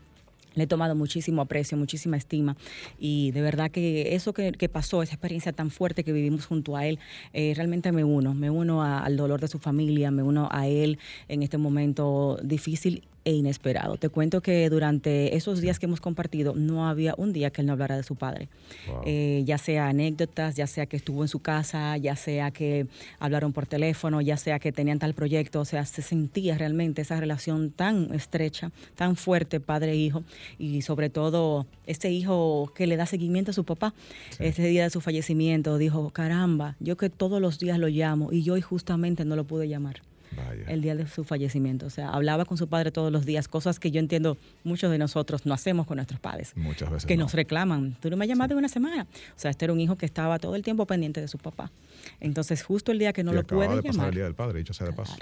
le 0.54 0.64
he 0.64 0.66
tomado 0.66 0.94
muchísimo 0.94 1.42
aprecio, 1.42 1.76
muchísima 1.76 2.16
estima. 2.16 2.56
Y 2.98 3.30
de 3.32 3.40
verdad 3.40 3.70
que 3.70 4.14
eso 4.14 4.32
que, 4.32 4.68
pasó, 4.68 5.02
esa 5.02 5.14
experiencia 5.14 5.52
tan 5.52 5.70
fuerte 5.70 6.04
que 6.04 6.12
vivimos 6.12 6.46
junto 6.46 6.76
a 6.76 6.86
él, 6.86 6.98
eh, 7.32 7.52
realmente 7.54 7.92
me 7.92 8.04
uno, 8.04 8.34
me 8.34 8.50
uno 8.50 8.82
al 8.82 9.16
dolor 9.16 9.40
de 9.40 9.48
su 9.48 9.58
familia, 9.58 10.10
me 10.10 10.22
uno 10.22 10.48
a 10.50 10.66
él 10.66 10.98
en 11.28 11.42
este 11.42 11.58
momento 11.58 12.38
difícil 12.42 13.04
e 13.24 13.32
inesperado. 13.32 13.96
Te 13.96 14.08
cuento 14.08 14.40
que 14.40 14.68
durante 14.70 15.36
esos 15.36 15.60
días 15.60 15.78
que 15.78 15.86
hemos 15.86 16.00
compartido 16.00 16.54
no 16.54 16.88
había 16.88 17.14
un 17.16 17.32
día 17.32 17.50
que 17.50 17.60
él 17.60 17.66
no 17.66 17.74
hablara 17.74 17.96
de 17.96 18.02
su 18.02 18.16
padre. 18.16 18.48
Eh, 19.04 19.42
ya 19.44 19.58
sea 19.58 19.88
anécdotas, 19.88 20.56
ya 20.56 20.66
sea 20.66 20.86
que 20.86 20.96
estuvo 20.96 21.22
en 21.22 21.28
su 21.28 21.40
casa, 21.40 21.96
ya 21.96 22.16
sea 22.16 22.50
que 22.50 22.86
hablaron 23.18 23.52
por 23.52 23.66
teléfono, 23.66 24.20
ya 24.20 24.36
sea 24.36 24.58
que 24.58 24.72
tenían 24.72 24.98
tal 24.98 25.14
proyecto, 25.14 25.60
o 25.60 25.64
sea, 25.64 25.84
se 25.84 26.02
sentía 26.02 26.56
realmente 26.56 27.02
esa 27.02 27.20
relación 27.20 27.70
tan 27.70 28.14
estrecha, 28.14 28.72
tan 28.94 29.16
fuerte 29.16 29.60
padre-hijo 29.60 30.24
y 30.58 30.82
sobre 30.82 31.10
todo 31.10 31.66
este 31.86 32.10
hijo 32.10 32.72
que 32.74 32.86
le 32.86 32.96
da 32.96 33.06
seguimiento 33.06 33.50
a 33.50 33.54
su 33.54 33.64
papá. 33.64 33.94
Ese 34.38 34.66
día 34.66 34.84
de 34.84 34.90
su 34.90 35.00
fallecimiento 35.00 35.76
dijo, 35.78 36.10
caramba, 36.10 36.76
yo 36.80 36.96
que 36.96 37.10
todos 37.10 37.40
los 37.40 37.58
días 37.58 37.78
lo 37.78 37.88
llamo 37.88 38.32
y 38.32 38.42
yo 38.42 38.54
hoy 38.54 38.62
justamente 38.62 39.24
no 39.24 39.36
lo 39.36 39.44
pude 39.44 39.68
llamar 39.68 40.02
el 40.68 40.82
día 40.82 40.94
de 40.94 41.06
su 41.06 41.24
fallecimiento. 41.24 41.86
O 41.86 41.90
sea, 41.90 42.10
hablaba 42.10 42.44
con 42.44 42.56
su 42.56 42.68
padre 42.68 42.90
todos 42.90 43.12
los 43.12 43.26
días, 43.26 43.48
cosas 43.48 43.78
que 43.78 43.90
yo 43.90 44.00
entiendo 44.00 44.36
muchos 44.64 44.90
de 44.90 44.98
nosotros 44.98 45.46
no 45.46 45.54
hacemos 45.54 45.86
con 45.86 45.96
nuestros 45.96 46.20
padres. 46.20 46.52
Muchas 46.56 46.90
veces. 46.90 47.06
Que 47.06 47.16
nos 47.16 47.34
reclaman. 47.34 47.96
Tú 48.00 48.10
no 48.10 48.16
me 48.16 48.26
llamaste 48.26 48.54
una 48.54 48.68
semana. 48.68 49.06
O 49.36 49.38
sea, 49.38 49.50
este 49.50 49.64
era 49.64 49.72
un 49.72 49.80
hijo 49.80 49.96
que 49.96 50.06
estaba 50.06 50.38
todo 50.38 50.54
el 50.56 50.62
tiempo 50.62 50.86
pendiente 50.86 51.20
de 51.20 51.28
su 51.28 51.38
papá. 51.38 51.70
Entonces, 52.20 52.62
justo 52.62 52.92
el 52.92 52.98
día 52.98 53.12
que 53.12 53.24
no 53.24 53.32
lo 53.32 53.44
puede 53.44 53.76
de 53.76 53.82
llamar. 53.82 54.08
el 54.08 54.14
día 54.14 54.24
del 54.24 54.34
padre, 54.34 54.58
dicho 54.58 54.72
sea 54.72 54.86
de 54.86 54.92
paso. 54.92 55.16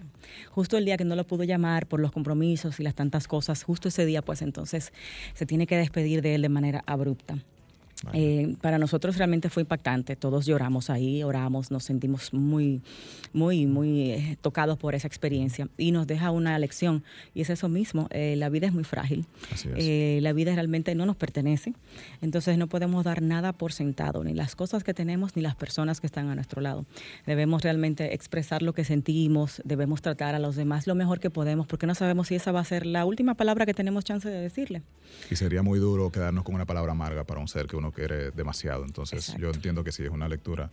Justo 0.50 0.76
el 0.76 0.84
día 0.84 0.96
que 0.96 1.04
no 1.04 1.16
lo 1.16 1.26
pudo 1.26 1.44
llamar 1.44 1.86
por 1.86 2.00
los 2.00 2.12
compromisos 2.12 2.78
y 2.80 2.82
las 2.82 2.94
tantas 2.94 3.28
cosas, 3.28 3.62
justo 3.62 3.88
ese 3.88 4.06
día, 4.06 4.22
pues 4.22 4.42
entonces 4.42 4.92
se 5.34 5.46
tiene 5.46 5.66
que 5.66 5.76
despedir 5.76 6.22
de 6.22 6.34
él 6.34 6.42
de 6.42 6.48
manera 6.48 6.82
abrupta. 6.86 7.38
Eh, 8.12 8.54
para 8.60 8.78
nosotros 8.78 9.16
realmente 9.16 9.50
fue 9.50 9.62
impactante. 9.62 10.16
Todos 10.16 10.46
lloramos 10.46 10.90
ahí, 10.90 11.22
oramos, 11.22 11.70
nos 11.70 11.84
sentimos 11.84 12.32
muy, 12.32 12.80
muy, 13.32 13.66
muy 13.66 14.10
eh, 14.12 14.38
tocados 14.40 14.78
por 14.78 14.94
esa 14.94 15.08
experiencia 15.08 15.68
y 15.76 15.92
nos 15.92 16.06
deja 16.06 16.30
una 16.30 16.58
lección. 16.58 17.02
Y 17.34 17.40
es 17.40 17.50
eso 17.50 17.68
mismo, 17.68 18.08
eh, 18.10 18.36
la 18.36 18.48
vida 18.48 18.66
es 18.66 18.72
muy 18.72 18.84
frágil. 18.84 19.26
la 19.74 20.32
vida 20.32 20.54
realmente 20.54 20.94
no 20.94 21.06
nos 21.06 21.16
pertenece. 21.16 21.74
Entonces 22.20 22.58
no 22.58 22.68
podemos 22.68 23.04
dar 23.04 23.22
nada 23.22 23.52
por 23.52 23.72
sentado, 23.72 24.24
ni 24.24 24.34
las 24.34 24.54
cosas 24.54 24.84
que 24.84 24.94
tenemos, 24.94 25.36
ni 25.36 25.42
las 25.42 25.56
personas 25.56 26.00
que 26.00 26.06
están 26.06 26.28
a 26.28 26.34
nuestro 26.34 26.60
lado. 26.60 26.86
Debemos 27.26 27.62
realmente 27.62 28.14
expresar 28.14 28.62
lo 28.62 28.72
que 28.72 28.84
sentimos, 28.84 29.60
debemos 29.64 30.02
tratar 30.02 30.34
a 30.34 30.38
los 30.38 30.56
demás 30.56 30.86
lo 30.86 30.94
mejor 30.94 31.20
que 31.20 31.30
podemos, 31.30 31.66
porque 31.66 31.86
no 31.86 31.94
sabemos 31.94 32.28
si 32.28 32.36
esa 32.36 32.52
va 32.52 32.60
a 32.60 32.64
ser 32.64 32.86
la 32.86 33.04
última 33.04 33.34
palabra 33.34 33.66
que 33.66 33.74
tenemos 33.74 34.04
chance 34.04 34.28
de 34.28 34.40
decirle. 34.40 34.82
Y 35.30 35.36
sería 35.36 35.62
muy 35.62 35.78
duro 35.78 36.10
quedarnos 36.10 36.44
con 36.44 36.54
una 36.54 36.66
palabra 36.66 36.92
amarga 36.92 37.24
para 37.24 37.40
un 37.40 37.48
ser 37.48 37.66
que 37.66 37.76
uno 37.76 37.88
quiere 37.92 38.30
demasiado. 38.30 38.85
Entonces, 38.85 39.35
yo 39.38 39.50
entiendo 39.50 39.85
que 39.85 39.92
sí, 39.92 40.02
es 40.04 40.11
una 40.11 40.28
lectura 40.28 40.71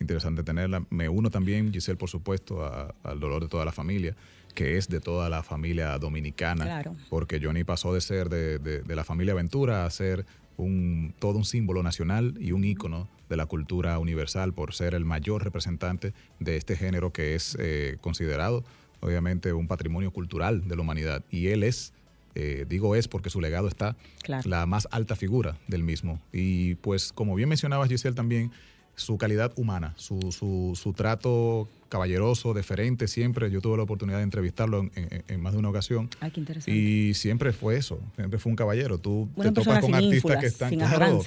interesante 0.00 0.42
tenerla. 0.42 0.84
Me 0.90 1.08
uno 1.08 1.30
también, 1.30 1.72
Giselle, 1.72 1.98
por 1.98 2.08
supuesto, 2.08 2.64
al 3.02 3.20
dolor 3.20 3.42
de 3.42 3.48
toda 3.48 3.64
la 3.64 3.72
familia, 3.72 4.14
que 4.54 4.76
es 4.76 4.88
de 4.88 5.00
toda 5.00 5.28
la 5.28 5.42
familia 5.42 5.98
dominicana, 5.98 6.82
porque 7.08 7.40
Johnny 7.42 7.64
pasó 7.64 7.94
de 7.94 8.00
ser 8.00 8.28
de, 8.28 8.82
la 8.94 9.04
familia 9.04 9.34
Ventura 9.34 9.84
a 9.84 9.90
ser 9.90 10.26
un, 10.56 11.14
todo 11.18 11.38
un 11.38 11.44
símbolo 11.44 11.82
nacional 11.82 12.34
y 12.40 12.52
un 12.52 12.64
ícono 12.64 13.08
de 13.28 13.36
la 13.36 13.46
cultura 13.46 13.98
universal 13.98 14.52
por 14.52 14.74
ser 14.74 14.94
el 14.94 15.04
mayor 15.04 15.44
representante 15.44 16.14
de 16.40 16.56
este 16.56 16.76
género 16.76 17.12
que 17.12 17.34
es 17.34 17.56
eh, 17.60 17.98
considerado, 18.00 18.64
obviamente, 19.00 19.52
un 19.52 19.68
patrimonio 19.68 20.10
cultural 20.10 20.66
de 20.66 20.76
la 20.76 20.82
humanidad. 20.82 21.24
Y 21.30 21.48
él 21.48 21.62
es 21.62 21.92
eh, 22.34 22.66
digo 22.68 22.94
es 22.94 23.08
porque 23.08 23.30
su 23.30 23.40
legado 23.40 23.68
está 23.68 23.96
la 24.44 24.66
más 24.66 24.88
alta 24.90 25.16
figura 25.16 25.56
del 25.66 25.82
mismo. 25.82 26.20
Y 26.32 26.76
pues 26.76 27.12
como 27.12 27.34
bien 27.34 27.48
mencionaba 27.48 27.86
Giselle 27.86 28.14
también, 28.14 28.50
su 28.94 29.16
calidad 29.16 29.52
humana, 29.56 29.94
su, 29.96 30.32
su, 30.32 30.92
trato 30.92 31.68
caballeroso, 31.88 32.52
deferente, 32.52 33.06
siempre. 33.06 33.50
Yo 33.50 33.60
tuve 33.60 33.76
la 33.76 33.84
oportunidad 33.84 34.18
de 34.18 34.24
entrevistarlo 34.24 34.90
en, 34.94 35.40
más 35.40 35.52
de 35.52 35.58
una 35.60 35.70
ocasión. 35.70 36.10
Ay, 36.20 36.32
qué 36.32 36.40
interesante. 36.40 36.78
Y 36.78 37.14
siempre 37.14 37.52
fue 37.52 37.76
eso, 37.76 38.00
siempre 38.16 38.38
fue 38.38 38.50
un 38.50 38.56
caballero. 38.56 38.98
Tú 38.98 39.28
te 39.40 39.52
topas 39.52 39.80
con 39.80 39.94
artistas 39.94 40.38
que 40.40 40.46
están, 40.46 40.74
claro, 40.74 41.22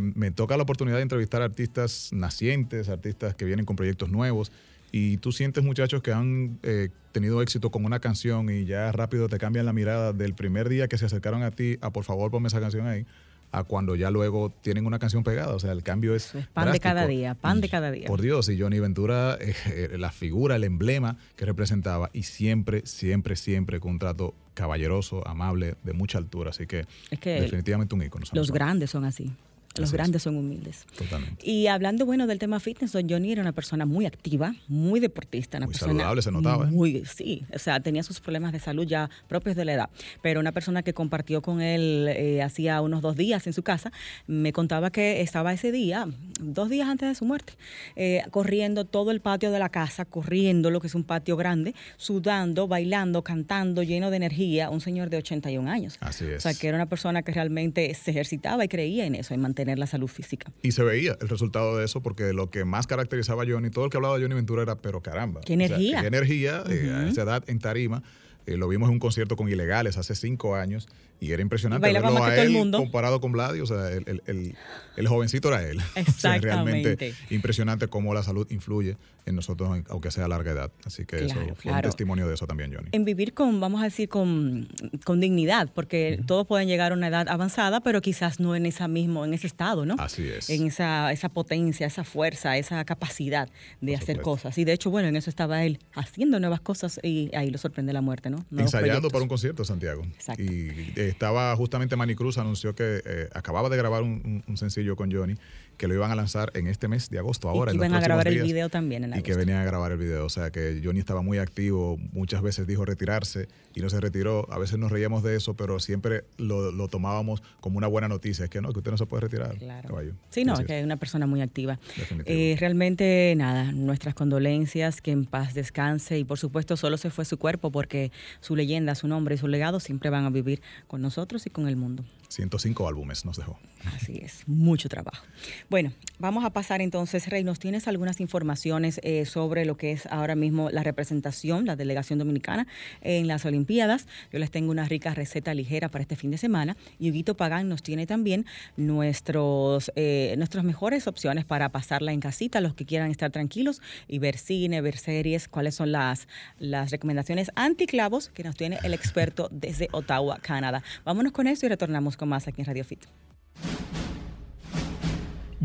me 0.00 0.30
toca 0.32 0.56
la 0.56 0.64
oportunidad 0.64 0.96
de 0.96 1.02
entrevistar 1.02 1.40
artistas 1.40 2.10
nacientes, 2.12 2.88
artistas 2.88 3.34
que 3.34 3.44
vienen 3.44 3.64
con 3.64 3.76
proyectos 3.76 4.10
nuevos 4.10 4.50
y 4.92 5.18
tú 5.18 5.32
sientes 5.32 5.64
muchachos 5.64 6.02
que 6.02 6.12
han 6.12 6.58
eh, 6.62 6.88
tenido 7.12 7.42
éxito 7.42 7.70
con 7.70 7.84
una 7.84 8.00
canción 8.00 8.50
y 8.50 8.64
ya 8.64 8.92
rápido 8.92 9.28
te 9.28 9.38
cambian 9.38 9.66
la 9.66 9.72
mirada 9.72 10.12
del 10.12 10.34
primer 10.34 10.68
día 10.68 10.88
que 10.88 10.98
se 10.98 11.06
acercaron 11.06 11.42
a 11.42 11.50
ti 11.50 11.78
a 11.80 11.90
por 11.90 12.04
favor 12.04 12.30
ponme 12.30 12.48
esa 12.48 12.60
canción 12.60 12.86
ahí 12.86 13.06
a 13.52 13.64
cuando 13.64 13.96
ya 13.96 14.10
luego 14.10 14.50
tienen 14.60 14.86
una 14.86 14.98
canción 14.98 15.24
pegada. 15.24 15.54
O 15.54 15.58
sea, 15.58 15.72
el 15.72 15.82
cambio 15.82 16.14
es. 16.14 16.34
pan 16.52 16.72
de 16.72 16.80
cada 16.80 17.06
día, 17.06 17.34
pan 17.34 17.60
de 17.60 17.68
cada 17.68 17.90
día. 17.90 18.06
Por 18.06 18.20
Dios, 18.20 18.48
y 18.48 18.60
Johnny 18.60 18.78
Ventura, 18.78 19.38
eh, 19.40 19.54
eh, 19.66 19.96
la 19.98 20.10
figura, 20.10 20.56
el 20.56 20.64
emblema 20.64 21.16
que 21.36 21.44
representaba, 21.44 22.10
y 22.12 22.24
siempre, 22.24 22.82
siempre, 22.84 23.36
siempre 23.36 23.80
con 23.80 23.92
un 23.92 23.98
trato 23.98 24.34
caballeroso, 24.54 25.26
amable, 25.26 25.76
de 25.82 25.92
mucha 25.92 26.18
altura. 26.18 26.50
Así 26.50 26.66
que, 26.66 26.84
es 27.10 27.18
que 27.18 27.40
definitivamente 27.40 27.94
un 27.94 28.02
ícono. 28.02 28.26
Los 28.32 28.50
grandes 28.50 28.90
son 28.90 29.04
así. 29.04 29.32
Los 29.78 29.92
grandes 29.92 30.22
son 30.22 30.36
humildes. 30.36 30.86
Totalmente. 30.96 31.48
Y 31.48 31.66
hablando, 31.66 32.06
bueno, 32.06 32.26
del 32.26 32.38
tema 32.38 32.60
fitness, 32.60 32.92
don 32.92 33.08
Johnny 33.08 33.32
era 33.32 33.42
una 33.42 33.52
persona 33.52 33.86
muy 33.86 34.06
activa, 34.06 34.54
muy 34.68 35.00
deportista. 35.00 35.58
Una 35.58 35.66
muy 35.66 35.72
persona 35.72 35.92
saludable, 35.92 36.22
se 36.22 36.32
notaba. 36.32 36.64
¿eh? 36.64 36.70
Muy, 36.70 37.04
sí, 37.04 37.44
o 37.54 37.58
sea, 37.58 37.80
tenía 37.80 38.02
sus 38.02 38.20
problemas 38.20 38.52
de 38.52 38.60
salud 38.60 38.86
ya 38.86 39.10
propios 39.28 39.56
de 39.56 39.64
la 39.64 39.74
edad. 39.74 39.90
Pero 40.22 40.40
una 40.40 40.52
persona 40.52 40.82
que 40.82 40.94
compartió 40.94 41.42
con 41.42 41.60
él 41.60 42.08
eh, 42.08 42.42
hacía 42.42 42.80
unos 42.80 43.02
dos 43.02 43.16
días 43.16 43.46
en 43.46 43.52
su 43.52 43.62
casa, 43.62 43.92
me 44.26 44.52
contaba 44.52 44.90
que 44.90 45.20
estaba 45.20 45.52
ese 45.52 45.72
día, 45.72 46.08
dos 46.40 46.70
días 46.70 46.88
antes 46.88 47.08
de 47.08 47.14
su 47.14 47.24
muerte, 47.24 47.54
eh, 47.96 48.22
corriendo 48.30 48.84
todo 48.84 49.10
el 49.10 49.20
patio 49.20 49.50
de 49.50 49.58
la 49.58 49.68
casa, 49.68 50.04
corriendo 50.04 50.70
lo 50.70 50.80
que 50.80 50.86
es 50.86 50.94
un 50.94 51.04
patio 51.04 51.36
grande, 51.36 51.74
sudando, 51.96 52.68
bailando, 52.68 53.22
cantando, 53.22 53.82
lleno 53.82 54.10
de 54.10 54.16
energía, 54.16 54.70
un 54.70 54.80
señor 54.80 55.10
de 55.10 55.18
81 55.18 55.70
años. 55.70 55.98
Así 56.00 56.24
es. 56.24 56.38
O 56.38 56.40
sea, 56.40 56.54
que 56.54 56.68
era 56.68 56.76
una 56.76 56.86
persona 56.86 57.22
que 57.22 57.32
realmente 57.32 57.92
se 57.94 58.10
ejercitaba 58.10 58.64
y 58.64 58.68
creía 58.68 59.04
en 59.06 59.14
eso, 59.14 59.34
en 59.34 59.40
mantener 59.40 59.67
la 59.76 59.86
salud 59.86 60.08
física. 60.08 60.52
Y 60.62 60.72
se 60.72 60.82
veía 60.82 61.16
el 61.20 61.28
resultado 61.28 61.76
de 61.76 61.84
eso 61.84 62.00
porque 62.02 62.32
lo 62.32 62.50
que 62.50 62.64
más 62.64 62.86
caracterizaba 62.86 63.42
a 63.42 63.46
Johnny, 63.46 63.70
todo 63.70 63.84
el 63.84 63.90
que 63.90 63.96
hablaba 63.96 64.16
de 64.16 64.22
Johnny 64.22 64.34
Ventura 64.34 64.62
era, 64.62 64.76
pero 64.76 65.02
caramba. 65.02 65.40
Qué 65.42 65.54
energía. 65.54 66.00
qué 66.00 66.06
energía 66.06 66.62
eh, 66.68 66.90
a 66.94 67.08
esa 67.08 67.22
edad 67.22 67.44
en 67.48 67.58
tarima. 67.58 68.02
Eh, 68.46 68.56
lo 68.56 68.68
vimos 68.68 68.88
en 68.88 68.94
un 68.94 68.98
concierto 68.98 69.36
con 69.36 69.48
Ilegales 69.48 69.98
hace 69.98 70.14
cinco 70.14 70.54
años 70.54 70.88
y 71.20 71.32
era 71.32 71.42
impresionante 71.42 71.92
verlo 71.92 72.22
a 72.22 72.36
él 72.36 72.70
comparado 72.72 73.20
con 73.20 73.32
Vladi, 73.32 73.60
o 73.60 73.66
sea, 73.66 73.90
el, 73.90 74.22
el, 74.26 74.54
el, 74.96 75.08
jovencito 75.08 75.48
era 75.48 75.68
él. 75.68 75.80
Exactamente. 75.94 76.46
realmente 76.46 77.14
impresionante 77.30 77.88
cómo 77.88 78.14
la 78.14 78.22
salud 78.22 78.46
influye 78.50 78.96
en 79.26 79.36
nosotros, 79.36 79.82
aunque 79.88 80.10
sea 80.10 80.24
a 80.24 80.28
larga 80.28 80.52
edad. 80.52 80.72
Así 80.84 81.04
que 81.04 81.26
eso 81.26 81.34
fue 81.56 81.72
un 81.72 81.80
testimonio 81.82 82.26
de 82.26 82.34
eso 82.34 82.46
también, 82.46 82.72
Johnny. 82.74 82.88
En 82.92 83.04
vivir 83.04 83.34
con, 83.34 83.60
vamos 83.60 83.80
a 83.80 83.84
decir, 83.84 84.08
con, 84.08 84.68
con 85.04 85.20
dignidad, 85.20 85.68
porque 85.74 86.20
todos 86.26 86.46
pueden 86.46 86.68
llegar 86.68 86.92
a 86.92 86.94
una 86.94 87.08
edad 87.08 87.28
avanzada, 87.28 87.80
pero 87.80 88.00
quizás 88.00 88.40
no 88.40 88.56
en 88.56 88.66
esa 88.66 88.88
mismo, 88.88 89.24
en 89.24 89.34
ese 89.34 89.46
estado, 89.46 89.84
¿no? 89.84 89.96
Así 89.98 90.26
es. 90.26 90.48
En 90.50 90.66
esa, 90.66 91.12
esa 91.12 91.28
potencia, 91.28 91.86
esa 91.86 92.04
fuerza, 92.04 92.56
esa 92.56 92.84
capacidad 92.84 93.48
de 93.80 93.96
hacer 93.96 94.20
cosas. 94.22 94.56
Y 94.56 94.64
de 94.64 94.72
hecho, 94.72 94.90
bueno, 94.90 95.08
en 95.08 95.16
eso 95.16 95.30
estaba 95.30 95.64
él 95.64 95.78
haciendo 95.94 96.40
nuevas 96.40 96.60
cosas 96.60 96.98
y 97.02 97.30
ahí 97.34 97.50
lo 97.50 97.58
sorprende 97.58 97.92
la 97.92 98.00
muerte, 98.00 98.30
¿no? 98.30 98.44
Ensayando 98.56 99.10
para 99.10 99.22
un 99.22 99.28
concierto, 99.28 99.64
Santiago. 99.64 100.02
Exacto. 100.04 100.42
Y 100.42 101.07
estaba 101.08 101.54
justamente 101.56 101.96
Manny 101.96 102.14
Cruz 102.14 102.38
anunció 102.38 102.74
que 102.74 103.02
eh, 103.04 103.28
acababa 103.34 103.68
de 103.68 103.76
grabar 103.76 104.02
un, 104.02 104.42
sencillo 104.56 104.96
con 104.96 105.12
Johnny 105.12 105.34
que 105.78 105.86
lo 105.86 105.94
iban 105.94 106.10
a 106.10 106.16
lanzar 106.16 106.50
en 106.54 106.66
este 106.66 106.88
mes 106.88 107.08
de 107.08 107.18
agosto 107.18 107.48
ahora. 107.48 107.72
Y 107.72 107.78
que 107.78 107.86
iban 107.86 107.94
a 107.94 108.00
grabar 108.00 108.26
el 108.28 108.42
video 108.42 108.68
también 108.68 109.04
en 109.04 109.16
Y 109.16 109.22
que 109.22 109.34
venían 109.34 109.58
a 109.58 109.64
grabar 109.64 109.92
el 109.92 109.98
video. 109.98 110.26
O 110.26 110.28
sea 110.28 110.50
que 110.50 110.80
Johnny 110.84 110.98
estaba 110.98 111.22
muy 111.22 111.38
activo, 111.38 111.96
muchas 112.12 112.42
veces 112.42 112.66
dijo 112.66 112.84
retirarse 112.84 113.48
y 113.74 113.80
no 113.80 113.88
se 113.88 114.00
retiró. 114.00 114.46
A 114.52 114.58
veces 114.58 114.78
nos 114.78 114.90
reíamos 114.90 115.22
de 115.22 115.36
eso, 115.36 115.54
pero 115.54 115.78
siempre 115.78 116.24
lo, 116.36 116.88
tomábamos 116.88 117.42
como 117.60 117.78
una 117.78 117.86
buena 117.86 118.08
noticia. 118.08 118.44
Es 118.44 118.50
que 118.50 118.60
no, 118.60 118.72
que 118.72 118.80
usted 118.80 118.90
no 118.90 118.98
se 118.98 119.06
puede 119.06 119.22
retirar. 119.22 119.56
Claro. 119.56 120.00
Sí, 120.30 120.44
no, 120.44 120.54
es 120.54 120.66
que 120.66 120.80
es 120.80 120.84
una 120.84 120.96
persona 120.96 121.26
muy 121.26 121.40
activa. 121.40 121.78
Eh, 122.24 122.56
realmente, 122.58 123.32
nada, 123.36 123.70
nuestras 123.70 124.14
condolencias, 124.14 125.00
que 125.00 125.12
en 125.12 125.26
paz 125.26 125.54
descanse 125.54 126.18
y 126.18 126.24
por 126.24 126.38
supuesto 126.38 126.76
solo 126.76 126.96
se 126.98 127.10
fue 127.10 127.24
su 127.24 127.38
cuerpo 127.38 127.70
porque 127.70 128.10
su 128.40 128.56
leyenda, 128.56 128.96
su 128.96 129.06
nombre 129.06 129.36
y 129.36 129.38
su 129.38 129.46
legado 129.46 129.78
siempre 129.78 130.10
van 130.10 130.24
a 130.24 130.30
vivir 130.30 130.60
con 130.88 131.00
nosotros 131.00 131.46
y 131.46 131.50
con 131.50 131.68
el 131.68 131.76
mundo. 131.76 132.04
105 132.28 132.86
álbumes 132.86 133.24
nos 133.24 133.36
dejó. 133.36 133.58
Así 133.94 134.20
es, 134.22 134.42
mucho 134.46 134.88
trabajo. 134.88 135.24
Bueno, 135.70 135.92
vamos 136.18 136.44
a 136.44 136.50
pasar 136.50 136.82
entonces, 136.82 137.28
Rey, 137.28 137.44
¿nos 137.44 137.58
tienes 137.58 137.88
algunas 137.88 138.20
informaciones 138.20 139.00
eh, 139.02 139.24
sobre 139.24 139.64
lo 139.64 139.76
que 139.76 139.92
es 139.92 140.06
ahora 140.06 140.34
mismo 140.34 140.68
la 140.70 140.82
representación, 140.82 141.64
la 141.64 141.76
delegación 141.76 142.18
dominicana 142.18 142.66
en 143.00 143.28
las 143.28 143.44
Olimpiadas? 143.44 144.06
Yo 144.32 144.38
les 144.38 144.50
tengo 144.50 144.70
una 144.70 144.84
rica 144.86 145.14
receta 145.14 145.54
ligera 145.54 145.88
para 145.88 146.02
este 146.02 146.16
fin 146.16 146.30
de 146.30 146.38
semana 146.38 146.76
y 146.98 147.10
Huguito 147.10 147.36
Pagán 147.36 147.68
nos 147.68 147.82
tiene 147.82 148.06
también 148.06 148.46
nuestros, 148.76 149.90
eh, 149.96 150.34
nuestras 150.36 150.64
mejores 150.64 151.06
opciones 151.06 151.44
para 151.44 151.68
pasarla 151.70 152.12
en 152.12 152.20
casita, 152.20 152.60
los 152.60 152.74
que 152.74 152.84
quieran 152.84 153.10
estar 153.10 153.30
tranquilos 153.30 153.80
y 154.06 154.18
ver 154.18 154.36
cine, 154.36 154.80
ver 154.80 154.98
series, 154.98 155.48
cuáles 155.48 155.76
son 155.76 155.92
las, 155.92 156.28
las 156.58 156.90
recomendaciones 156.90 157.50
anticlavos 157.54 158.28
que 158.28 158.42
nos 158.42 158.56
tiene 158.56 158.78
el 158.82 158.92
experto 158.92 159.48
desde 159.50 159.88
Ottawa, 159.92 160.38
Canadá. 160.42 160.82
Vámonos 161.04 161.32
con 161.32 161.46
eso 161.46 161.64
y 161.64 161.68
retornamos 161.68 162.17
con 162.18 162.28
más 162.28 162.46
aquí 162.46 162.60
en 162.60 162.66
Radio 162.66 162.84
Fit. 162.84 163.06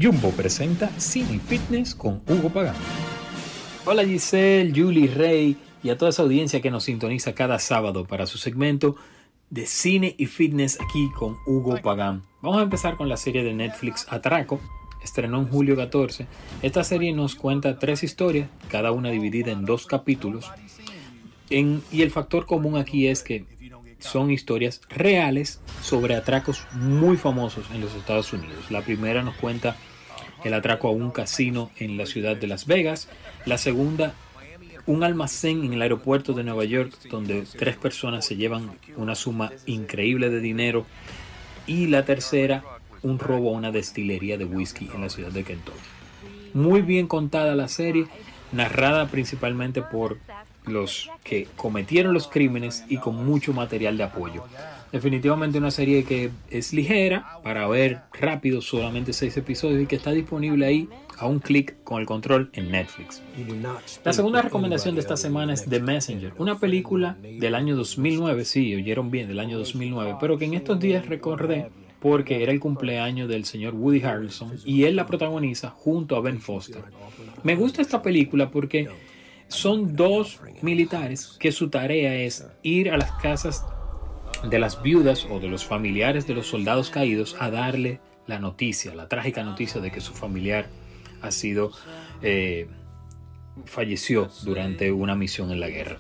Jumbo 0.02 0.30
presenta 0.32 0.90
Cine 0.98 1.40
Fitness 1.40 1.94
con 1.94 2.22
Hugo 2.28 2.50
Pagán. 2.50 2.76
Hola 3.86 4.06
Giselle, 4.06 4.72
Julie 4.74 5.08
Rey 5.08 5.58
y 5.84 5.90
a 5.90 5.98
toda 5.98 6.10
esa 6.12 6.24
audiencia 6.24 6.62
que 6.62 6.72
nos 6.72 6.86
sintoniza 6.86 7.36
cada 7.36 7.60
sábado 7.60 8.06
para 8.06 8.26
su 8.26 8.38
segmento 8.38 8.96
de 9.50 9.68
cine 9.68 10.16
y 10.18 10.26
fitness 10.26 10.80
aquí 10.82 11.12
con 11.16 11.38
Hugo 11.46 11.80
Pagán. 11.82 12.24
Vamos 12.42 12.60
a 12.60 12.64
empezar 12.64 12.96
con 12.96 13.10
la 13.10 13.18
serie 13.18 13.44
de 13.44 13.54
Netflix 13.54 14.08
Atraco. 14.10 14.60
Estrenó 15.04 15.40
en 15.40 15.50
julio 15.50 15.76
14. 15.76 16.26
Esta 16.62 16.84
serie 16.84 17.12
nos 17.12 17.36
cuenta 17.36 17.78
tres 17.78 18.04
historias, 18.04 18.50
cada 18.70 18.92
una 18.94 19.12
dividida 19.12 19.52
en 19.52 19.66
dos 19.66 19.86
capítulos. 19.86 20.50
y 21.50 22.02
el 22.02 22.10
factor 22.10 22.46
común 22.46 22.78
aquí 22.78 23.08
es 23.08 23.22
que 23.22 23.46
son 24.04 24.32
historias 24.32 24.82
reales 24.90 25.60
sobre 25.82 26.16
atracos 26.16 26.66
muy 26.74 27.18
famosos 27.18 27.66
en 27.74 27.82
los 27.82 27.96
Estados 27.96 28.34
Unidos. 28.34 28.70
La 28.70 28.82
primera 28.82 29.24
nos 29.24 29.36
cuenta 29.36 29.76
el 30.44 30.54
atraco 30.54 30.90
a 30.90 30.92
un 30.92 31.12
casino 31.12 31.72
en 31.78 31.98
la 31.98 32.06
ciudad 32.06 32.36
de 32.36 32.48
Las 32.48 32.68
Vegas. 32.68 33.08
La 33.46 33.58
segunda, 33.58 34.14
un 34.86 35.04
almacén 35.04 35.64
en 35.64 35.74
el 35.74 35.82
aeropuerto 35.82 36.34
de 36.34 36.44
Nueva 36.44 36.66
York 36.66 36.94
donde 37.10 37.44
tres 37.58 37.78
personas 37.78 38.26
se 38.26 38.36
llevan 38.36 38.78
una 38.98 39.16
suma 39.16 39.52
increíble 39.66 40.30
de 40.30 40.42
dinero. 40.42 40.86
Y 41.66 41.88
la 41.88 42.04
tercera, 42.04 42.64
un 43.04 43.20
robo 43.20 43.50
a 43.50 43.58
una 43.58 43.72
destilería 43.72 44.38
de 44.38 44.46
whisky 44.46 44.90
en 44.94 45.02
la 45.02 45.10
ciudad 45.10 45.32
de 45.32 45.46
Kentucky. 45.46 45.80
Muy 46.54 46.82
bien 46.82 47.08
contada 47.08 47.56
la 47.56 47.70
serie, 47.70 48.08
narrada 48.52 49.08
principalmente 49.08 49.82
por 49.82 50.20
los 50.66 51.10
que 51.24 51.48
cometieron 51.56 52.14
los 52.14 52.28
crímenes 52.28 52.86
y 52.90 52.98
con 52.98 53.26
mucho 53.26 53.54
material 53.54 53.98
de 53.98 54.04
apoyo. 54.04 54.44
Definitivamente 54.92 55.58
una 55.58 55.72
serie 55.72 56.04
que 56.04 56.30
es 56.52 56.72
ligera 56.72 57.40
para 57.44 57.68
ver 57.68 58.02
rápido, 58.14 58.62
solamente 58.62 59.12
seis 59.12 59.36
episodios 59.38 59.82
y 59.82 59.86
que 59.88 59.96
está 59.96 60.12
disponible 60.12 60.66
ahí 60.66 60.88
a 61.18 61.26
un 61.26 61.40
clic 61.40 61.84
con 61.84 62.00
el 62.00 62.06
control 62.06 62.52
en 62.54 62.72
Netflix. 62.72 63.22
La 64.04 64.14
segunda 64.14 64.42
recomendación 64.42 64.96
de 64.96 65.02
esta 65.02 65.18
semana 65.18 65.54
es 65.54 65.66
The 65.66 65.80
Messenger, 65.80 66.34
una 66.38 66.60
película 66.60 67.18
del 67.22 67.56
año 67.56 67.76
2009, 67.76 68.46
sí, 68.46 68.76
oyeron 68.76 69.10
bien, 69.10 69.28
del 69.28 69.40
año 69.40 69.58
2009, 69.58 70.18
pero 70.20 70.38
que 70.38 70.46
en 70.46 70.54
estos 70.54 70.80
días 70.80 71.08
recordé 71.08 71.72
porque 72.00 72.44
era 72.44 72.52
el 72.52 72.60
cumpleaños 72.60 73.30
del 73.30 73.46
señor 73.46 73.74
Woody 73.76 74.04
Harrelson 74.04 74.60
y 74.66 74.84
él 74.84 74.98
la 74.98 75.06
protagoniza 75.06 75.70
junto 75.70 76.18
a 76.18 76.22
Ben 76.22 76.42
Foster. 76.42 76.84
Me 77.44 77.56
gusta 77.56 77.82
esta 77.82 78.02
película 78.02 78.52
porque 78.52 78.90
son 79.54 79.96
dos 79.96 80.40
militares 80.62 81.38
que 81.40 81.52
su 81.52 81.70
tarea 81.70 82.16
es 82.16 82.46
ir 82.64 82.92
a 82.92 82.98
las 82.98 83.12
casas 83.14 83.66
de 84.50 84.60
las 84.60 84.82
viudas 84.82 85.26
o 85.30 85.40
de 85.40 85.48
los 85.48 85.64
familiares 85.64 86.28
de 86.28 86.34
los 86.34 86.48
soldados 86.48 86.90
caídos 86.90 87.36
a 87.40 87.50
darle 87.50 88.00
la 88.28 88.40
noticia, 88.40 88.94
la 88.94 89.08
trágica 89.08 89.44
noticia 89.44 89.82
de 89.82 89.92
que 89.92 90.02
su 90.02 90.14
familiar 90.14 90.68
ha 91.22 91.32
sido 91.32 91.72
eh, 92.22 92.68
falleció 93.66 94.30
durante 94.44 94.92
una 94.92 95.16
misión 95.16 95.52
en 95.52 95.60
la 95.60 95.70
guerra. 95.70 96.00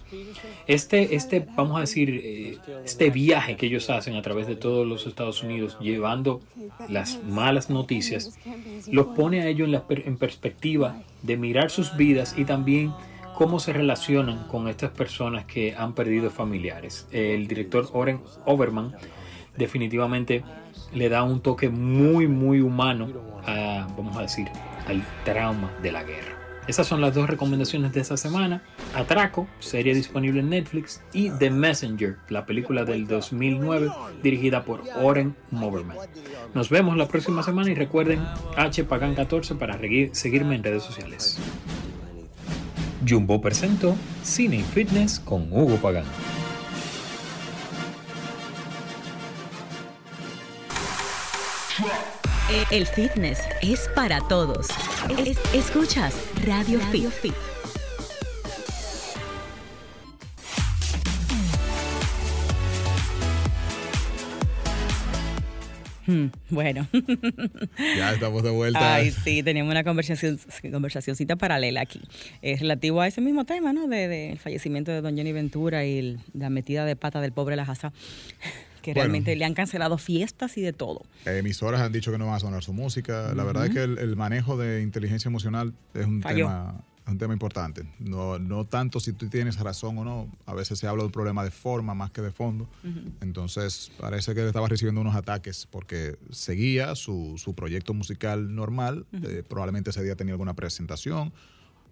Este, 0.67 1.15
este 1.15 1.45
vamos 1.55 1.77
a 1.77 1.81
decir, 1.81 2.09
eh, 2.09 2.57
este 2.83 3.09
viaje 3.11 3.55
que 3.55 3.67
ellos 3.67 3.89
hacen 3.89 4.15
a 4.15 4.21
través 4.21 4.47
de 4.47 4.55
todos 4.55 4.87
los 4.87 5.05
Estados 5.05 5.43
Unidos, 5.43 5.77
llevando 5.79 6.41
las 6.89 7.23
malas 7.23 7.69
noticias, 7.69 8.37
los 8.91 9.07
pone 9.07 9.41
a 9.41 9.47
ellos 9.47 9.69
en, 9.69 10.07
en 10.07 10.17
perspectiva 10.17 11.01
de 11.21 11.37
mirar 11.37 11.69
sus 11.69 11.95
vidas 11.95 12.35
y 12.37 12.45
también 12.45 12.91
cómo 13.35 13.59
se 13.59 13.73
relacionan 13.73 14.47
con 14.47 14.67
estas 14.67 14.91
personas 14.91 15.45
que 15.45 15.75
han 15.75 15.93
perdido 15.93 16.29
familiares. 16.29 17.07
El 17.11 17.47
director 17.47 17.89
Oren 17.93 18.21
Overman 18.45 18.95
definitivamente 19.57 20.43
le 20.93 21.09
da 21.09 21.23
un 21.23 21.41
toque 21.41 21.69
muy, 21.69 22.27
muy 22.27 22.61
humano 22.61 23.07
a, 23.45 23.87
vamos 23.97 24.17
a 24.17 24.21
decir, 24.21 24.47
al 24.87 25.03
trauma 25.23 25.71
de 25.81 25.91
la 25.91 26.03
guerra. 26.03 26.33
Esas 26.65 26.87
son 26.87 27.01
las 27.01 27.13
dos 27.13 27.29
recomendaciones 27.29 27.91
de 27.91 27.99
esta 27.99 28.15
semana. 28.15 28.63
Atraco, 28.95 29.47
serie 29.59 29.93
disponible 29.93 30.39
en 30.39 30.49
Netflix, 30.49 31.01
y 31.11 31.29
The 31.29 31.49
Messenger, 31.49 32.17
la 32.29 32.45
película 32.45 32.85
del 32.85 33.05
2009 33.05 33.91
dirigida 34.21 34.63
por 34.63 34.81
Oren 35.01 35.35
Overman. 35.51 35.97
Nos 36.53 36.69
vemos 36.69 36.95
la 36.95 37.09
próxima 37.09 37.43
semana 37.43 37.69
y 37.69 37.75
recuerden 37.75 38.21
HPagan14 38.55 39.57
para 39.57 39.77
seguirme 40.13 40.55
en 40.55 40.63
redes 40.63 40.83
sociales. 40.83 41.37
Jumbo 43.07 43.41
presentó 43.41 43.95
Cine 44.23 44.57
y 44.57 44.63
Fitness 44.63 45.19
con 45.19 45.51
Hugo 45.51 45.77
Pagano. 45.77 46.07
El 52.69 52.85
fitness 52.85 53.39
es 53.61 53.89
para 53.95 54.19
todos. 54.27 54.67
escuchas 55.53 56.15
Radio, 56.45 56.79
Radio 56.79 57.09
Fit. 57.09 57.33
Hmm, 57.33 57.52
bueno. 66.49 66.87
ya 67.97 68.13
estamos 68.13 68.43
de 68.43 68.49
vuelta. 68.49 68.95
Ay, 68.95 69.11
sí, 69.11 69.43
teníamos 69.43 69.71
una 69.71 69.83
conversación, 69.83 70.39
conversacióncita 70.71 71.35
paralela 71.35 71.81
aquí. 71.81 72.01
Es 72.41 72.59
relativo 72.59 73.01
a 73.01 73.07
ese 73.07 73.21
mismo 73.21 73.45
tema, 73.45 73.73
¿no? 73.73 73.87
Del 73.87 74.09
de, 74.09 74.39
fallecimiento 74.41 74.91
de 74.91 75.01
don 75.01 75.17
Johnny 75.17 75.31
Ventura 75.31 75.85
y 75.85 76.17
la 76.33 76.49
metida 76.49 76.85
de 76.85 76.95
pata 76.95 77.21
del 77.21 77.31
pobre 77.31 77.55
Lajasa 77.55 77.93
que 78.81 78.93
realmente 78.93 79.35
le 79.35 79.45
han 79.45 79.53
cancelado 79.53 79.97
fiestas 79.97 80.57
y 80.57 80.61
de 80.61 80.73
todo. 80.73 81.03
Emisoras 81.25 81.81
han 81.81 81.93
dicho 81.93 82.11
que 82.11 82.17
no 82.17 82.25
van 82.25 82.35
a 82.35 82.39
sonar 82.39 82.63
su 82.63 82.73
música. 82.73 83.33
La 83.33 83.45
verdad 83.45 83.67
es 83.67 83.71
que 83.71 83.81
el, 83.81 84.15
manejo 84.17 84.57
de 84.57 84.81
inteligencia 84.81 85.29
emocional 85.29 85.73
es 85.93 86.05
un 86.05 86.21
tema 86.21 86.83
un 87.11 87.17
tema 87.17 87.33
importante. 87.33 87.83
No, 87.99 88.39
no 88.39 88.65
tanto 88.65 88.99
si 88.99 89.13
tú 89.13 89.27
tienes 89.27 89.59
razón 89.59 89.97
o 89.97 90.03
no. 90.03 90.31
A 90.45 90.53
veces 90.53 90.79
se 90.79 90.87
habla 90.87 91.03
de 91.03 91.07
un 91.07 91.11
problema 91.11 91.43
de 91.43 91.51
forma 91.51 91.93
más 91.93 92.11
que 92.11 92.21
de 92.21 92.31
fondo. 92.31 92.67
Entonces, 93.21 93.91
parece 93.99 94.33
que 94.33 94.45
estaba 94.45 94.67
recibiendo 94.67 95.01
unos 95.01 95.15
ataques 95.15 95.67
porque 95.69 96.17
seguía 96.31 96.95
su, 96.95 97.35
su 97.37 97.53
proyecto 97.53 97.93
musical 97.93 98.55
normal. 98.55 99.05
Eh, 99.11 99.43
probablemente 99.47 99.89
ese 99.89 100.03
día 100.03 100.15
tenía 100.15 100.33
alguna 100.33 100.53
presentación. 100.53 101.33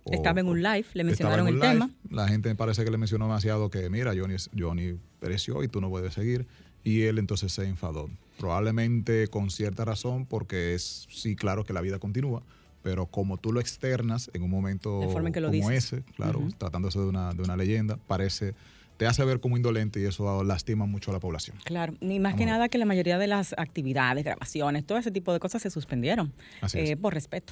estaba 0.06 0.39
en 0.39 0.47
un 0.47 0.63
live, 0.63 0.86
le 0.93 1.04
mencionaron 1.04 1.47
el 1.47 1.60
tema. 1.60 1.89
La 2.10 2.28
gente 2.28 2.50
me 2.50 2.56
parece 2.56 2.86
que 2.86 2.91
le 2.91 2.97
mencionó 2.97 3.26
demasiado 3.26 3.69
que, 3.69 3.89
mira, 3.89 4.13
Johnny, 4.15 4.36
Johnny 4.58 4.97
pereció 5.19 5.62
y 5.63 5.67
tú 5.67 5.82
no 5.82 5.89
puedes 5.89 6.13
seguir. 6.13 6.47
Y 6.84 7.04
él 7.04 7.19
entonces 7.19 7.52
se 7.52 7.65
enfadó. 7.65 8.10
Probablemente 8.39 9.28
con 9.28 9.52
cierta 9.52 9.86
razón, 9.86 10.26
porque 10.26 10.74
es, 10.74 11.06
sí, 11.12 11.36
claro 11.36 11.63
que 11.63 11.74
la 11.74 11.82
vida 11.82 12.00
continúa 12.00 12.41
pero 12.82 13.06
como 13.06 13.38
tú 13.38 13.52
lo 13.52 13.60
externas 13.60 14.30
en 14.34 14.44
un 14.44 14.50
momento 14.50 15.00
como 15.00 15.72
ese, 15.72 16.04
claro, 16.15 16.48
tratándose 16.58 17.00
de 17.00 17.06
una, 17.06 17.34
de 17.34 17.44
una 17.44 17.56
leyenda, 17.56 17.98
parece 18.08 18.54
te 19.02 19.08
hace 19.08 19.26
ver 19.26 19.39
como 19.39 19.58
indolente 19.58 20.00
y 20.00 20.06
eso 20.06 20.44
lastima 20.44 20.86
mucho 20.86 21.10
a 21.10 21.15
la 21.15 21.20
población. 21.20 21.58
Claro, 21.63 21.96
ni 22.02 22.20
más 22.20 22.36
que 22.36 22.46
nada 22.46 22.70
que 22.70 22.78
la 22.78 22.86
mayoría 22.86 23.17
de 23.17 23.26
las 23.26 23.56
actividades, 23.58 24.24
grabaciones, 24.24 24.86
todo 24.86 25.00
ese 25.00 25.10
tipo 25.10 25.34
de 25.34 25.39
cosas 25.39 25.63
se 25.63 25.72
suspendieron 25.72 26.32
eh, 26.74 26.96
por 26.98 27.15
respeto. 27.15 27.52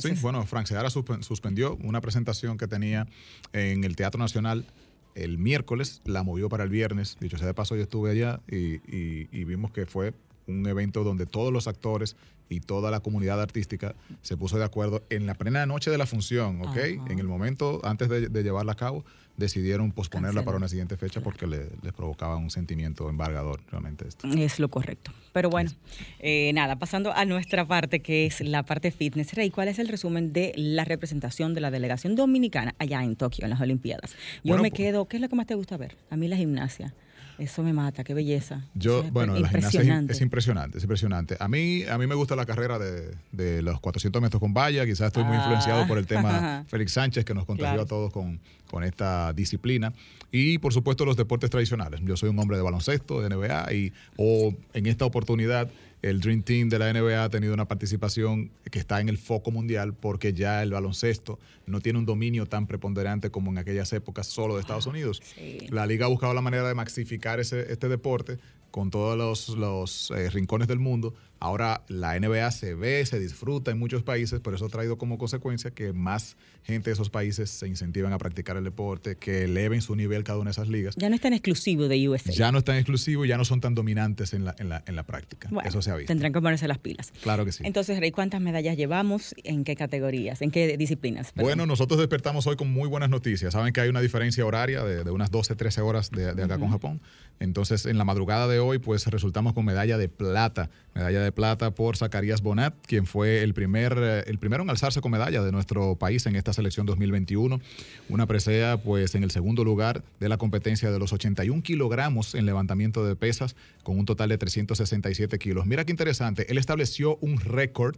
sí, 0.00 0.10
bueno, 0.20 0.44
Frank 0.44 0.66
Seara 0.66 0.90
suspendió 0.90 1.76
una 1.84 2.00
presentación 2.00 2.58
que 2.58 2.66
tenía 2.66 3.06
en 3.52 3.84
el 3.84 3.94
Teatro 3.94 4.18
Nacional 4.18 4.66
el 5.14 5.38
miércoles, 5.38 6.02
la 6.04 6.24
movió 6.24 6.48
para 6.48 6.64
el 6.64 6.70
viernes. 6.70 7.16
Dicho 7.20 7.38
sea 7.38 7.46
de 7.46 7.54
paso, 7.54 7.76
yo 7.76 7.82
estuve 7.82 8.10
allá 8.10 8.40
y, 8.50 8.80
y 8.88 9.44
vimos 9.44 9.70
que 9.70 9.86
fue 9.86 10.14
un 10.48 10.66
evento 10.66 11.04
donde 11.04 11.26
todos 11.26 11.52
los 11.52 11.68
actores 11.68 12.16
y 12.48 12.60
toda 12.60 12.90
la 12.90 13.00
comunidad 13.00 13.40
artística 13.40 13.94
se 14.22 14.36
puso 14.36 14.58
de 14.58 14.64
acuerdo 14.64 15.02
en 15.10 15.26
la 15.26 15.34
plena 15.34 15.66
noche 15.66 15.90
de 15.90 15.98
la 15.98 16.06
función, 16.06 16.62
¿ok? 16.62 16.76
En 17.08 17.18
el 17.18 17.26
momento, 17.26 17.80
antes 17.84 18.08
de, 18.08 18.42
llevarla 18.42 18.72
a 18.72 18.76
cabo, 18.76 19.04
decidieron 19.36 19.92
posponerla 19.92 20.42
para 20.44 20.56
una 20.56 20.68
siguiente 20.68 20.96
fecha 20.96 21.20
porque 21.20 21.46
les 21.46 21.92
provocaba 21.94 22.36
un 22.36 22.50
sentimiento 22.50 23.08
embargador 23.08 23.60
realmente 23.70 24.08
esto. 24.08 24.26
Es 24.26 24.58
lo 24.58 24.68
correcto. 24.68 25.12
Pero 25.32 25.50
bueno, 25.50 25.70
eh, 26.18 26.50
nada, 26.54 26.76
pasando 26.76 27.12
a 27.12 27.24
nuestra 27.24 27.66
parte 27.66 28.00
que 28.00 28.26
es 28.26 28.40
la 28.40 28.62
parte 28.62 28.90
fitness. 28.90 29.34
Rey, 29.34 29.50
¿cuál 29.50 29.68
es 29.68 29.78
el 29.78 29.88
resumen 29.88 30.32
de 30.32 30.52
la 30.56 30.84
representación 30.84 31.54
de 31.54 31.60
la 31.60 31.70
delegación 31.70 32.16
dominicana 32.16 32.74
allá 32.78 33.04
en 33.04 33.14
Tokio, 33.14 33.44
en 33.44 33.50
las 33.50 33.60
Olimpiadas? 33.60 34.16
Yo 34.42 34.54
me 34.54 34.70
pues 34.70 34.72
quedo, 34.72 35.06
¿qué 35.06 35.18
es 35.18 35.20
lo 35.20 35.28
que 35.28 35.36
más 35.36 35.46
te 35.46 35.54
gusta 35.54 35.76
ver? 35.76 35.96
A 36.10 36.16
mí 36.16 36.28
la 36.28 36.36
gimnasia. 36.36 36.94
Eso 37.38 37.62
me 37.62 37.72
mata, 37.72 38.02
qué 38.02 38.14
belleza. 38.14 38.64
Yo, 38.74 39.04
bueno, 39.12 39.38
la 39.38 39.48
gimnasia 39.48 39.80
es, 39.80 40.20
impresionante, 40.20 40.78
es 40.78 40.84
impresionante. 40.84 41.36
A 41.38 41.46
mí, 41.46 41.84
a 41.84 41.96
mí 41.96 42.06
me 42.06 42.16
gusta 42.16 42.34
la 42.34 42.44
carrera 42.44 42.78
de, 42.78 43.62
los 43.62 43.80
400 43.80 44.20
metros 44.20 44.40
con 44.40 44.52
valla, 44.52 44.84
quizás 44.84 45.08
estoy 45.08 45.24
muy 45.24 45.36
influenciado 45.36 45.86
por 45.86 45.98
el 45.98 46.06
tema 46.06 46.64
Félix 46.68 46.92
Sánchez, 46.92 47.24
que 47.24 47.34
nos 47.34 47.44
contagió 47.44 47.82
a 47.82 47.86
todos 47.86 48.12
con, 48.12 48.40
con 48.68 48.82
esta 48.82 49.32
disciplina. 49.32 49.92
Y 50.32 50.58
por 50.58 50.72
supuesto 50.72 51.04
los 51.04 51.16
deportes 51.16 51.48
tradicionales. 51.48 52.00
Yo 52.04 52.16
soy 52.16 52.28
un 52.28 52.38
hombre 52.38 52.56
de 52.56 52.62
baloncesto, 52.62 53.22
de 53.22 53.34
NBA, 53.34 53.72
y 53.72 53.92
o 54.16 54.54
en 54.74 54.86
esta 54.86 55.04
oportunidad 55.04 55.70
el 56.02 56.20
Dream 56.20 56.42
Team 56.42 56.68
de 56.68 56.78
la 56.78 56.92
NBA 56.92 57.24
ha 57.24 57.28
tenido 57.28 57.54
una 57.54 57.66
participación 57.66 58.50
que 58.70 58.78
está 58.78 59.00
en 59.00 59.08
el 59.08 59.18
foco 59.18 59.50
mundial 59.50 59.94
porque 59.94 60.32
ya 60.32 60.62
el 60.62 60.72
baloncesto 60.72 61.38
no 61.66 61.80
tiene 61.80 61.98
un 61.98 62.06
dominio 62.06 62.46
tan 62.46 62.66
preponderante 62.66 63.30
como 63.30 63.50
en 63.50 63.58
aquellas 63.58 63.92
épocas 63.92 64.26
solo 64.26 64.54
de 64.54 64.60
Estados 64.60 64.86
Unidos. 64.86 65.22
La 65.70 65.86
liga 65.86 66.06
ha 66.06 66.08
buscado 66.08 66.34
la 66.34 66.40
manera 66.40 66.66
de 66.68 66.74
maxificar 66.74 67.40
ese, 67.40 67.72
este 67.72 67.88
deporte 67.88 68.38
con 68.70 68.90
todos 68.90 69.48
los, 69.48 70.10
eh, 70.10 70.30
rincones 70.30 70.68
del 70.68 70.78
mundo 70.78 71.14
Ahora 71.40 71.84
la 71.88 72.18
NBA 72.18 72.50
se 72.50 72.74
ve, 72.74 73.04
se 73.06 73.20
disfruta 73.20 73.70
en 73.70 73.78
muchos 73.78 74.02
países, 74.02 74.40
pero 74.42 74.56
eso 74.56 74.66
ha 74.66 74.68
traído 74.68 74.98
como 74.98 75.18
consecuencia 75.18 75.70
que 75.70 75.92
más 75.92 76.36
gente 76.64 76.90
de 76.90 76.94
esos 76.94 77.10
países 77.10 77.48
se 77.48 77.66
incentivan 77.66 78.12
a 78.12 78.18
practicar 78.18 78.56
el 78.56 78.64
deporte, 78.64 79.16
que 79.16 79.44
eleven 79.44 79.80
su 79.80 79.96
nivel 79.96 80.24
cada 80.24 80.38
una 80.38 80.48
de 80.48 80.52
esas 80.52 80.68
ligas. 80.68 80.94
Ya 80.96 81.08
no 81.08 81.14
es 81.14 81.20
tan 81.20 81.32
exclusivo 81.32 81.88
de 81.88 82.08
USA. 82.08 82.32
Ya 82.32 82.52
no 82.52 82.58
es 82.58 82.64
tan 82.64 82.76
exclusivo 82.76 83.24
y 83.24 83.28
ya 83.28 83.38
no 83.38 83.44
son 83.44 83.60
tan 83.60 83.74
dominantes 83.74 84.34
en 84.34 84.44
la, 84.44 84.54
en 84.58 84.68
la, 84.68 84.82
en 84.86 84.96
la 84.96 85.04
práctica. 85.04 85.48
eso 85.64 85.80
se 85.80 85.90
ha 85.90 85.96
visto. 85.96 86.08
Tendrán 86.08 86.32
que 86.32 86.40
ponerse 86.40 86.68
las 86.68 86.78
pilas. 86.78 87.12
Claro 87.22 87.44
que 87.44 87.52
sí. 87.52 87.62
Entonces, 87.64 87.98
Rey, 88.00 88.10
¿cuántas 88.10 88.40
medallas 88.40 88.76
llevamos? 88.76 89.34
¿En 89.44 89.64
qué 89.64 89.76
categorías? 89.76 90.42
¿En 90.42 90.50
qué 90.50 90.76
disciplinas? 90.76 91.32
Bueno, 91.34 91.66
nosotros 91.66 91.98
despertamos 91.98 92.46
hoy 92.46 92.56
con 92.56 92.70
muy 92.70 92.88
buenas 92.88 93.10
noticias. 93.10 93.54
Saben 93.54 93.72
que 93.72 93.80
hay 93.80 93.88
una 93.88 94.00
diferencia 94.00 94.44
horaria 94.44 94.82
de, 94.84 95.10
unas 95.10 95.30
12, 95.30 95.56
13 95.56 95.80
horas 95.80 96.10
de, 96.10 96.30
acá 96.30 96.58
con 96.58 96.70
Japón. 96.70 97.00
Entonces, 97.40 97.86
en 97.86 97.96
la 97.96 98.04
madrugada 98.04 98.48
de 98.48 98.58
hoy, 98.58 98.78
pues 98.78 99.06
resultamos 99.06 99.54
con 99.54 99.64
medalla 99.64 99.96
de 99.96 100.08
plata. 100.08 100.70
Medalla 100.94 101.22
de 101.22 101.27
plata 101.32 101.70
por 101.70 101.96
Zacarías 101.96 102.42
Bonat, 102.42 102.74
quien 102.86 103.06
fue 103.06 103.42
el, 103.42 103.54
primer, 103.54 103.96
eh, 103.98 104.24
el 104.26 104.38
primero 104.38 104.62
en 104.62 104.70
alzarse 104.70 105.00
con 105.00 105.12
medalla 105.12 105.42
de 105.42 105.52
nuestro 105.52 105.96
país 105.96 106.26
en 106.26 106.36
esta 106.36 106.52
selección 106.52 106.86
2021. 106.86 107.60
Una 108.08 108.26
presea, 108.26 108.76
pues, 108.76 109.14
en 109.14 109.24
el 109.24 109.30
segundo 109.30 109.64
lugar 109.64 110.02
de 110.20 110.28
la 110.28 110.36
competencia 110.36 110.90
de 110.90 110.98
los 110.98 111.12
81 111.12 111.62
kilogramos 111.62 112.34
en 112.34 112.46
levantamiento 112.46 113.04
de 113.04 113.16
pesas, 113.16 113.56
con 113.82 113.98
un 113.98 114.06
total 114.06 114.28
de 114.28 114.38
367 114.38 115.38
kilos. 115.38 115.66
Mira 115.66 115.84
qué 115.84 115.92
interesante. 115.92 116.46
Él 116.50 116.58
estableció 116.58 117.16
un 117.20 117.38
récord 117.40 117.96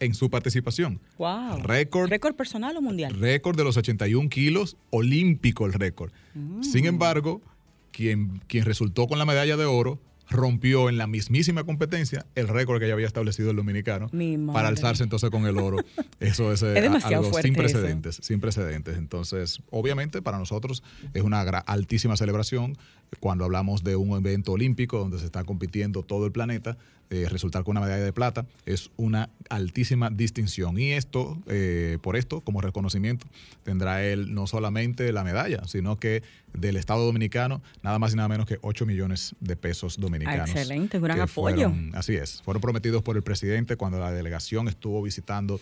en 0.00 0.14
su 0.14 0.30
participación. 0.30 1.00
Wow. 1.18 1.62
Récord. 1.62 2.10
¿Récord 2.10 2.34
personal 2.34 2.76
o 2.76 2.82
mundial? 2.82 3.14
Récord 3.18 3.56
de 3.56 3.64
los 3.64 3.76
81 3.76 4.28
kilos, 4.28 4.76
olímpico 4.90 5.66
el 5.66 5.72
récord. 5.72 6.12
Mm. 6.34 6.62
Sin 6.62 6.86
embargo, 6.86 7.40
quien, 7.92 8.40
quien 8.46 8.64
resultó 8.64 9.06
con 9.06 9.18
la 9.18 9.24
medalla 9.24 9.56
de 9.56 9.64
oro 9.64 9.98
rompió 10.28 10.88
en 10.88 10.98
la 10.98 11.06
mismísima 11.06 11.64
competencia 11.64 12.26
el 12.34 12.48
récord 12.48 12.80
que 12.80 12.88
ya 12.88 12.94
había 12.94 13.06
establecido 13.06 13.50
el 13.50 13.56
dominicano 13.56 14.10
para 14.52 14.68
alzarse 14.68 15.02
entonces 15.02 15.30
con 15.30 15.46
el 15.46 15.58
oro. 15.58 15.78
Eso 16.20 16.52
es, 16.52 16.62
eh, 16.62 16.90
algo 17.04 17.40
sin 17.40 17.54
precedentes, 17.54 18.18
sin 18.22 18.40
precedentes. 18.40 18.96
Entonces, 18.96 19.60
obviamente 19.70 20.22
para 20.22 20.38
nosotros 20.38 20.82
es 21.12 21.22
una 21.22 21.40
altísima 21.40 22.16
celebración 22.16 22.76
cuando 23.20 23.44
hablamos 23.44 23.84
de 23.84 23.96
un 23.96 24.16
evento 24.16 24.52
olímpico 24.52 24.98
donde 24.98 25.18
se 25.18 25.26
está 25.26 25.44
compitiendo 25.44 26.02
todo 26.02 26.26
el 26.26 26.32
planeta 26.32 26.76
eh, 27.10 27.28
resultar 27.28 27.64
con 27.64 27.76
una 27.76 27.86
medalla 27.86 28.02
de 28.02 28.12
plata 28.14 28.46
es 28.64 28.90
una 28.96 29.28
altísima 29.50 30.08
distinción. 30.10 30.78
Y 30.78 30.92
esto, 30.92 31.38
eh, 31.46 31.98
por 32.00 32.16
esto, 32.16 32.40
como 32.40 32.62
reconocimiento, 32.62 33.26
tendrá 33.62 34.02
él 34.02 34.34
no 34.34 34.46
solamente 34.46 35.12
la 35.12 35.22
medalla, 35.22 35.62
sino 35.66 35.98
que 36.00 36.22
del 36.54 36.76
Estado 36.76 37.04
Dominicano, 37.04 37.62
nada 37.82 37.98
más 37.98 38.14
y 38.14 38.16
nada 38.16 38.28
menos 38.28 38.46
que 38.46 38.58
8 38.62 38.86
millones 38.86 39.36
de 39.40 39.54
pesos 39.54 40.00
dominicanos. 40.00 40.48
Excelente, 40.50 40.98
gran 40.98 41.20
apoyo. 41.20 41.72
así 41.92 42.14
es, 42.14 42.40
fueron 42.42 42.60
prometidos 42.60 43.02
por 43.02 43.16
el 43.16 43.22
presidente 43.22 43.76
cuando 43.76 43.98
la 43.98 44.10
delegación 44.10 44.66
estuvo 44.68 45.02
visitando 45.02 45.60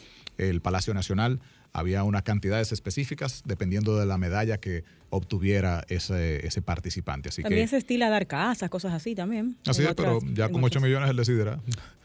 el 0.49 0.61
Palacio 0.61 0.95
Nacional 0.95 1.41
había 1.73 2.05
unas 2.05 2.23
cantidades 2.23 2.73
específicas 2.73 3.43
dependiendo 3.45 3.99
de 3.99 4.07
la 4.07 4.19
medalla 4.19 4.59
que 4.59 4.85
obtuviera 5.11 5.85
ese, 5.89 6.47
ese 6.47 6.63
participante. 6.63 7.31
Así 7.31 7.43
también 7.43 7.69
se 7.69 7.79
estila 7.79 8.11
dar 8.11 8.27
casas, 8.27 8.69
cosas 8.71 8.93
así 8.93 9.15
también. 9.15 9.57
Así 9.67 9.83
es, 9.83 9.95
pero 9.95 10.21
ya 10.35 10.49
con 10.51 10.63
8 10.63 10.81
millones 10.81 11.11
él 11.11 11.17
decidirá. 11.17 11.61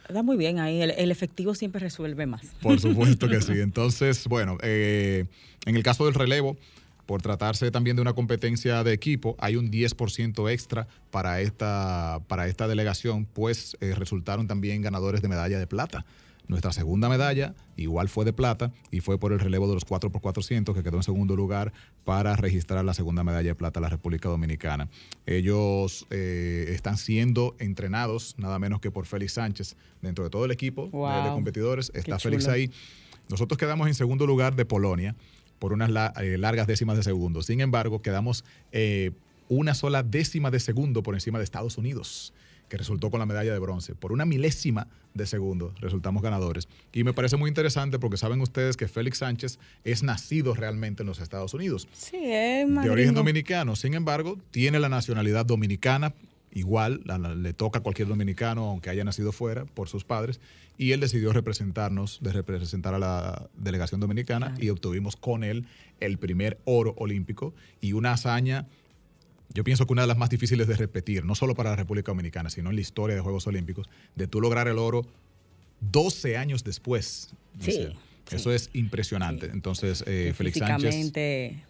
Está 0.07 0.23
muy 0.23 0.37
bien 0.37 0.59
ahí, 0.59 0.81
el, 0.81 1.11
efectivo 1.11 1.53
siempre 1.53 1.79
resuelve 1.81 2.25
más. 2.25 2.41
Por 2.61 2.79
supuesto 2.79 3.27
que 3.27 3.41
sí. 3.41 3.53
Entonces, 3.59 4.25
bueno, 4.27 4.57
eh, 4.61 5.25
en 5.65 5.75
el 5.75 5.83
caso 5.83 6.05
del 6.05 6.13
relevo, 6.13 6.57
por 7.05 7.21
tratarse 7.21 7.71
también 7.71 7.95
de 7.95 8.01
una 8.01 8.13
competencia 8.13 8.83
de 8.83 8.93
equipo, 8.93 9.35
hay 9.39 9.57
un 9.57 9.69
10% 9.69 10.51
extra 10.51 10.87
para 11.11 11.41
esta, 11.41 12.21
para 12.27 12.47
esta 12.47 12.67
delegación, 12.67 13.25
pues 13.25 13.75
eh, 13.81 13.95
resultaron 13.95 14.47
también 14.47 14.81
ganadores 14.81 15.21
de 15.21 15.27
medalla 15.27 15.59
de 15.59 15.67
plata. 15.67 16.05
Nuestra 16.47 16.71
segunda 16.71 17.09
medalla 17.09 17.53
igual 17.75 18.07
fue 18.07 18.23
de 18.23 18.31
plata 18.31 18.71
y 18.89 19.01
fue 19.01 19.19
por 19.19 19.33
el 19.33 19.39
relevo 19.39 19.67
de 19.67 19.73
los 19.73 19.85
4x400 19.85 20.73
que 20.73 20.81
quedó 20.81 20.95
en 20.95 21.03
segundo 21.03 21.35
lugar 21.35 21.73
para 22.05 22.37
registrar 22.37 22.85
la 22.85 22.93
segunda 22.93 23.23
medalla 23.23 23.49
de 23.49 23.55
plata 23.55 23.79
a 23.79 23.81
la 23.81 23.89
República 23.89 24.29
Dominicana. 24.29 24.87
Ellos 25.25 26.07
eh, 26.09 26.67
están 26.69 26.97
siendo 26.97 27.55
entrenados 27.59 28.35
nada 28.37 28.59
menos 28.59 28.79
que 28.79 28.91
por 28.91 29.05
Félix 29.05 29.33
Sánchez 29.33 29.75
dentro 30.01 30.23
de 30.23 30.29
todo 30.29 30.45
el 30.45 30.51
equipo 30.51 30.85
de, 30.85 31.29
competidores. 31.31 31.91
Está 31.93 32.17
Félix 32.17 32.47
ahí. 32.47 32.71
Nosotros 33.29 33.57
quedamos 33.57 33.87
en 33.87 33.93
segundo 33.93 34.25
lugar 34.25 34.55
de 34.55 34.63
Polonia 34.63 35.15
por 35.59 35.73
unas 35.73 35.89
eh, 36.21 36.37
largas 36.37 36.65
décimas 36.65 36.95
de 36.95 37.03
segundo. 37.03 37.41
Sin 37.41 37.59
embargo, 37.59 38.01
quedamos 38.01 38.45
eh, 38.71 39.11
una 39.49 39.73
sola 39.73 40.01
décima 40.01 40.49
de 40.49 40.61
segundo 40.61 41.03
por 41.03 41.13
encima 41.13 41.39
de 41.39 41.43
Estados 41.43 41.77
Unidos 41.77 42.33
que 42.69 42.77
resultó 42.77 43.09
con 43.09 43.19
la 43.19 43.25
medalla 43.25 43.53
de 43.53 43.59
bronce. 43.59 43.95
Por 43.95 44.11
una 44.11 44.25
milésima 44.25 44.87
de 45.13 45.25
segundo 45.25 45.73
resultamos 45.79 46.21
ganadores. 46.21 46.67
Y 46.93 47.03
me 47.03 47.13
parece 47.13 47.37
muy 47.37 47.49
interesante 47.49 47.99
porque 47.99 48.17
saben 48.17 48.41
ustedes 48.41 48.77
que 48.77 48.87
Félix 48.87 49.19
Sánchez 49.19 49.59
es 49.83 50.03
nacido 50.03 50.53
realmente 50.53 51.03
en 51.03 51.07
los 51.07 51.19
Estados 51.19 51.53
Unidos. 51.53 51.87
Sí, 51.93 52.17
es 52.21 52.67
De 52.67 52.89
origen 52.89 53.13
dominicano. 53.13 53.75
Sin 53.75 53.93
embargo, 53.93 54.37
tiene 54.51 54.79
la 54.79 54.89
nacionalidad 54.89 55.45
dominicana. 55.45 56.13
Igual 56.53 57.03
le 57.37 57.53
toca 57.53 57.79
a 57.79 57.83
cualquier 57.83 58.07
dominicano, 58.07 58.69
aunque 58.69 58.89
haya 58.89 59.03
nacido 59.03 59.31
fuera, 59.31 59.65
por 59.65 59.89
sus 59.89 60.03
padres. 60.03 60.39
Y 60.77 60.91
él 60.91 60.99
decidió 60.99 61.33
representarnos, 61.33 62.19
de 62.21 62.31
representar 62.31 62.93
a 62.93 62.99
la 62.99 63.49
delegación 63.57 63.99
dominicana 63.99 64.55
y 64.59 64.69
obtuvimos 64.69 65.15
con 65.15 65.43
él 65.43 65.65
el 65.99 66.17
primer 66.17 66.59
oro 66.65 66.93
olímpico 66.97 67.53
y 67.81 67.93
una 67.93 68.13
hazaña 68.13 68.67
yo 69.53 69.63
pienso 69.63 69.85
que 69.85 69.93
una 69.93 70.03
de 70.03 70.07
las 70.07 70.17
más 70.17 70.29
difíciles 70.29 70.67
de 70.67 70.75
repetir, 70.75 71.25
no 71.25 71.35
solo 71.35 71.55
para 71.55 71.71
la 71.71 71.75
República 71.75 72.11
Dominicana, 72.11 72.49
sino 72.49 72.69
en 72.69 72.75
la 72.75 72.81
historia 72.81 73.15
de 73.15 73.21
Juegos 73.21 73.47
Olímpicos, 73.47 73.89
de 74.15 74.27
tú 74.27 74.41
lograr 74.41 74.67
el 74.67 74.77
oro 74.77 75.05
12 75.81 76.37
años 76.37 76.63
después. 76.63 77.29
Sí. 77.59 77.89
Eso 78.31 78.51
es 78.51 78.69
impresionante. 78.73 79.47
Entonces, 79.47 80.03
eh, 80.05 80.33
Félix 80.35 80.57
Sánchez 80.59 81.13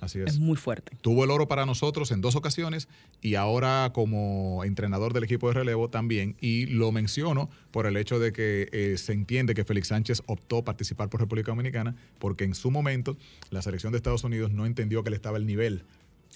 así 0.01 0.19
es, 0.19 0.39
muy 0.39 0.57
fuerte. 0.57 0.97
Tuvo 1.01 1.23
el 1.23 1.31
oro 1.31 1.47
para 1.47 1.65
nosotros 1.65 2.11
en 2.11 2.21
dos 2.21 2.35
ocasiones 2.35 2.87
y 3.21 3.35
ahora 3.35 3.91
como 3.93 4.63
entrenador 4.63 5.13
del 5.13 5.23
equipo 5.23 5.47
de 5.49 5.53
relevo 5.53 5.89
también. 5.89 6.35
Y 6.41 6.65
lo 6.65 6.91
menciono 6.91 7.49
por 7.71 7.85
el 7.85 7.97
hecho 7.97 8.19
de 8.19 8.33
que 8.33 8.69
eh, 8.71 8.97
se 8.97 9.13
entiende 9.13 9.53
que 9.53 9.63
Félix 9.65 9.89
Sánchez 9.89 10.23
optó 10.25 10.63
participar 10.63 11.09
por 11.09 11.21
República 11.21 11.51
Dominicana 11.51 11.95
porque 12.19 12.43
en 12.43 12.55
su 12.55 12.71
momento 12.71 13.17
la 13.51 13.61
selección 13.61 13.91
de 13.91 13.97
Estados 13.97 14.23
Unidos 14.23 14.51
no 14.51 14.65
entendió 14.65 15.03
que 15.03 15.11
le 15.11 15.15
estaba 15.15 15.37
el 15.37 15.45
nivel 15.45 15.83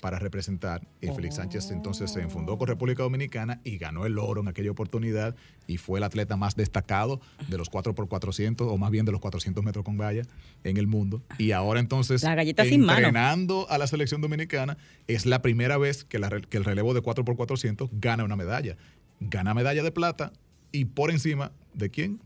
para 0.02 0.20
representar. 0.20 0.86
Y 1.00 1.08
Félix 1.08 1.36
Sánchez 1.36 1.72
entonces 1.72 2.12
se 2.12 2.22
enfundó 2.22 2.58
con 2.58 2.68
República 2.68 3.04
Dominicana 3.04 3.62
y 3.64 3.78
ganó 3.78 4.06
el 4.06 4.18
oro 4.18 4.42
en 4.42 4.50
aquella 4.50 4.72
oportunidad 4.72 5.36
y 5.68 5.78
fue 5.78 6.00
el 6.00 6.04
atleta 6.04 6.36
más 6.36 6.56
destacado 6.56 7.22
de 7.48 7.58
los 7.58 7.72
4x400 7.72 8.68
o 8.70 8.78
más 8.78 8.92
bien 8.92 9.06
de 9.06 9.14
los 9.14 9.22
400 9.22 9.64
metros 9.64 9.86
con 9.86 9.98
valla 9.98 10.24
en 10.64 10.76
el 10.76 10.88
mundo. 10.88 11.22
Y 11.38 11.52
ahora 11.52 11.80
entonces, 11.80 12.24
la 12.24 12.34
entrenando 12.42 13.70
a 13.70 13.78
la 13.78 13.88
selección 13.88 14.20
dominicana, 14.20 14.78
es 15.08 15.26
la 15.26 15.42
primera 15.42 15.78
vez 15.78 16.04
que, 16.04 16.20
que 16.50 16.58
el 16.58 16.66
relevo 16.66 16.94
de 16.94 17.02
4x400 17.02 17.90
gana 17.94 18.26
una 18.26 18.36
medalla. 18.36 18.76
Gana 19.20 19.54
medalla 19.54 19.84
de 19.84 19.92
plata 19.92 20.34
y 20.72 20.86
por 20.86 21.12
encima 21.12 21.52
de 21.76 21.92
quién? 21.92 22.20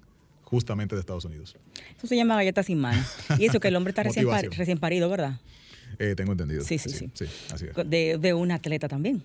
Justamente 0.43 0.95
de 0.95 1.01
Estados 1.01 1.25
Unidos. 1.25 1.57
Eso 1.97 2.07
se 2.07 2.15
llama 2.15 2.35
galleta 2.35 2.63
sin 2.63 2.79
mano. 2.79 3.03
Y 3.37 3.45
eso 3.45 3.59
que 3.59 3.67
el 3.67 3.75
hombre 3.75 3.91
está 3.91 4.03
recién, 4.03 4.27
recién 4.51 4.77
parido, 4.77 5.09
¿verdad? 5.09 5.41
Eh, 5.99 6.13
tengo 6.15 6.31
entendido. 6.33 6.63
Sí, 6.63 6.77
sí, 6.77 6.89
sí. 6.89 7.09
así 7.51 7.65
es. 7.65 7.89
De, 7.89 8.17
de 8.19 8.33
un 8.33 8.51
atleta 8.51 8.87
también. 8.87 9.23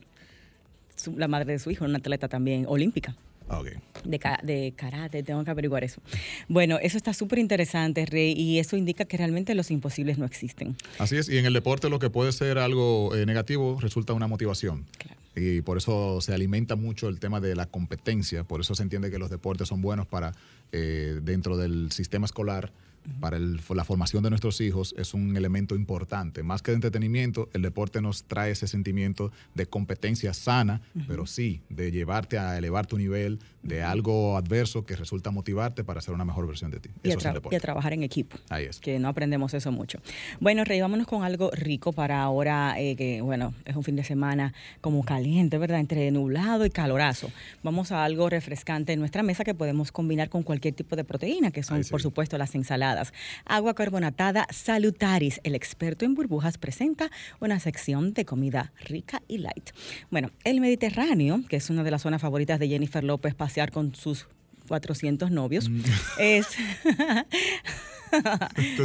la 1.16 1.28
madre 1.28 1.52
de 1.52 1.58
su 1.58 1.70
hijo, 1.70 1.84
una 1.84 1.98
atleta 1.98 2.28
también 2.28 2.64
olímpica. 2.68 3.16
Ah, 3.50 3.58
okay. 3.58 3.72
de, 4.04 4.20
de, 4.44 4.72
karate, 4.76 5.24
tengo 5.24 5.42
que 5.44 5.50
averiguar 5.50 5.82
eso. 5.82 6.00
Bueno, 6.46 6.78
eso 6.80 6.96
está 6.96 7.12
súper 7.12 7.40
interesante, 7.40 8.06
Rey, 8.06 8.32
y 8.32 8.60
eso 8.60 8.76
indica 8.76 9.04
que 9.06 9.16
realmente 9.16 9.56
los 9.56 9.72
imposibles 9.72 10.18
no 10.18 10.24
existen. 10.24 10.76
Así 11.00 11.16
es, 11.16 11.28
y 11.28 11.36
en 11.36 11.46
el 11.46 11.52
deporte 11.52 11.88
lo 11.90 11.98
que 11.98 12.10
puede 12.10 12.30
ser 12.30 12.58
algo 12.58 13.12
eh, 13.16 13.26
negativo 13.26 13.78
resulta 13.80 14.12
una 14.12 14.28
motivación. 14.28 14.86
Claro. 14.98 15.20
Y 15.34 15.62
por 15.62 15.78
eso 15.78 16.20
se 16.20 16.32
alimenta 16.32 16.76
mucho 16.76 17.08
el 17.08 17.18
tema 17.18 17.40
de 17.40 17.56
la 17.56 17.66
competencia, 17.66 18.44
por 18.44 18.60
eso 18.60 18.76
se 18.76 18.84
entiende 18.84 19.10
que 19.10 19.18
los 19.18 19.30
deportes 19.30 19.66
son 19.66 19.82
buenos 19.82 20.06
para, 20.06 20.32
eh, 20.70 21.18
dentro 21.20 21.56
del 21.56 21.90
sistema 21.90 22.26
escolar, 22.26 22.70
para 23.20 23.38
la 23.38 23.84
formación 23.84 24.22
de 24.22 24.30
nuestros 24.30 24.60
hijos 24.60 24.94
es 24.98 25.14
un 25.14 25.36
elemento 25.36 25.74
importante. 25.74 26.42
Más 26.42 26.62
que 26.62 26.70
de 26.70 26.76
entretenimiento, 26.76 27.48
el 27.52 27.62
deporte 27.62 28.00
nos 28.00 28.24
trae 28.24 28.52
ese 28.52 28.66
sentimiento 28.66 29.32
de 29.54 29.66
competencia 29.66 30.34
sana, 30.34 30.80
pero 31.08 31.26
sí, 31.26 31.60
de 31.68 31.90
llevarte 31.90 32.38
a 32.38 32.56
elevar 32.58 32.86
tu 32.86 32.98
nivel 32.98 33.38
de 33.62 33.82
algo 33.82 34.36
adverso 34.36 34.84
que 34.86 34.96
resulta 34.96 35.30
motivarte 35.30 35.84
para 35.84 35.98
hacer 35.98 36.14
una 36.14 36.24
mejor 36.24 36.46
versión 36.46 36.70
de 36.70 36.80
ti. 36.80 36.90
Y, 37.02 37.12
a, 37.12 37.60
trabajar 37.60 37.92
en 37.92 38.02
equipo. 38.02 38.38
Ahí 38.48 38.64
es. 38.64 38.80
Que 38.80 38.98
no 38.98 39.08
aprendemos 39.08 39.52
eso 39.54 39.70
mucho. 39.72 39.98
Bueno, 40.38 40.64
Rey, 40.64 40.80
vámonos 40.80 41.06
con 41.06 41.24
algo 41.24 41.50
rico 41.52 41.92
para 41.92 42.22
ahora, 42.22 42.80
eh, 42.80 42.96
que 42.96 43.20
bueno, 43.20 43.54
es 43.64 43.76
un 43.76 43.84
fin 43.84 43.96
de 43.96 44.04
semana 44.04 44.54
como 44.80 45.04
caliente, 45.04 45.58
¿verdad? 45.58 45.80
Entre 45.80 46.10
nublado 46.10 46.64
y 46.64 46.70
calorazo. 46.70 47.30
Vamos 47.62 47.92
a 47.92 48.04
algo 48.04 48.30
refrescante 48.30 48.92
en 48.92 49.00
nuestra 49.00 49.22
mesa 49.22 49.44
que 49.44 49.54
podemos 49.54 49.92
combinar 49.92 50.28
con 50.30 50.42
cualquier 50.42 50.74
tipo 50.74 50.96
de 50.96 51.04
proteína, 51.04 51.50
que 51.50 51.62
son, 51.62 51.82
por 51.90 52.00
supuesto, 52.00 52.38
las 52.38 52.54
ensaladas 52.54 52.89
Agua 53.44 53.74
carbonatada 53.74 54.46
Salutaris, 54.50 55.40
el 55.44 55.54
experto 55.54 56.04
en 56.04 56.14
burbujas, 56.14 56.58
presenta 56.58 57.10
una 57.40 57.60
sección 57.60 58.12
de 58.14 58.24
comida 58.24 58.72
rica 58.80 59.22
y 59.28 59.38
light. 59.38 59.70
Bueno, 60.10 60.30
el 60.44 60.60
Mediterráneo, 60.60 61.42
que 61.48 61.56
es 61.56 61.70
una 61.70 61.82
de 61.82 61.90
las 61.90 62.02
zonas 62.02 62.20
favoritas 62.20 62.58
de 62.58 62.68
Jennifer 62.68 63.04
López, 63.04 63.34
pasear 63.34 63.70
con 63.70 63.94
sus 63.94 64.26
400 64.68 65.30
novios. 65.30 65.68
Mm. 65.68 65.80
Es 66.18 66.46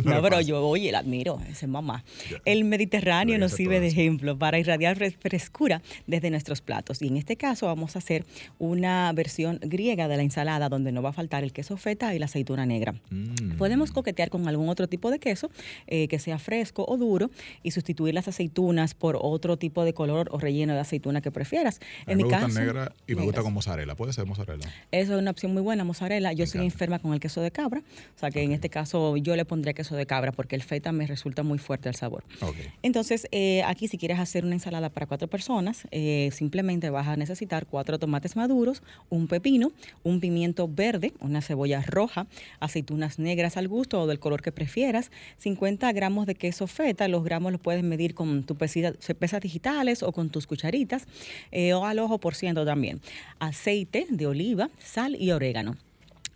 no, 0.04 0.22
pero 0.22 0.42
yo, 0.42 0.66
oye, 0.68 0.92
la 0.92 1.00
admiro, 1.00 1.40
esa 1.50 1.66
es 1.66 1.68
mamá. 1.68 2.04
El 2.46 2.66
Mediterráneo 2.66 3.38
nos 3.38 3.54
sirve 3.54 3.80
de 3.80 3.88
ejemplo 3.88 4.38
para 4.38 4.60
irradiar 4.60 4.98
frescura 5.14 5.82
desde 6.08 6.30
nuestros 6.30 6.62
platos. 6.62 7.02
Y 7.02 7.08
en 7.08 7.18
este 7.18 7.36
caso 7.36 7.68
vamos 7.68 7.96
a 7.96 8.00
hacer 8.00 8.26
una 8.60 9.12
versión 9.14 9.60
griega 9.62 10.08
de 10.08 10.18
la 10.18 10.24
ensalada 10.24 10.70
donde 10.70 10.92
no 10.92 11.02
va 11.02 11.10
a 11.10 11.14
faltar 11.14 11.44
el 11.44 11.54
queso 11.54 11.78
feta 11.78 12.14
y 12.16 12.20
la 12.20 12.26
aceituna 12.26 12.66
negra. 12.66 12.94
Mm. 13.10 13.58
Podemos 13.58 13.92
coquetear 13.92 14.30
con 14.30 14.48
algún 14.48 14.70
otro 14.70 14.88
tipo 14.88 15.12
de 15.12 15.20
queso 15.20 15.50
eh, 15.88 16.08
que 16.08 16.20
sea 16.20 16.40
fresco 16.40 16.86
o 16.88 16.98
duro 16.98 17.30
y 17.64 17.72
sustituir 17.72 18.14
las 18.14 18.28
aceitunas 18.28 18.94
por 18.94 19.18
otro 19.22 19.58
tipo 19.58 19.84
de 19.84 19.94
color 19.94 20.30
o 20.32 20.40
relleno 20.40 20.74
de 20.74 20.80
aceituna 20.80 21.22
que 21.22 21.32
prefieras. 21.32 21.80
en 22.08 22.18
mi 22.18 22.28
caso, 22.28 22.48
negra 22.48 22.94
y 23.08 23.16
me 23.16 23.24
gusta 23.24 23.42
con 23.42 23.54
mozzarella. 23.54 23.96
¿Puede 23.96 24.14
ser 24.14 24.26
mozzarella? 24.26 24.68
Eso 24.92 25.14
es 25.16 25.20
una 25.20 25.32
opción 25.32 25.54
muy 25.54 25.62
buena, 25.62 25.84
mozzarella. 25.84 26.34
Yo 26.34 26.46
soy 26.46 26.66
enferma 26.66 27.00
con 27.00 27.14
el 27.14 27.20
queso 27.20 27.42
de 27.42 27.52
cabra, 27.52 27.80
o 28.16 28.20
sea 28.20 28.32
que 28.32 28.42
en 28.42 28.52
este 28.52 28.70
caso 28.70 29.15
yo 29.22 29.36
le 29.36 29.46
pondría 29.46 29.74
queso 29.74 29.96
de 29.96 30.06
cabra 30.06 30.32
porque 30.32 30.56
el 30.56 30.64
feta 30.64 30.92
me 30.92 31.08
resulta 31.08 31.44
muy 31.44 31.58
fuerte 31.58 31.90
el 31.90 31.96
sabor. 31.96 32.24
Entonces, 32.82 33.28
eh, 33.32 33.64
aquí 33.64 33.88
si 33.88 33.98
quieres 33.98 34.20
hacer 34.20 34.46
una 34.46 34.56
ensalada 34.56 34.90
para 34.90 35.06
cuatro 35.06 35.28
personas, 35.28 35.88
eh, 35.92 36.30
simplemente 36.32 36.90
vas 36.90 37.08
a 37.08 37.16
necesitar 37.16 37.66
cuatro 37.66 38.00
tomates 38.00 38.36
maduros, 38.36 38.84
un 39.10 39.28
pepino, 39.28 39.72
un 40.04 40.20
pimiento 40.20 40.68
verde, 40.68 41.14
una 41.20 41.42
cebolla 41.42 41.82
roja, 41.82 42.28
aceitunas 42.60 43.20
negras 43.20 43.58
al 43.58 43.68
gusto 43.68 44.02
o 44.02 44.08
del 44.08 44.20
color 44.20 44.42
que 44.42 44.52
prefieras, 44.52 45.12
50 45.38 45.92
gramos 45.94 46.26
de 46.26 46.36
queso 46.36 46.68
feta, 46.68 47.08
los 47.08 47.24
gramos 47.24 47.52
los 47.52 47.62
puedes 47.62 47.84
medir 47.84 48.14
con 48.14 48.44
tus 48.44 48.58
pesas 48.58 49.42
digitales 49.42 50.04
o 50.04 50.12
con 50.12 50.30
tus 50.30 50.48
cucharitas 50.48 51.06
eh, 51.52 51.74
o 51.74 51.86
al 51.86 52.00
ojo 52.00 52.20
por 52.20 52.36
ciento 52.36 52.66
también. 52.66 53.02
Aceite 53.40 54.08
de 54.10 54.28
oliva, 54.28 54.70
sal 54.80 55.16
y 55.20 55.32
orégano. 55.32 55.78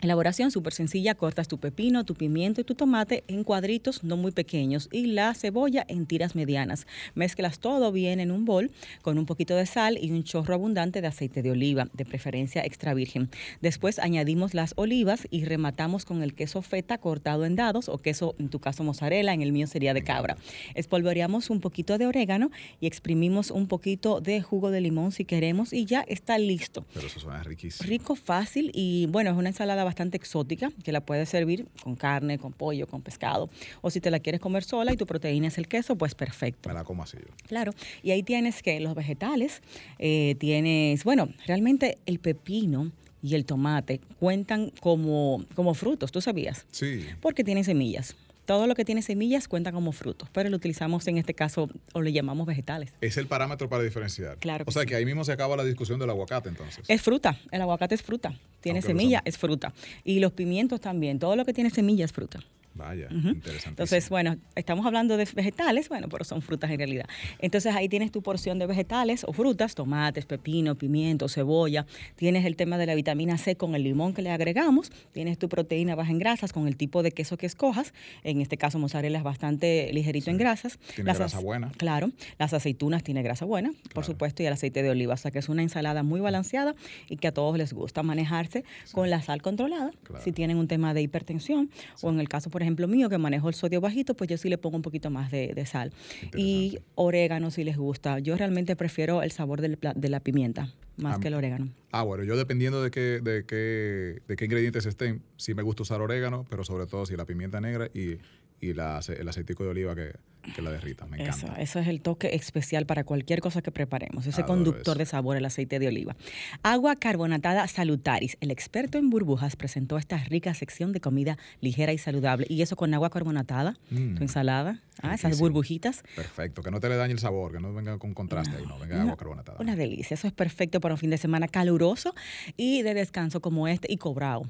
Elaboración 0.02 0.50
súper 0.50 0.72
sencilla, 0.72 1.14
cortas 1.14 1.50
tu 1.50 1.58
pepino, 1.58 2.06
tu 2.06 2.16
pimiento 2.16 2.62
y 2.62 2.64
tu 2.64 2.74
tomate 2.74 3.26
en 3.28 3.44
cuadritos 3.44 4.02
no 4.06 4.16
muy 4.16 4.32
pequeños 4.32 4.88
y 4.94 5.08
la 5.08 5.34
cebolla 5.34 5.86
en 5.90 6.06
tiras 6.06 6.36
medianas. 6.36 6.88
Mezclas 7.16 7.60
todo 7.60 7.92
bien 7.92 8.22
en 8.22 8.32
un 8.32 8.46
bol 8.46 8.72
con 9.02 9.18
un 9.18 9.26
poquito 9.26 9.58
de 9.58 9.66
sal 9.66 10.00
y 10.02 10.12
un 10.12 10.24
chorro 10.24 10.54
abundante 10.54 11.02
de 11.02 11.08
aceite 11.08 11.42
de 11.42 11.52
oliva, 11.52 11.90
de 11.92 12.06
preferencia 12.06 12.64
extra 12.64 12.94
virgen. 12.94 13.30
Después 13.60 14.00
añadimos 14.00 14.54
las 14.54 14.72
olivas 14.78 15.28
y 15.32 15.44
rematamos 15.44 16.06
con 16.06 16.24
el 16.24 16.34
queso 16.34 16.62
feta 16.62 16.98
cortado 16.98 17.44
en 17.46 17.58
dados 17.58 17.90
o 17.90 17.98
queso, 17.98 18.36
en 18.40 18.48
tu 18.48 18.60
caso 18.60 18.86
mozzarella, 18.86 19.34
en 19.34 19.42
el 19.42 19.52
mío 19.52 19.68
sería 19.68 19.94
de 19.94 20.06
cabra. 20.06 20.38
Espolvoreamos 20.76 21.50
un 21.50 21.60
poquito 21.60 21.98
de 21.98 22.08
orégano 22.08 22.52
y 22.80 22.88
exprimimos 22.88 23.52
un 23.52 23.68
poquito 23.68 24.22
de 24.22 24.42
jugo 24.42 24.72
de 24.72 24.80
limón 24.80 25.12
si 25.12 25.26
queremos 25.26 25.74
y 25.74 25.84
ya 25.84 26.06
está 26.08 26.38
listo. 26.38 26.86
Pero 26.94 27.08
eso 27.08 27.20
suena 27.20 27.44
riquísimo. 27.44 27.90
Rico, 27.90 28.16
fácil 28.16 28.72
y 28.74 29.06
bueno, 29.08 29.32
es 29.32 29.36
una 29.36 29.50
ensalada 29.50 29.89
bastante 29.90 30.18
exótica 30.18 30.72
que 30.84 30.92
la 30.92 31.02
puedes 31.02 31.30
servir 31.30 31.66
con 31.84 31.96
carne, 31.96 32.38
con 32.38 32.54
pollo, 32.54 32.86
con 32.86 33.02
pescado. 33.02 33.50
O 33.82 33.90
si 33.90 34.00
te 34.00 34.12
la 34.12 34.20
quieres 34.20 34.40
comer 34.40 34.64
sola 34.64 34.94
y 34.94 34.98
tu 34.98 35.08
proteína 35.08 35.48
es 35.48 35.58
el 35.58 35.68
queso, 35.68 35.96
pues 35.96 36.14
perfecto. 36.14 36.70
Me 36.70 36.76
la 36.76 36.84
como 36.84 37.02
así. 37.02 37.18
Claro. 37.48 37.74
Y 38.04 38.12
ahí 38.12 38.22
tienes 38.22 38.62
que 38.62 38.80
los 38.80 38.94
vegetales, 38.94 39.62
eh, 39.98 40.36
tienes, 40.40 41.04
bueno, 41.04 41.30
realmente 41.48 41.98
el 42.06 42.20
pepino 42.20 42.92
y 43.24 43.34
el 43.34 43.46
tomate 43.46 44.00
cuentan 44.20 44.72
como, 44.80 45.44
como 45.56 45.74
frutos, 45.74 46.12
¿tú 46.12 46.22
sabías? 46.22 46.68
Sí. 46.72 47.04
Porque 47.20 47.44
tienen 47.44 47.64
semillas 47.64 48.16
todo 48.50 48.66
lo 48.66 48.74
que 48.74 48.84
tiene 48.84 49.04
semillas 49.04 49.48
cuenta 49.48 49.72
como 49.72 49.92
frutos, 49.92 50.28
pero 50.34 50.50
lo 50.50 50.58
utilizamos 50.58 51.08
en 51.08 51.20
este 51.20 51.36
caso 51.36 51.70
o 51.94 52.02
le 52.02 52.12
llamamos 52.12 52.48
vegetales. 52.48 52.92
Es 53.00 53.16
el 53.18 53.28
parámetro 53.28 53.70
para 53.70 53.84
diferenciar. 53.84 54.40
Claro. 54.40 54.66
o 54.68 54.72
sea 54.72 54.88
que 54.88 54.96
ahí 54.96 55.06
mismo 55.06 55.24
se 55.24 55.32
acaba 55.32 55.56
la 55.56 55.64
discusión 55.64 56.00
del 56.00 56.10
aguacate 56.10 56.50
entonces. 56.50 56.84
Es 56.88 57.00
fruta, 57.00 57.38
el 57.52 57.62
aguacate 57.62 57.94
es 57.94 58.02
fruta, 58.02 58.34
tiene 58.60 58.82
semilla, 58.82 59.22
es 59.24 59.38
fruta. 59.38 59.72
Y 60.04 60.20
los 60.20 60.32
pimientos 60.32 60.82
también, 60.82 61.20
todo 61.20 61.36
lo 61.36 61.46
que 61.46 61.54
tiene 61.54 61.70
semilla 61.70 62.06
es 62.06 62.12
fruta. 62.12 62.40
Vaya, 62.74 63.08
interesante. 63.12 63.70
Entonces, 63.70 64.10
bueno, 64.10 64.38
estamos 64.56 64.86
hablando 64.86 65.18
de 65.18 65.28
vegetales, 65.34 65.90
bueno, 65.90 66.08
pero 66.10 66.24
son 66.24 66.42
frutas 66.42 66.72
en 66.72 66.78
realidad. 66.78 67.06
Entonces 67.40 67.76
ahí 67.76 67.90
tienes 67.90 68.12
tu 68.12 68.22
porción 68.22 68.60
de 68.60 68.68
vegetales 68.68 69.24
o 69.28 69.34
frutas, 69.34 69.76
tomates, 69.76 70.26
pepino, 70.26 70.76
pimiento, 70.76 71.28
cebolla. 71.28 71.86
Tienes 72.16 72.46
el 72.46 72.56
tema 72.56 72.78
de 72.78 72.86
la 72.86 72.96
vitamina 72.96 73.38
C 73.38 73.56
con 73.56 73.76
el 73.76 73.84
limón 73.84 74.14
que 74.14 74.22
le 74.22 74.32
agregamos. 74.32 74.92
Tienes 75.12 75.38
tu 75.38 75.50
proteína 75.50 75.96
baja 75.96 76.12
en 76.12 76.20
grasas 76.20 76.54
con 76.54 76.68
el 76.68 76.78
tipo 76.78 77.04
de 77.04 77.12
queso 77.12 77.38
que 77.38 77.46
escojas. 77.46 77.94
En 78.24 78.42
este 78.42 78.58
caso, 78.58 78.80
mozzarella 78.80 79.18
es 79.18 79.24
bastante 79.24 79.92
ligerito 79.92 80.30
en 80.30 80.38
grasas. 80.38 80.80
Tiene 80.96 81.14
grasa 81.14 81.40
buena. 81.40 81.72
Claro. 81.78 82.12
Las 82.38 82.54
aceitunas 82.54 83.04
tiene 83.04 83.24
grasa 83.24 83.46
buena, 83.46 83.72
por 83.94 84.06
supuesto, 84.06 84.44
y 84.44 84.46
el 84.46 84.54
aceite 84.54 84.84
de 84.84 84.90
oliva. 84.90 85.16
O 85.16 85.18
sea 85.18 85.32
que 85.32 85.40
es 85.40 85.50
una 85.50 85.64
ensalada 85.64 86.04
muy 86.04 86.22
balanceada 86.22 86.76
y 87.10 87.18
que 87.18 87.28
a 87.28 87.34
todos 87.34 87.58
les 87.58 87.74
gusta 87.74 88.04
manejarse 88.04 88.64
con 88.92 89.10
la 89.10 89.22
sal 89.22 89.42
controlada. 89.42 89.92
Si 90.24 90.32
tienen 90.32 90.58
un 90.58 90.68
tema 90.68 90.94
de 90.94 91.02
hipertensión 91.02 91.70
o 92.02 92.10
en 92.10 92.20
el 92.20 92.30
caso, 92.30 92.50
por 92.50 92.59
ejemplo, 92.62 92.86
ejemplo 92.86 92.88
mío, 92.88 93.10
que 93.10 93.18
manejo 93.18 93.50
el 93.50 93.56
sodio 93.56 93.82
bajito, 93.82 94.14
pues 94.14 94.30
yo 94.30 94.38
sí 94.38 94.50
le 94.50 94.58
pongo 94.58 94.78
un 94.78 94.82
poquito 94.82 95.10
más 95.10 95.32
de, 95.32 95.66
sal. 95.66 95.92
Y 96.36 96.80
orégano 96.96 97.52
si 97.52 97.64
les 97.64 97.78
gusta. 97.78 98.20
Yo 98.20 98.38
realmente 98.38 98.76
prefiero 98.76 99.22
el 99.22 99.32
sabor 99.32 99.62
de 99.62 100.10
la 100.10 100.20
pimienta 100.20 100.74
más 101.00 101.18
ah, 101.18 101.20
que 101.20 101.28
el 101.30 101.34
orégano. 101.34 101.70
Ah, 101.92 102.04
bueno, 102.04 102.24
yo 102.24 102.38
dependiendo 102.38 102.84
de 102.84 102.92
qué, 102.92 103.20
de 103.22 103.46
qué, 103.46 104.22
de 104.28 104.36
qué 104.36 104.46
ingredientes 104.46 104.86
estén, 104.86 105.22
sí 105.38 105.54
me 105.54 105.64
gusta 105.64 105.84
usar 105.84 106.02
orégano, 106.02 106.46
pero 106.50 106.64
sobre 106.64 106.86
todo 106.86 107.06
si 107.06 107.16
la 107.16 107.26
pimienta 107.26 107.62
negra 107.62 107.90
y, 107.94 108.18
y 108.62 108.74
la, 108.74 109.00
el 109.08 109.28
aceitico 109.28 109.64
de 109.64 109.70
oliva 109.70 109.96
que, 109.96 110.14
que 110.54 110.62
la 110.62 110.72
derrita. 110.72 111.06
Me 111.06 111.22
encanta. 111.22 111.56
Eso, 111.60 111.80
es 111.80 111.88
el 111.88 112.02
toque 112.02 112.36
especial 112.36 112.86
para 112.86 113.04
cualquier 113.04 113.42
cosa 113.42 113.62
que 113.62 113.72
preparemos, 113.72 114.26
ese 114.28 114.44
conductor 114.44 114.98
de 114.98 115.06
sabor, 115.06 115.38
el 115.38 115.46
aceite 115.46 115.80
de 115.80 115.88
oliva. 115.88 116.16
Agua 116.64 116.96
carbonatada 116.96 117.68
Salutaris. 117.68 118.38
El 118.42 118.52
experto 118.52 118.98
en 118.98 119.10
burbujas 119.10 119.56
presentó 119.56 119.98
esta 119.98 120.18
rica 120.18 120.54
sección 120.54 120.92
de 120.92 121.02
comida 121.02 121.38
ligera 121.62 121.94
y 121.94 121.98
saludable. 121.98 122.46
Y 122.50 122.62
eso 122.62 122.76
con 122.76 122.94
agua 122.94 123.10
carbonatada, 123.10 123.76
mm. 123.90 124.16
tu 124.16 124.24
ensalada, 124.24 124.82
ah, 125.02 125.16
esas 125.16 125.40
burbujitas. 125.40 126.04
Perfecto, 126.16 126.62
que 126.62 126.72
no 126.72 126.80
te 126.80 126.90
le 126.90 126.96
dañe 126.96 127.14
el 127.14 127.20
sabor, 127.20 127.52
que 127.52 127.60
no 127.60 127.74
venga 127.74 127.98
con 127.98 128.14
contraste 128.14 128.56
ahí, 128.58 128.66
no, 128.66 128.80
venga 128.80 129.02
agua 129.02 129.18
carbonatada. 129.18 129.58
Una 129.60 129.76
delicia, 129.76 130.14
eso 130.14 130.28
es 130.28 130.34
perfecto 130.34 130.80
para 130.80 130.94
un 130.94 130.98
fin 130.98 131.10
de 131.10 131.18
semana 131.18 131.48
caluroso 131.48 132.14
y 132.58 132.82
de 132.82 132.94
descanso 132.94 133.42
como 133.42 133.68
este 133.68 133.92
y 133.92 133.98
cobrado. 133.98 134.44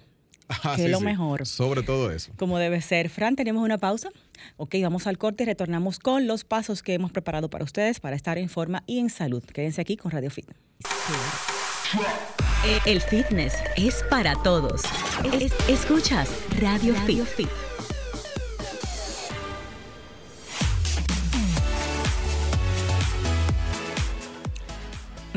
Ah, 0.63 0.73
que 0.75 0.85
es 0.85 0.91
lo 0.91 0.99
mejor. 0.99 1.45
Sobre 1.45 1.83
todo 1.83 2.11
eso. 2.11 2.31
Como 2.35 2.57
debe 2.57 2.81
ser. 2.81 3.09
Fran, 3.09 3.35
tenemos 3.35 3.63
una 3.63 3.77
pausa. 3.77 4.09
Ok, 4.57 4.75
vamos 4.81 5.07
al 5.07 5.17
corte 5.17 5.43
y 5.43 5.45
retornamos 5.45 5.99
con 5.99 6.27
los 6.27 6.43
pasos 6.43 6.83
que 6.83 6.93
hemos 6.93 7.11
preparado 7.11 7.49
para 7.49 7.63
ustedes 7.63 7.99
para 7.99 8.15
estar 8.15 8.37
en 8.37 8.49
forma 8.49 8.83
y 8.85 8.99
en 8.99 9.09
salud. 9.09 9.43
Quédense 9.43 9.81
aquí 9.81 9.97
con 9.97 10.11
Radio 10.11 10.29
Fit. 10.29 10.49
El 12.85 13.01
fitness 13.01 13.55
es 13.77 14.03
para 14.09 14.35
todos. 14.43 14.83
escuchas 15.67 16.29
Radio, 16.59 16.93
Fit. 16.95 17.49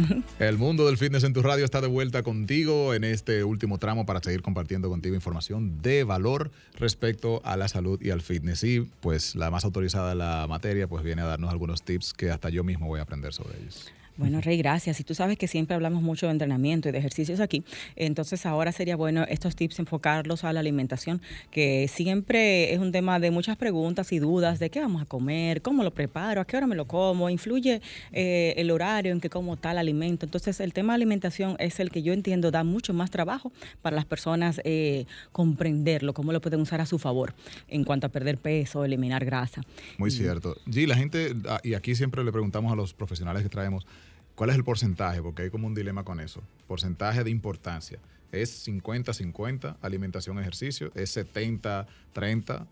El 0.39 0.59
mundo 0.59 0.87
del 0.87 0.99
fitness 0.99 1.25
en 1.25 1.33
tu 1.33 1.43
radio 1.43 1.65
está 1.65 1.81
de 1.81 1.87
vuelta 1.87 2.23
contigo 2.23 2.95
en 2.95 3.05
este 3.05 3.45
último 3.45 3.79
tramo 3.79 4.07
para 4.07 4.21
seguir 4.21 4.43
compartiendo 4.43 4.89
contigo 4.89 5.15
información 5.15 5.81
de 5.83 6.05
valor 6.05 6.51
respecto 6.79 7.41
a 7.45 7.57
la 7.57 7.69
salud 7.69 8.01
y 8.01 8.11
al 8.11 8.23
fitness. 8.23 8.65
Y 8.65 8.81
pues 9.01 9.35
la 9.35 9.51
más 9.51 9.65
autorizada 9.65 10.11
de 10.11 10.17
la 10.17 10.47
materia 10.49 10.87
pues 10.89 11.03
viene 11.05 11.23
a 11.23 11.27
darnos 11.27 11.51
algunos 11.51 11.83
tips 11.83 12.13
que 12.13 12.31
hasta 12.31 12.49
yo 12.49 12.65
mismo 12.65 12.87
voy 12.87 13.01
a 13.01 13.03
aprender 13.03 13.33
sobre 13.33 13.59
ellos. 13.59 13.93
Bueno, 14.17 14.41
Rey, 14.41 14.59
gracias. 14.59 15.01
Y 15.01 15.05
tú 15.05 15.15
sabes 15.15 15.39
que 15.39 15.49
siempre 15.49 15.75
hablamos 15.75 16.03
mucho 16.03 16.27
de 16.27 16.33
entrenamiento 16.33 16.89
y 16.89 16.93
de 16.93 16.99
ejercicios 16.99 17.41
aquí. 17.41 17.65
Entonces 17.97 18.45
ahora 18.47 18.71
sería 18.73 18.97
bueno 18.97 19.25
estos 19.29 19.57
tips 19.57 19.79
enfocarlos 19.79 20.45
a 20.45 20.53
la 20.53 20.61
alimentación, 20.61 21.21
que 21.51 21.89
siempre 21.89 22.73
es 22.73 22.79
un 22.79 22.93
tema 22.93 23.19
de 23.19 23.31
muchas 23.31 23.57
preguntas 23.57 24.13
y 24.13 24.19
dudas 24.19 24.59
de 24.59 24.71
qué 24.71 24.81
vamos 24.81 25.03
a 25.03 25.07
comer, 25.07 25.63
cómo 25.63 25.83
lo 25.83 25.93
preparo, 25.93 26.41
a 26.41 26.45
qué 26.45 26.57
hora 26.57 26.67
me 26.67 26.77
lo 26.77 26.87
como, 26.87 27.31
influye 27.31 27.81
eh, 28.13 28.55
el 28.57 28.71
horario 28.71 29.13
en 29.13 29.21
que 29.21 29.31
como 29.31 29.57
tal 29.57 29.79
alimento. 29.79 30.27
Entonces 30.27 30.61
el 30.61 30.73
tema 30.73 30.93
de 30.93 30.97
alimentación 30.97 31.57
es 31.59 31.81
el 31.81 31.91
que 31.91 32.03
yo 32.03 32.13
entiendo 32.13 32.51
da 32.51 32.65
mucho 32.65 32.93
más 32.93 33.11
trabajo 33.11 33.53
para 33.81 33.97
las 33.97 34.05
personas 34.05 34.61
eh, 34.65 35.07
comprenderlo, 35.33 36.13
cómo 36.13 36.33
lo 36.33 36.41
pueden 36.41 36.61
usar 36.61 36.81
a 36.81 36.87
su 36.87 36.99
favor 36.99 37.35
en 37.69 37.85
cuanto 37.85 38.07
a 38.07 38.11
perder 38.11 38.39
peso, 38.39 38.85
eliminar 38.85 39.25
grasa. 39.25 39.63
Muy 39.99 40.11
cierto. 40.11 40.57
Sí, 40.71 40.87
la 40.87 40.97
gente, 40.97 41.35
ah, 41.49 41.61
y 41.63 41.75
aquí 41.75 41.95
siempre 41.95 42.25
le 42.25 42.33
preguntamos 42.33 42.73
a 42.73 42.77
los 42.77 42.93
profesionales 42.95 43.43
que 43.43 43.49
traemos, 43.49 43.87
¿Cuál 44.35 44.51
es 44.51 44.57
el 44.57 44.65
porcentaje? 44.65 45.23
Porque 45.23 45.43
hay 45.43 45.51
como 45.51 45.67
un 45.67 45.75
dilema 45.75 46.05
con 46.05 46.21
eso. 46.21 46.43
Porcentaje 46.67 47.25
de 47.25 47.31
importancia. 47.31 47.99
¿Es 48.33 48.67
50-50 48.67 49.77
alimentación, 49.83 50.39
ejercicio? 50.39 50.91
¿Es 50.95 51.17
70-30? 51.17 52.67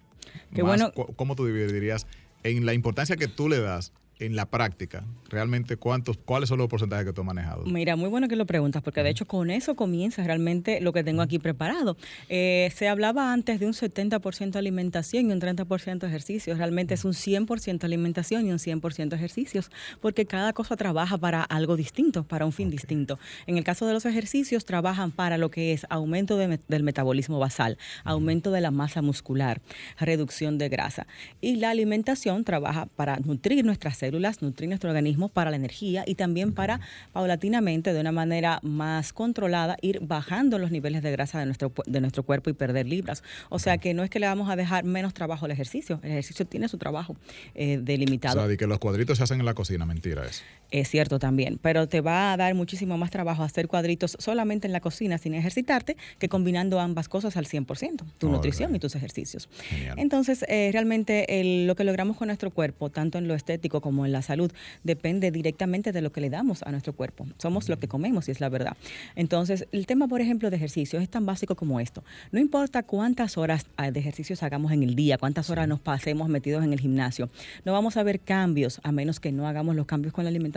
Qué 0.54 0.62
bueno. 0.62 0.92
¿Cómo 0.92 1.36
tú 1.36 1.46
dividirías 1.46 2.06
en 2.42 2.64
la 2.64 2.72
importancia 2.72 3.16
que 3.16 3.28
tú 3.28 3.48
le 3.48 3.60
das 3.60 3.92
en 4.20 4.36
la 4.36 4.46
práctica, 4.46 5.04
realmente 5.28 5.76
cuántos, 5.76 6.18
cuáles 6.18 6.48
son 6.48 6.58
los 6.58 6.68
porcentajes 6.68 7.06
que 7.06 7.12
tú 7.12 7.22
has 7.22 7.26
manejado. 7.26 7.64
Mira, 7.64 7.96
muy 7.96 8.08
bueno 8.08 8.28
que 8.28 8.36
lo 8.36 8.46
preguntas, 8.46 8.82
porque 8.82 9.02
de 9.02 9.10
hecho 9.10 9.24
con 9.24 9.50
eso 9.50 9.74
comienza 9.74 10.22
realmente 10.22 10.80
lo 10.80 10.92
que 10.92 11.02
tengo 11.02 11.22
aquí 11.22 11.38
preparado. 11.38 11.96
Eh, 12.28 12.70
se 12.76 12.88
hablaba 12.88 13.32
antes 13.32 13.58
de 13.60 13.66
un 13.66 13.72
70% 13.72 14.56
alimentación 14.56 15.30
y 15.30 15.32
un 15.32 15.40
30% 15.40 16.06
ejercicios. 16.06 16.58
Realmente 16.58 16.94
es 16.94 17.04
un 17.04 17.12
100% 17.12 17.84
alimentación 17.84 18.46
y 18.46 18.52
un 18.52 18.58
100% 18.58 19.14
ejercicios, 19.14 19.70
porque 20.00 20.26
cada 20.26 20.52
cosa 20.52 20.76
trabaja 20.76 21.16
para 21.16 21.42
algo 21.42 21.76
distinto, 21.76 22.24
para 22.24 22.44
un 22.44 22.52
fin 22.52 22.70
distinto. 22.70 23.18
En 23.46 23.56
el 23.56 23.64
caso 23.64 23.86
de 23.86 23.94
los 23.94 24.04
ejercicios, 24.04 24.66
trabajan 24.66 25.10
para 25.10 25.38
lo 25.38 25.50
que 25.50 25.72
es 25.72 25.86
aumento 25.88 26.36
del 26.36 26.82
metabolismo 26.82 27.38
basal, 27.38 27.78
aumento 28.04 28.50
de 28.50 28.60
la 28.60 28.70
masa 28.70 29.00
muscular, 29.00 29.62
reducción 29.98 30.58
de 30.58 30.68
grasa. 30.68 31.06
Y 31.40 31.56
la 31.56 31.70
alimentación 31.70 32.44
trabaja 32.44 32.86
para 32.86 33.16
nutrir 33.18 33.64
nuestras 33.64 33.96
células, 33.96 34.09
nutrir 34.40 34.68
nuestro 34.68 34.90
organismo 34.90 35.28
para 35.28 35.50
la 35.50 35.56
energía 35.56 36.04
y 36.06 36.14
también 36.14 36.52
para 36.52 36.80
paulatinamente, 37.12 37.92
de 37.92 38.00
una 38.00 38.12
manera 38.12 38.60
más 38.62 39.12
controlada, 39.12 39.76
ir 39.82 40.00
bajando 40.00 40.58
los 40.58 40.70
niveles 40.70 41.02
de 41.02 41.10
grasa 41.10 41.38
de 41.38 41.46
nuestro, 41.46 41.72
de 41.86 42.00
nuestro 42.00 42.22
cuerpo 42.22 42.50
y 42.50 42.52
perder 42.52 42.86
libras. 42.86 43.22
O 43.48 43.58
sea 43.58 43.78
que 43.78 43.94
no 43.94 44.02
es 44.02 44.10
que 44.10 44.20
le 44.20 44.26
vamos 44.26 44.50
a 44.50 44.56
dejar 44.56 44.84
menos 44.84 45.14
trabajo 45.14 45.44
al 45.44 45.50
ejercicio, 45.50 46.00
el 46.02 46.12
ejercicio 46.12 46.46
tiene 46.46 46.68
su 46.68 46.78
trabajo 46.78 47.16
eh, 47.54 47.78
delimitado. 47.82 48.42
O 48.42 48.46
sea, 48.46 48.56
que 48.56 48.66
los 48.66 48.78
cuadritos 48.78 49.18
se 49.18 49.24
hacen 49.24 49.40
en 49.40 49.46
la 49.46 49.54
cocina, 49.54 49.86
mentira 49.86 50.24
eso. 50.26 50.42
Es 50.70 50.88
cierto 50.88 51.18
también, 51.18 51.58
pero 51.60 51.88
te 51.88 52.00
va 52.00 52.32
a 52.32 52.36
dar 52.36 52.54
muchísimo 52.54 52.96
más 52.96 53.10
trabajo 53.10 53.42
hacer 53.42 53.66
cuadritos 53.66 54.16
solamente 54.20 54.68
en 54.68 54.72
la 54.72 54.80
cocina 54.80 55.18
sin 55.18 55.34
ejercitarte 55.34 55.96
que 56.18 56.28
combinando 56.28 56.78
ambas 56.78 57.08
cosas 57.08 57.36
al 57.36 57.46
100%, 57.46 58.04
tu 58.18 58.28
nutrición 58.28 58.74
y 58.74 58.78
tus 58.78 58.94
ejercicios. 58.94 59.48
Entonces, 59.96 60.44
eh, 60.48 60.70
realmente 60.72 61.26
lo 61.66 61.74
que 61.74 61.84
logramos 61.84 62.16
con 62.16 62.28
nuestro 62.28 62.50
cuerpo, 62.50 62.90
tanto 62.90 63.18
en 63.18 63.26
lo 63.26 63.34
estético 63.34 63.80
como 63.80 63.99
en 64.06 64.12
la 64.12 64.22
salud, 64.22 64.52
depende 64.84 65.30
directamente 65.30 65.92
de 65.92 66.02
lo 66.02 66.12
que 66.12 66.20
le 66.20 66.30
damos 66.30 66.62
a 66.62 66.70
nuestro 66.70 66.92
cuerpo. 66.92 67.26
Somos 67.38 67.68
lo 67.68 67.78
que 67.78 67.88
comemos 67.88 68.28
y 68.28 68.30
es 68.30 68.40
la 68.40 68.48
verdad. 68.48 68.76
Entonces, 69.16 69.66
el 69.72 69.86
tema, 69.86 70.08
por 70.08 70.20
ejemplo, 70.20 70.50
de 70.50 70.56
ejercicio 70.56 71.00
es 71.00 71.08
tan 71.08 71.26
básico 71.26 71.54
como 71.54 71.80
esto. 71.80 72.04
No 72.32 72.40
importa 72.40 72.82
cuántas 72.82 73.38
horas 73.38 73.66
ah, 73.76 73.90
de 73.90 74.00
ejercicios 74.00 74.42
hagamos 74.42 74.72
en 74.72 74.82
el 74.82 74.94
día, 74.94 75.18
cuántas 75.18 75.50
horas 75.50 75.68
nos 75.68 75.80
pasemos 75.80 76.28
metidos 76.28 76.64
en 76.64 76.72
el 76.72 76.80
gimnasio, 76.80 77.30
no 77.64 77.72
vamos 77.72 77.96
a 77.96 78.02
ver 78.02 78.20
cambios 78.20 78.80
a 78.82 78.92
menos 78.92 79.20
que 79.20 79.32
no 79.32 79.46
hagamos 79.46 79.76
los 79.76 79.86
cambios 79.86 80.12
con 80.12 80.24
la 80.24 80.30
alimentación 80.30 80.50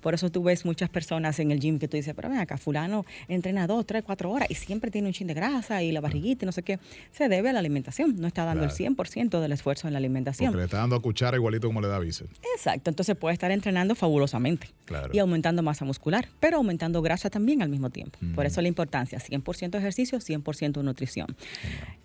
por 0.00 0.14
eso 0.14 0.30
tú 0.30 0.42
ves 0.42 0.64
muchas 0.64 0.88
personas 0.88 1.38
en 1.38 1.50
el 1.50 1.60
gym 1.60 1.78
que 1.78 1.88
tú 1.88 1.96
dices, 1.96 2.14
pero 2.14 2.28
ven 2.28 2.38
acá, 2.38 2.56
fulano 2.56 3.04
entrena 3.28 3.66
dos, 3.66 3.86
tres, 3.86 4.02
cuatro 4.04 4.30
horas 4.30 4.50
y 4.50 4.54
siempre 4.54 4.90
tiene 4.90 5.08
un 5.08 5.14
chin 5.14 5.26
de 5.26 5.34
grasa 5.34 5.82
y 5.82 5.92
la 5.92 6.00
barriguita 6.00 6.44
y 6.44 6.46
no 6.46 6.52
sé 6.52 6.62
qué. 6.62 6.78
Se 7.12 7.28
debe 7.28 7.50
a 7.50 7.52
la 7.52 7.58
alimentación. 7.58 8.16
No 8.18 8.26
está 8.26 8.44
dando 8.44 8.64
el 8.64 8.70
100% 8.70 9.40
del 9.40 9.52
esfuerzo 9.52 9.86
en 9.86 9.94
la 9.94 9.98
alimentación. 9.98 10.50
Porque 10.50 10.58
le 10.58 10.64
está 10.64 10.78
dando 10.78 10.96
a 10.96 11.02
cuchara 11.02 11.36
igualito 11.36 11.66
como 11.66 11.80
le 11.80 11.88
da 11.88 11.98
bíceps. 11.98 12.30
Exacto. 12.56 12.81
Entonces 12.90 13.16
puede 13.16 13.34
estar 13.34 13.50
entrenando 13.50 13.94
fabulosamente. 13.94 14.68
Y 15.12 15.18
aumentando 15.18 15.62
masa 15.62 15.84
muscular, 15.84 16.28
pero 16.38 16.58
aumentando 16.58 17.00
grasa 17.00 17.30
también 17.30 17.62
al 17.62 17.68
mismo 17.70 17.90
tiempo. 17.90 18.18
Por 18.34 18.44
eso 18.44 18.60
la 18.60 18.68
importancia, 18.68 19.18
100% 19.18 19.78
ejercicio, 19.78 20.18
100% 20.18 20.82
nutrición. 20.82 21.34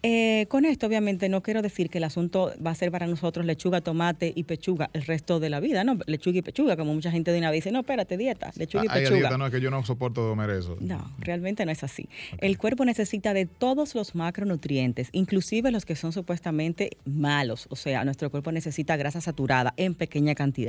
Eh, 0.03 0.45
con 0.47 0.63
esto, 0.63 0.87
obviamente, 0.87 1.27
no 1.27 1.41
quiero 1.43 1.61
decir 1.61 1.89
que 1.89 1.97
el 1.97 2.05
asunto 2.05 2.53
va 2.65 2.71
a 2.71 2.75
ser 2.75 2.91
para 2.91 3.07
nosotros 3.07 3.45
lechuga, 3.45 3.81
tomate 3.81 4.31
y 4.33 4.43
pechuga 4.43 4.89
el 4.93 5.03
resto 5.03 5.39
de 5.39 5.49
la 5.49 5.59
vida, 5.59 5.83
¿no? 5.83 5.97
Lechuga 6.05 6.37
y 6.37 6.41
pechuga, 6.41 6.77
como 6.77 6.93
mucha 6.93 7.11
gente 7.11 7.37
una 7.37 7.51
vez 7.51 7.57
dice, 7.57 7.71
no, 7.71 7.79
espérate, 7.79 8.17
dieta, 8.17 8.51
lechuga 8.55 8.85
y 8.85 8.87
pechuga. 8.87 9.17
dieta, 9.17 9.37
no, 9.37 9.47
es 9.47 9.51
que 9.51 9.59
yo 9.59 9.69
no 9.69 9.83
soporto 9.83 10.29
comer 10.29 10.51
eso. 10.51 10.77
No, 10.79 11.13
realmente 11.19 11.65
no 11.65 11.71
es 11.71 11.83
así. 11.83 12.07
El 12.37 12.57
cuerpo 12.57 12.85
necesita 12.85 13.33
de 13.33 13.45
todos 13.45 13.95
los 13.95 14.15
macronutrientes, 14.15 15.09
inclusive 15.11 15.71
los 15.71 15.85
que 15.85 15.95
son 15.95 16.13
supuestamente 16.13 16.91
malos. 17.05 17.67
O 17.69 17.75
sea, 17.75 18.05
nuestro 18.05 18.29
cuerpo 18.29 18.51
necesita 18.51 18.95
grasa 18.95 19.21
saturada 19.21 19.73
en 19.77 19.95
pequeña 19.95 20.35
cantidad. 20.35 20.66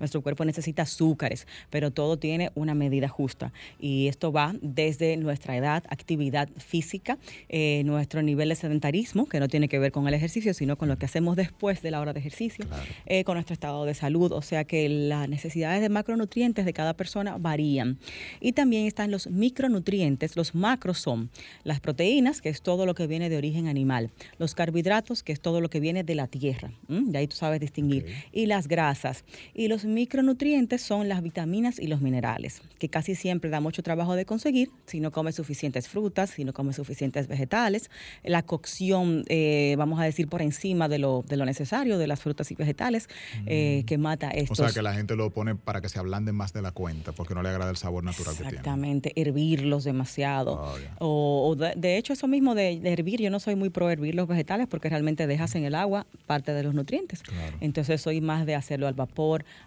Nuestro 0.00 0.22
cuerpo 0.22 0.44
necesita 0.44 0.82
azúcares, 0.82 1.46
pero 1.70 1.90
todo 1.90 2.18
tiene 2.18 2.50
una 2.54 2.74
medida 2.74 3.08
justa. 3.08 3.52
Y 3.78 4.08
esto 4.08 4.32
va 4.32 4.54
desde 4.60 5.16
nuestra 5.16 5.56
edad, 5.56 5.84
actividad 5.88 6.48
física, 6.56 7.18
eh, 7.48 7.82
nuestro 7.84 8.22
nivel 8.22 8.48
de 8.48 8.56
sedentarismo, 8.56 9.26
que 9.26 9.40
no 9.40 9.48
tiene 9.48 9.68
que 9.68 9.78
ver 9.78 9.92
con 9.92 10.08
el 10.08 10.14
ejercicio, 10.14 10.54
sino 10.54 10.76
con 10.76 10.88
lo 10.88 10.96
que 10.98 11.06
hacemos 11.06 11.36
después 11.36 11.82
de 11.82 11.90
la 11.90 12.00
hora 12.00 12.12
de 12.12 12.20
ejercicio, 12.20 12.66
eh, 13.06 13.24
con 13.24 13.34
nuestro 13.34 13.54
estado 13.54 13.84
de 13.84 13.94
salud. 13.94 14.32
O 14.32 14.42
sea 14.42 14.64
que 14.64 14.88
las 14.88 15.28
necesidades 15.28 15.80
de 15.80 15.88
macronutrientes 15.88 16.24
nutrientes 16.24 16.64
de 16.64 16.72
cada 16.72 16.94
persona 16.94 17.36
varían. 17.38 17.98
Y 18.40 18.52
también 18.52 18.86
están 18.86 19.10
los 19.10 19.26
micronutrientes, 19.26 20.36
los 20.36 20.54
macros 20.54 20.98
son 20.98 21.30
las 21.64 21.80
proteínas, 21.80 22.40
que 22.40 22.48
es 22.48 22.62
todo 22.62 22.86
lo 22.86 22.94
que 22.94 23.06
viene 23.06 23.28
de 23.28 23.36
origen 23.36 23.68
animal, 23.68 24.10
los 24.38 24.54
carbohidratos, 24.54 25.22
que 25.22 25.32
es 25.32 25.40
todo 25.40 25.60
lo 25.60 25.68
que 25.68 25.80
viene 25.80 26.02
de 26.02 26.14
la 26.14 26.26
tierra, 26.26 26.72
de 26.88 27.18
ahí 27.18 27.26
tú 27.26 27.36
sabes 27.36 27.60
distinguir, 27.60 28.06
y 28.32 28.46
las 28.46 28.68
grasas. 28.68 29.23
Y 29.54 29.68
los 29.68 29.84
micronutrientes 29.84 30.82
son 30.82 31.08
las 31.08 31.22
vitaminas 31.22 31.78
y 31.78 31.86
los 31.86 32.00
minerales, 32.00 32.62
que 32.78 32.88
casi 32.88 33.14
siempre 33.14 33.50
da 33.50 33.60
mucho 33.60 33.82
trabajo 33.82 34.14
de 34.14 34.24
conseguir 34.24 34.70
si 34.86 35.00
no 35.00 35.12
comes 35.12 35.34
suficientes 35.34 35.88
frutas, 35.88 36.30
si 36.30 36.44
no 36.44 36.52
comes 36.52 36.76
suficientes 36.76 37.28
vegetales, 37.28 37.90
la 38.22 38.42
cocción, 38.42 39.24
eh, 39.28 39.74
vamos 39.78 40.00
a 40.00 40.04
decir, 40.04 40.28
por 40.28 40.42
encima 40.42 40.88
de 40.88 40.98
lo, 40.98 41.24
de 41.26 41.36
lo 41.36 41.44
necesario 41.44 41.98
de 41.98 42.06
las 42.06 42.20
frutas 42.20 42.50
y 42.50 42.54
vegetales, 42.54 43.08
eh, 43.46 43.80
mm. 43.82 43.86
que 43.86 43.98
mata 43.98 44.30
estos. 44.30 44.60
O 44.60 44.64
sea, 44.64 44.72
que 44.72 44.82
la 44.82 44.94
gente 44.94 45.16
lo 45.16 45.30
pone 45.30 45.54
para 45.54 45.80
que 45.80 45.88
se 45.88 45.98
ablanden 45.98 46.34
más 46.34 46.52
de 46.52 46.62
la 46.62 46.72
cuenta 46.72 47.12
porque 47.12 47.34
no 47.34 47.42
le 47.42 47.48
agrada 47.48 47.70
el 47.70 47.76
sabor 47.76 48.04
natural 48.04 48.32
que 48.32 48.42
tiene. 48.42 48.50
Exactamente, 48.50 49.12
hervirlos 49.16 49.84
demasiado. 49.84 50.74
Oh, 50.98 51.48
o, 51.48 51.56
de, 51.56 51.96
hecho, 51.96 52.12
eso 52.12 52.28
mismo 52.28 52.54
de, 52.54 52.80
hervir, 52.84 53.20
yo 53.20 53.30
no 53.30 53.40
soy 53.40 53.56
muy 53.56 53.70
pro 53.70 53.90
hervir 53.90 54.14
los 54.14 54.28
vegetales 54.28 54.66
porque 54.68 54.88
realmente 54.88 55.26
dejas 55.26 55.54
en 55.54 55.64
el 55.64 55.74
agua 55.74 56.06
parte 56.26 56.52
de 56.52 56.62
los 56.62 56.74
nutrientes. 56.74 57.22
Entonces 57.60 58.00
soy 58.00 58.20
más 58.20 58.46
de 58.46 58.54
hacerlo 58.54 58.86
al 58.86 58.94
vapor, 58.94 59.13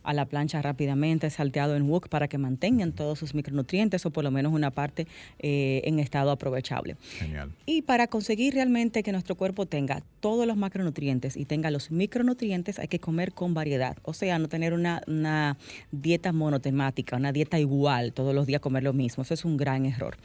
a 0.04 0.14
la 0.14 0.26
plancha 0.26 0.62
rápidamente, 0.62 1.30
salteado 1.30 1.76
en 1.76 1.90
wok 1.90 2.10
para 2.10 2.28
que 2.28 2.38
mantengan 2.38 2.92
todos 2.92 3.20
sus 3.20 3.34
micronutrientes 3.34 4.06
o 4.06 4.12
por 4.12 4.24
lo 4.24 4.32
menos 4.32 4.54
una 4.54 4.72
parte 4.72 5.08
eh, 5.40 5.82
en 5.86 6.00
estado 6.00 6.32
aprovechable. 6.32 6.98
Genial. 7.18 7.52
Y 7.66 7.82
para 7.82 8.08
conseguir 8.08 8.54
realmente 8.54 9.04
que 9.04 9.12
nuestro 9.12 9.36
cuerpo 9.36 9.66
tenga 9.66 10.04
todos 10.20 10.46
los 10.46 10.58
macronutrientes 10.58 11.38
y 11.38 11.46
tenga 11.46 11.72
los 11.72 11.92
micronutrientes, 11.92 12.80
hay 12.80 12.88
que 12.88 13.00
comer 13.00 13.34
con 13.34 13.54
variedad. 13.54 13.98
O 14.04 14.14
sea, 14.14 14.40
no 14.40 14.48
tener 14.48 14.74
una, 14.74 15.02
una 15.08 15.58
dieta 15.92 16.32
monotemática, 16.32 17.16
una 17.16 17.32
dieta 17.32 17.60
igual, 17.60 18.14
todos 18.14 18.36
los 18.36 18.46
días 18.46 18.62
comer 18.62 18.84
lo 18.84 18.94
mismo. 18.94 19.24
Eso 19.24 19.34
es 19.34 19.46
un 19.46 19.58
gran 19.58 19.86
error. 19.86 20.18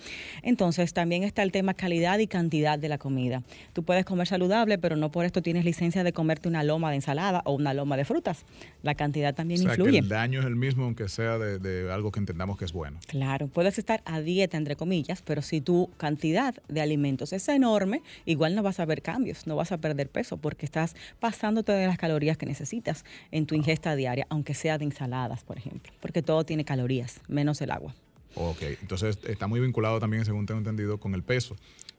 Entonces, 0.42 0.92
también 0.92 1.22
está 1.22 1.42
el 1.42 1.52
tema 1.52 1.74
calidad 1.74 2.18
y 2.18 2.26
cantidad 2.26 2.78
de 2.78 2.88
la 2.88 2.98
comida. 2.98 3.42
Tú 3.72 3.82
puedes 3.82 4.04
comer 4.04 4.26
saludable, 4.26 4.78
pero 4.78 4.96
no 4.96 5.10
por 5.10 5.24
esto 5.24 5.42
tienes 5.42 5.64
licencia 5.64 6.04
de 6.04 6.12
comerte 6.12 6.48
una 6.48 6.64
loma 6.64 6.90
de 6.90 6.96
ensalada 6.96 7.42
o 7.44 7.52
una 7.52 7.74
loma 7.74 7.96
de 7.96 8.04
frutas. 8.04 8.44
La 8.82 8.94
cantidad 8.94 9.11
también 9.34 9.60
o 9.60 9.64
sea, 9.64 9.72
influye. 9.72 9.92
Que 9.92 9.98
el 9.98 10.08
daño 10.08 10.40
es 10.40 10.46
el 10.46 10.56
mismo, 10.56 10.84
aunque 10.84 11.08
sea 11.08 11.38
de, 11.38 11.92
algo 11.92 12.12
que 12.12 12.20
entendamos 12.20 12.58
que 12.58 12.64
es 12.64 12.72
bueno. 12.72 12.98
Claro, 13.06 13.48
puedes 13.48 13.78
estar 13.78 14.02
a 14.04 14.20
dieta, 14.20 14.56
entre 14.56 14.76
comillas, 14.76 15.22
pero 15.22 15.42
si 15.42 15.60
tu 15.60 15.90
cantidad 15.96 16.54
de 16.68 16.80
alimentos 16.80 17.32
es 17.32 17.48
enorme, 17.48 18.02
igual 18.24 18.54
no 18.54 18.62
vas 18.62 18.80
a 18.80 18.84
ver 18.84 19.02
cambios, 19.02 19.46
no 19.46 19.56
vas 19.56 19.72
a 19.72 19.78
perder 19.78 20.08
peso 20.08 20.36
porque 20.36 20.66
estás 20.66 20.94
pasándote 21.20 21.72
de 21.72 21.86
las 21.86 21.98
calorías 21.98 22.36
que 22.36 22.46
necesitas 22.46 23.04
en 23.30 23.46
tu 23.46 23.54
ingesta 23.54 23.96
diaria, 23.96 24.26
aunque 24.30 24.54
sea 24.54 24.78
de 24.78 24.84
ensaladas, 24.84 25.44
por 25.44 25.58
ejemplo 25.58 25.92
porque 26.00 26.22
todo 26.22 26.44
tiene 26.44 26.64
calorías, 26.64 27.20
menos 27.28 27.60
el 27.62 27.70
agua. 27.70 27.94
Ok, 28.34 28.62
entonces 28.80 29.18
está 29.26 29.46
muy 29.46 29.60
vinculado 29.60 30.00
también, 30.00 30.24
según 30.24 30.46
tengo 30.46 30.58
entendido, 30.58 30.98
con 30.98 31.14
el 31.14 31.22
peso. 31.22 31.56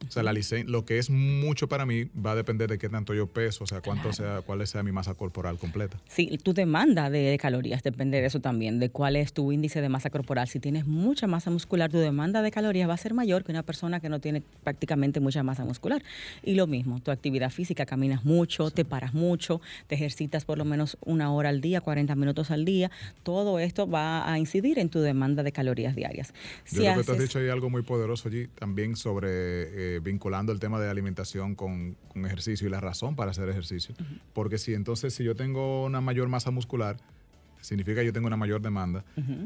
O 0.07 0.11
sea, 0.11 0.23
la 0.23 0.33
lo 0.65 0.85
que 0.85 0.97
es 0.97 1.09
mucho 1.09 1.69
para 1.69 1.85
mí 1.85 2.05
va 2.05 2.31
a 2.31 2.35
depender 2.35 2.69
de 2.69 2.77
qué 2.77 2.89
tanto 2.89 3.13
yo 3.13 3.27
peso, 3.27 3.63
o 3.63 3.67
sea, 3.67 3.81
cuánto 3.81 4.11
sea, 4.11 4.41
cuál 4.41 4.65
sea 4.67 4.83
mi 4.83 4.91
masa 4.91 5.13
corporal 5.13 5.57
completa. 5.57 5.97
Sí, 6.09 6.37
tu 6.43 6.53
demanda 6.53 7.09
de 7.09 7.37
calorías 7.39 7.83
depende 7.83 8.19
de 8.19 8.27
eso 8.27 8.41
también, 8.41 8.79
de 8.79 8.89
cuál 8.89 9.15
es 9.15 9.33
tu 9.33 9.51
índice 9.51 9.81
de 9.81 9.89
masa 9.89 10.09
corporal. 10.09 10.47
Si 10.47 10.59
tienes 10.59 10.85
mucha 10.85 11.27
masa 11.27 11.51
muscular, 11.51 11.89
tu 11.89 11.99
demanda 11.99 12.41
de 12.41 12.51
calorías 12.51 12.89
va 12.89 12.93
a 12.93 12.97
ser 12.97 13.13
mayor 13.13 13.43
que 13.43 13.51
una 13.51 13.63
persona 13.63 13.99
que 13.99 14.09
no 14.09 14.19
tiene 14.19 14.43
prácticamente 14.63 15.19
mucha 15.19 15.43
masa 15.43 15.63
muscular. 15.63 16.03
Y 16.43 16.55
lo 16.55 16.67
mismo, 16.67 16.99
tu 16.99 17.11
actividad 17.11 17.49
física, 17.49 17.85
caminas 17.85 18.25
mucho, 18.25 18.71
te 18.71 18.85
paras 18.85 19.13
mucho, 19.13 19.61
te 19.87 19.95
ejercitas 19.95 20.45
por 20.45 20.57
lo 20.57 20.65
menos 20.65 20.97
una 21.05 21.31
hora 21.31 21.49
al 21.49 21.61
día, 21.61 21.81
40 21.81 22.15
minutos 22.15 22.51
al 22.51 22.65
día, 22.65 22.91
todo 23.23 23.59
esto 23.59 23.89
va 23.89 24.31
a 24.31 24.37
incidir 24.37 24.79
en 24.79 24.89
tu 24.89 24.99
demanda 24.99 25.43
de 25.43 25.51
calorías 25.51 25.95
diarias. 25.95 26.22
Yo 26.71 26.81
creo 26.81 26.97
que 26.97 27.03
tú 27.03 27.11
has 27.11 27.19
dicho 27.19 27.39
ahí 27.39 27.49
algo 27.49 27.69
muy 27.69 27.81
poderoso 27.81 28.29
allí 28.29 28.47
también 28.47 28.95
sobre... 28.95 29.95
Eh, 29.95 29.99
vinculando 29.99 30.51
el 30.51 30.59
tema 30.59 30.79
de 30.79 30.89
alimentación 30.89 31.55
con, 31.55 31.97
ejercicio 32.15 32.67
y 32.67 32.69
la 32.69 32.79
razón 32.79 33.15
para 33.15 33.31
hacer 33.31 33.49
ejercicio. 33.49 33.95
Porque 34.33 34.57
si 34.57 34.73
entonces, 34.73 35.13
si 35.13 35.23
yo 35.23 35.35
tengo 35.35 35.85
una 35.85 36.01
mayor 36.01 36.29
masa 36.29 36.51
muscular, 36.51 36.97
significa 37.63 38.01
que 38.01 38.07
yo 38.07 38.13
tengo 38.13 38.27
una 38.27 38.37
mayor 38.37 38.61
demanda. 38.61 39.03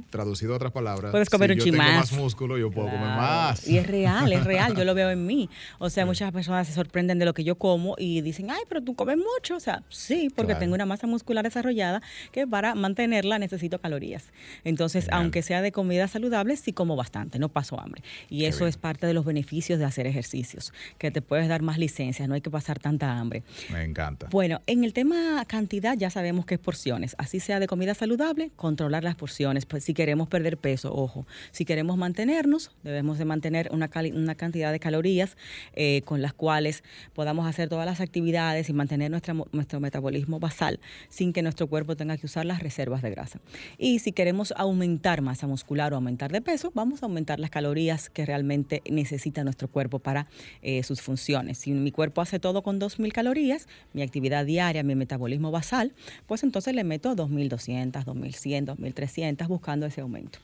Traducido 0.10 0.54
a 0.54 0.56
otras 0.58 0.72
palabras, 0.72 1.12
Puedes 1.12 1.30
comer 1.30 1.52
si 1.54 1.58
yo 1.58 1.64
tengo 1.66 1.78
más 1.78 2.12
músculo, 2.12 2.58
yo 2.58 2.72
puedo 2.72 2.90
comer 2.90 3.08
más. 3.08 3.68
Y 3.68 3.78
es 3.78 3.86
real, 3.86 4.34
es 4.34 4.44
real, 4.44 4.76
yo 4.76 4.84
lo 4.84 4.96
veo 4.96 5.12
en 5.12 5.26
mí. 5.26 5.50
O 5.78 5.90
sea, 5.90 6.06
muchas 6.06 6.32
personas 6.32 6.68
se 6.68 6.74
sorprenden 6.74 7.20
de 7.20 7.26
lo 7.26 7.34
que 7.34 7.44
yo 7.44 7.56
como 7.56 7.96
y 7.98 8.22
dicen, 8.22 8.50
ay, 8.50 8.62
pero 8.68 8.82
tú 8.82 8.96
comes 8.96 9.18
mucho. 9.18 9.56
O 9.56 9.60
sea, 9.60 9.84
sí, 9.90 10.30
porque 10.36 10.56
tengo 10.56 10.74
una 10.74 10.86
masa 10.86 11.08
muscular 11.08 11.44
desarrollada 11.44 12.02
que 12.32 12.48
para 12.48 12.74
mantenerla 12.76 13.38
necesito 13.40 13.80
calorías. 13.80 14.26
Entonces, 14.64 15.08
aunque 15.12 15.44
sea 15.44 15.62
de 15.62 15.72
comida 15.72 16.08
saludable, 16.08 16.58
sí 16.58 16.74
como 16.74 16.96
bastante, 16.96 17.38
no 17.38 17.50
paso 17.50 17.80
hambre. 17.80 18.02
Y 18.30 18.46
eso 18.46 18.66
es 18.66 18.78
parte 18.78 19.06
de 19.06 19.14
los 19.14 19.26
beneficios 19.26 19.78
de 19.78 19.86
hacer 19.86 20.08
ejercicios, 20.08 20.74
que 20.98 21.12
te 21.12 21.22
puedes 21.22 21.48
dar 21.48 21.62
más 21.62 21.78
licencias, 21.78 22.28
no 22.28 22.34
hay 22.34 22.42
que 22.42 22.50
pasar 22.50 22.80
tanta 22.80 23.18
hambre. 23.20 23.44
Me 23.72 23.84
encanta. 23.84 24.28
Bueno, 24.32 24.62
en 24.66 24.84
el 24.84 24.94
tema 24.94 25.46
cantidad 25.46 25.96
ya 25.96 26.10
sabemos 26.10 26.46
que 26.46 26.56
es 26.56 26.60
porciones, 26.60 27.16
así 27.20 27.40
sea 27.40 27.60
de 27.60 27.68
comida 27.68 27.94
saludable 27.94 28.07
controlar 28.56 29.04
las 29.04 29.16
porciones. 29.16 29.66
Pues 29.66 29.84
si 29.84 29.94
queremos 29.94 30.28
perder 30.28 30.58
peso, 30.58 30.94
ojo, 30.94 31.26
si 31.52 31.66
queremos 31.66 31.98
mantenernos, 31.98 32.72
debemos 32.84 33.18
de 33.18 33.26
mantener 33.26 33.70
una, 33.72 33.88
cantidad 33.88 34.72
de 34.72 34.80
calorías 34.80 35.38
eh, 35.74 36.02
con 36.06 36.22
las 36.22 36.34
cuales 36.34 36.84
podamos 37.14 37.48
hacer 37.48 37.70
todas 37.70 37.86
las 37.86 38.02
actividades 38.02 38.70
y 38.70 38.74
mantener 38.74 39.12
nuestro 39.12 39.80
metabolismo 39.80 40.40
basal 40.40 40.80
sin 41.10 41.34
que 41.34 41.42
nuestro 41.42 41.68
cuerpo 41.68 41.96
tenga 41.96 42.18
que 42.18 42.26
usar 42.26 42.46
las 42.46 42.62
reservas 42.62 43.02
de 43.02 43.10
grasa. 43.10 43.40
Y 43.78 44.00
si 44.00 44.12
queremos 44.12 44.54
aumentar 44.58 45.22
masa 45.22 45.48
muscular 45.48 45.94
o 45.94 45.96
aumentar 45.96 46.32
de 46.32 46.42
peso, 46.42 46.72
vamos 46.74 47.04
a 47.04 47.08
aumentar 47.08 47.40
las 47.40 47.50
calorías 47.50 48.10
que 48.10 48.26
realmente 48.26 48.82
necesita 48.90 49.44
nuestro 49.44 49.68
cuerpo 49.68 50.00
para 50.00 50.28
eh, 50.62 50.84
sus 50.84 51.02
funciones. 51.02 51.58
Si 51.58 51.72
mi 51.72 51.92
cuerpo 51.92 52.22
hace 52.22 52.40
todo 52.40 52.62
con 52.62 52.80
2.000 52.80 53.12
calorías, 53.12 53.68
mi 53.94 54.02
actividad 54.02 54.46
diaria, 54.46 54.84
mi 54.84 54.96
metabolismo 54.96 55.52
basal, 55.52 55.94
pues 56.26 56.44
entonces 56.44 56.74
le 56.74 56.84
meto 56.84 57.16
2.200, 57.16 57.97
2.100, 58.06 58.66
2.300 58.66 59.48
buscando 59.48 59.86
ese 59.86 60.02
aumento. 60.02 60.40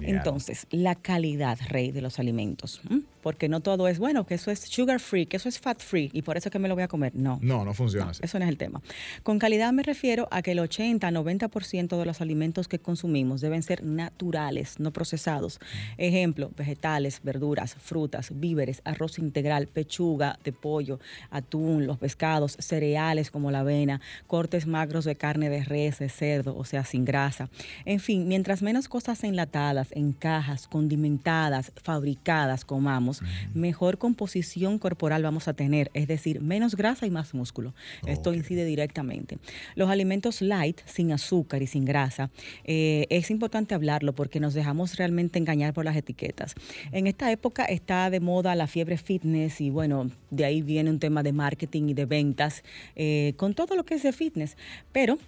Entonces, 0.00 0.66
la 0.70 0.94
calidad, 0.94 1.58
rey, 1.68 1.92
de 1.92 2.02
los 2.02 2.18
alimentos. 2.18 2.80
Porque 3.22 3.48
no 3.48 3.60
todo 3.60 3.88
es, 3.88 3.98
bueno, 3.98 4.24
que 4.26 4.34
eso 4.34 4.50
es 4.50 4.60
sugar 4.60 5.00
free, 5.00 5.26
que 5.26 5.36
eso 5.36 5.48
es 5.48 5.58
fat 5.58 5.80
free 5.80 6.10
y 6.12 6.22
por 6.22 6.36
eso 6.36 6.50
que 6.50 6.58
me 6.58 6.68
lo 6.68 6.74
voy 6.74 6.84
a 6.84 6.88
comer. 6.88 7.14
No. 7.14 7.38
No, 7.42 7.64
no 7.64 7.74
funciona 7.74 8.10
así. 8.10 8.20
Eso 8.22 8.38
no 8.38 8.44
es 8.44 8.48
el 8.48 8.56
tema. 8.56 8.80
Con 9.22 9.38
calidad 9.38 9.72
me 9.72 9.82
refiero 9.82 10.28
a 10.30 10.40
que 10.40 10.52
el 10.52 10.60
80, 10.60 11.10
90% 11.10 11.98
de 11.98 12.06
los 12.06 12.20
alimentos 12.20 12.68
que 12.68 12.78
consumimos 12.78 13.40
deben 13.40 13.62
ser 13.62 13.84
naturales, 13.84 14.78
no 14.78 14.92
procesados. 14.92 15.58
Ejemplo, 15.96 16.50
vegetales, 16.56 17.20
verduras, 17.22 17.74
frutas, 17.74 18.30
víveres, 18.34 18.80
arroz 18.84 19.18
integral, 19.18 19.66
pechuga 19.66 20.38
de 20.44 20.52
pollo, 20.52 21.00
atún, 21.30 21.86
los 21.86 21.98
pescados, 21.98 22.56
cereales 22.58 23.30
como 23.30 23.50
la 23.50 23.60
avena, 23.60 24.00
cortes 24.26 24.66
magros 24.66 25.04
de 25.04 25.16
carne 25.16 25.50
de 25.50 25.64
res, 25.64 25.98
de 25.98 26.08
cerdo, 26.08 26.56
o 26.56 26.64
sea, 26.64 26.84
sin 26.88 27.04
grasa. 27.04 27.48
En 27.84 28.00
fin, 28.00 28.26
mientras 28.28 28.62
menos 28.62 28.88
cosas 28.88 29.22
enlatadas, 29.24 29.88
en 29.92 30.12
cajas, 30.12 30.66
condimentadas, 30.66 31.72
fabricadas 31.82 32.64
comamos, 32.64 33.22
mejor 33.54 33.98
composición 33.98 34.78
corporal 34.78 35.22
vamos 35.22 35.48
a 35.48 35.54
tener, 35.54 35.90
es 35.94 36.08
decir, 36.08 36.40
menos 36.40 36.74
grasa 36.74 37.06
y 37.06 37.10
más 37.10 37.34
músculo. 37.34 37.74
Esto 38.06 38.34
incide 38.34 38.64
directamente. 38.64 39.38
Los 39.74 39.90
alimentos 39.90 40.42
light, 40.42 40.80
sin 40.86 41.12
azúcar 41.12 41.62
y 41.62 41.66
sin 41.66 41.84
grasa, 41.84 42.30
eh, 42.64 43.06
es 43.10 43.30
importante 43.30 43.74
hablarlo 43.74 44.14
porque 44.14 44.40
nos 44.40 44.54
dejamos 44.54 44.96
realmente 44.96 45.38
engañar 45.38 45.72
por 45.72 45.84
las 45.84 45.96
etiquetas. 45.96 46.54
En 46.92 47.06
esta 47.06 47.30
época 47.30 47.64
está 47.64 48.10
de 48.10 48.20
moda 48.20 48.54
la 48.54 48.66
fiebre 48.66 48.98
fitness 48.98 49.60
y 49.60 49.70
bueno, 49.70 50.10
de 50.30 50.44
ahí 50.44 50.62
viene 50.62 50.90
un 50.90 50.98
tema 50.98 51.22
de 51.22 51.32
marketing 51.32 51.88
y 51.88 51.94
de 51.94 52.06
ventas 52.06 52.62
eh, 52.96 53.34
con 53.36 53.54
todo 53.54 53.76
lo 53.76 53.84
que 53.84 53.94
es 53.94 54.02
de 54.02 54.12
fitness, 54.12 54.56
pero 54.92 55.18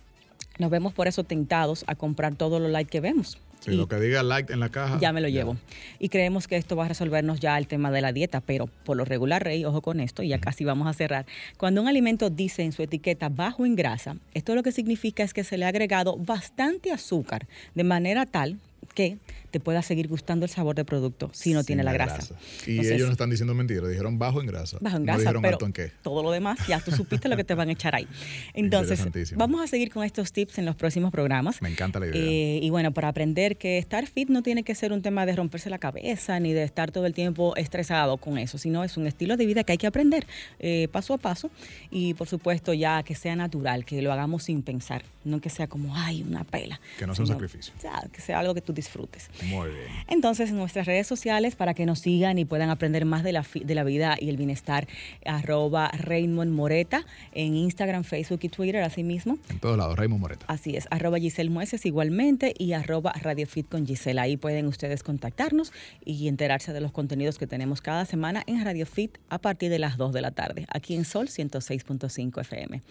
nos 0.60 0.70
vemos 0.70 0.92
por 0.92 1.08
eso 1.08 1.24
tentados 1.24 1.84
a 1.86 1.94
comprar 1.94 2.36
todo 2.36 2.60
lo 2.60 2.68
light 2.68 2.88
que 2.88 3.00
vemos. 3.00 3.38
Sí, 3.60 3.72
lo 3.72 3.88
que 3.88 3.96
diga 3.96 4.22
light 4.22 4.50
en 4.50 4.60
la 4.60 4.70
caja. 4.70 4.98
Ya 5.00 5.12
me 5.12 5.20
lo 5.20 5.28
llevo. 5.28 5.56
Y 5.98 6.08
creemos 6.08 6.48
que 6.48 6.56
esto 6.56 6.76
va 6.76 6.86
a 6.86 6.88
resolvernos 6.88 7.40
ya 7.40 7.58
el 7.58 7.66
tema 7.66 7.90
de 7.90 8.00
la 8.00 8.12
dieta, 8.12 8.40
pero 8.40 8.68
por 8.84 8.96
lo 8.96 9.04
regular, 9.04 9.44
Rey, 9.44 9.64
ojo 9.66 9.82
con 9.82 10.00
esto, 10.00 10.22
y 10.22 10.28
ya 10.28 10.38
casi 10.38 10.64
vamos 10.64 10.88
a 10.88 10.94
cerrar. 10.94 11.26
Cuando 11.58 11.82
un 11.82 11.88
alimento 11.88 12.30
dice 12.30 12.62
en 12.62 12.72
su 12.72 12.82
etiqueta 12.82 13.28
bajo 13.28 13.66
en 13.66 13.76
grasa, 13.76 14.16
esto 14.32 14.54
lo 14.54 14.62
que 14.62 14.72
significa 14.72 15.22
es 15.22 15.34
que 15.34 15.44
se 15.44 15.58
le 15.58 15.66
ha 15.66 15.68
agregado 15.68 16.16
bastante 16.16 16.90
azúcar, 16.90 17.46
de 17.74 17.84
manera 17.84 18.24
tal 18.24 18.58
que 18.94 19.18
te 19.50 19.60
pueda 19.60 19.82
seguir 19.82 20.08
gustando 20.08 20.44
el 20.44 20.50
sabor 20.50 20.74
del 20.76 20.84
producto 20.84 21.30
si 21.32 21.52
no 21.52 21.64
tiene 21.64 21.82
la 21.82 21.92
grasa. 21.92 22.34
Y 22.66 22.80
ellos 22.80 23.06
no 23.06 23.12
están 23.12 23.30
diciendo 23.30 23.54
mentiras, 23.54 23.88
dijeron 23.88 24.18
bajo 24.18 24.40
en 24.40 24.46
grasa. 24.46 24.78
Bajo 24.80 24.96
en 24.96 25.04
grasa, 25.04 25.32
pero 25.40 25.58
en 25.64 25.72
qué. 25.72 25.92
todo 26.02 26.22
lo 26.22 26.30
demás 26.30 26.58
ya 26.68 26.80
tú 26.80 26.90
supiste 26.92 27.28
lo 27.28 27.36
que 27.36 27.44
te 27.44 27.54
van 27.54 27.68
a 27.68 27.72
echar 27.72 27.94
ahí. 27.94 28.06
Entonces, 28.54 29.04
vamos 29.36 29.62
a 29.62 29.66
seguir 29.66 29.90
con 29.90 30.04
estos 30.04 30.32
tips 30.32 30.58
en 30.58 30.66
los 30.66 30.76
próximos 30.76 31.10
programas. 31.10 31.60
Me 31.62 31.70
encanta 31.70 32.00
la 32.00 32.06
idea. 32.06 32.22
Eh, 32.22 32.60
y 32.62 32.70
bueno, 32.70 32.92
para 32.92 33.08
aprender 33.08 33.56
que 33.56 33.78
estar 33.78 34.06
fit 34.06 34.28
no 34.28 34.42
tiene 34.42 34.62
que 34.62 34.74
ser 34.74 34.92
un 34.92 35.02
tema 35.02 35.26
de 35.26 35.36
romperse 35.36 35.70
la 35.70 35.78
cabeza 35.78 36.38
ni 36.40 36.52
de 36.52 36.62
estar 36.62 36.90
todo 36.90 37.06
el 37.06 37.14
tiempo 37.14 37.56
estresado 37.56 38.16
con 38.16 38.38
eso, 38.38 38.58
sino 38.58 38.84
es 38.84 38.96
un 38.96 39.06
estilo 39.06 39.36
de 39.36 39.46
vida 39.46 39.64
que 39.64 39.72
hay 39.72 39.78
que 39.78 39.86
aprender 39.86 40.26
eh, 40.58 40.88
paso 40.92 41.14
a 41.14 41.18
paso 41.18 41.50
y 41.90 42.14
por 42.14 42.28
supuesto 42.28 42.72
ya 42.72 43.02
que 43.02 43.14
sea 43.14 43.36
natural, 43.36 43.84
que 43.84 44.02
lo 44.02 44.12
hagamos 44.12 44.44
sin 44.44 44.62
pensar, 44.62 45.02
no 45.24 45.40
que 45.40 45.50
sea 45.50 45.66
como, 45.66 45.96
ay, 45.96 46.22
una 46.22 46.44
pela. 46.44 46.80
Que 46.98 47.06
no 47.06 47.14
sea 47.14 47.24
un 47.24 47.28
sacrificio. 47.28 47.72
que 48.12 48.20
sea 48.20 48.38
algo 48.38 48.54
que 48.54 48.60
tú 48.60 48.72
disfrutes. 48.72 49.28
Muy 49.44 49.70
bien. 49.70 49.86
Entonces, 50.08 50.50
en 50.50 50.56
nuestras 50.56 50.86
redes 50.86 51.06
sociales, 51.06 51.54
para 51.56 51.74
que 51.74 51.86
nos 51.86 52.00
sigan 52.00 52.38
y 52.38 52.44
puedan 52.44 52.70
aprender 52.70 53.04
más 53.04 53.22
de 53.22 53.32
la, 53.32 53.44
de 53.54 53.74
la 53.74 53.84
vida 53.84 54.16
y 54.18 54.28
el 54.28 54.36
bienestar, 54.36 54.88
arroba 55.24 55.88
Raymond 55.88 56.52
Moreta 56.52 57.04
en 57.32 57.54
Instagram, 57.54 58.04
Facebook 58.04 58.40
y 58.42 58.48
Twitter, 58.48 58.82
así 58.82 59.02
mismo. 59.02 59.38
En 59.48 59.58
todos 59.60 59.78
lados, 59.78 59.96
Raymond 59.96 60.20
Moreta. 60.20 60.44
Así 60.48 60.76
es, 60.76 60.88
arroba 60.90 61.18
Giselle 61.18 61.50
Mueces 61.50 61.86
igualmente 61.86 62.54
y 62.58 62.72
arroba 62.72 63.12
Radio 63.12 63.46
Fit 63.46 63.68
con 63.68 63.86
Giselle. 63.86 64.20
Ahí 64.20 64.36
pueden 64.36 64.66
ustedes 64.66 65.02
contactarnos 65.02 65.72
y 66.04 66.28
enterarse 66.28 66.72
de 66.72 66.80
los 66.80 66.92
contenidos 66.92 67.38
que 67.38 67.46
tenemos 67.46 67.80
cada 67.80 68.04
semana 68.04 68.42
en 68.46 68.64
Radio 68.64 68.86
Fit 68.86 69.18
a 69.28 69.38
partir 69.38 69.70
de 69.70 69.78
las 69.78 69.96
2 69.96 70.12
de 70.12 70.20
la 70.20 70.30
tarde, 70.32 70.66
aquí 70.70 70.94
en 70.94 71.04
Sol 71.04 71.28
106.5 71.28 72.40
FM. 72.40 72.82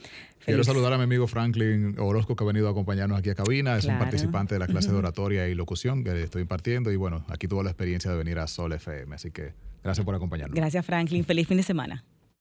Quiero 0.45 0.63
saludar 0.63 0.93
a 0.93 0.97
mi 0.97 1.03
amigo 1.03 1.27
Franklin 1.27 1.95
Orozco 1.99 2.35
que 2.35 2.43
ha 2.43 2.47
venido 2.47 2.67
a 2.67 2.71
acompañarnos 2.71 3.19
aquí 3.19 3.29
a 3.29 3.35
cabina. 3.35 3.77
Es 3.77 3.85
un 3.85 3.99
participante 3.99 4.55
de 4.55 4.59
la 4.59 4.67
clase 4.67 4.91
de 4.91 4.97
oratoria 4.97 5.47
y 5.47 5.53
locución 5.53 6.03
que 6.03 6.11
impartiendo 6.39 6.91
y 6.91 6.95
bueno, 6.95 7.25
aquí 7.29 7.47
tuvo 7.47 7.63
la 7.63 7.69
experiencia 7.69 8.11
de 8.11 8.17
venir 8.17 8.39
a 8.39 8.47
Sol 8.47 8.73
FM. 8.73 9.15
Así 9.15 9.31
que 9.31 9.53
gracias 9.83 10.05
por 10.05 10.15
acompañarnos. 10.15 10.55
Gracias 10.55 10.85
Franklin. 10.85 11.23
Feliz 11.23 11.47
fin 11.47 11.57
de 11.57 11.63
semana. 11.63 12.03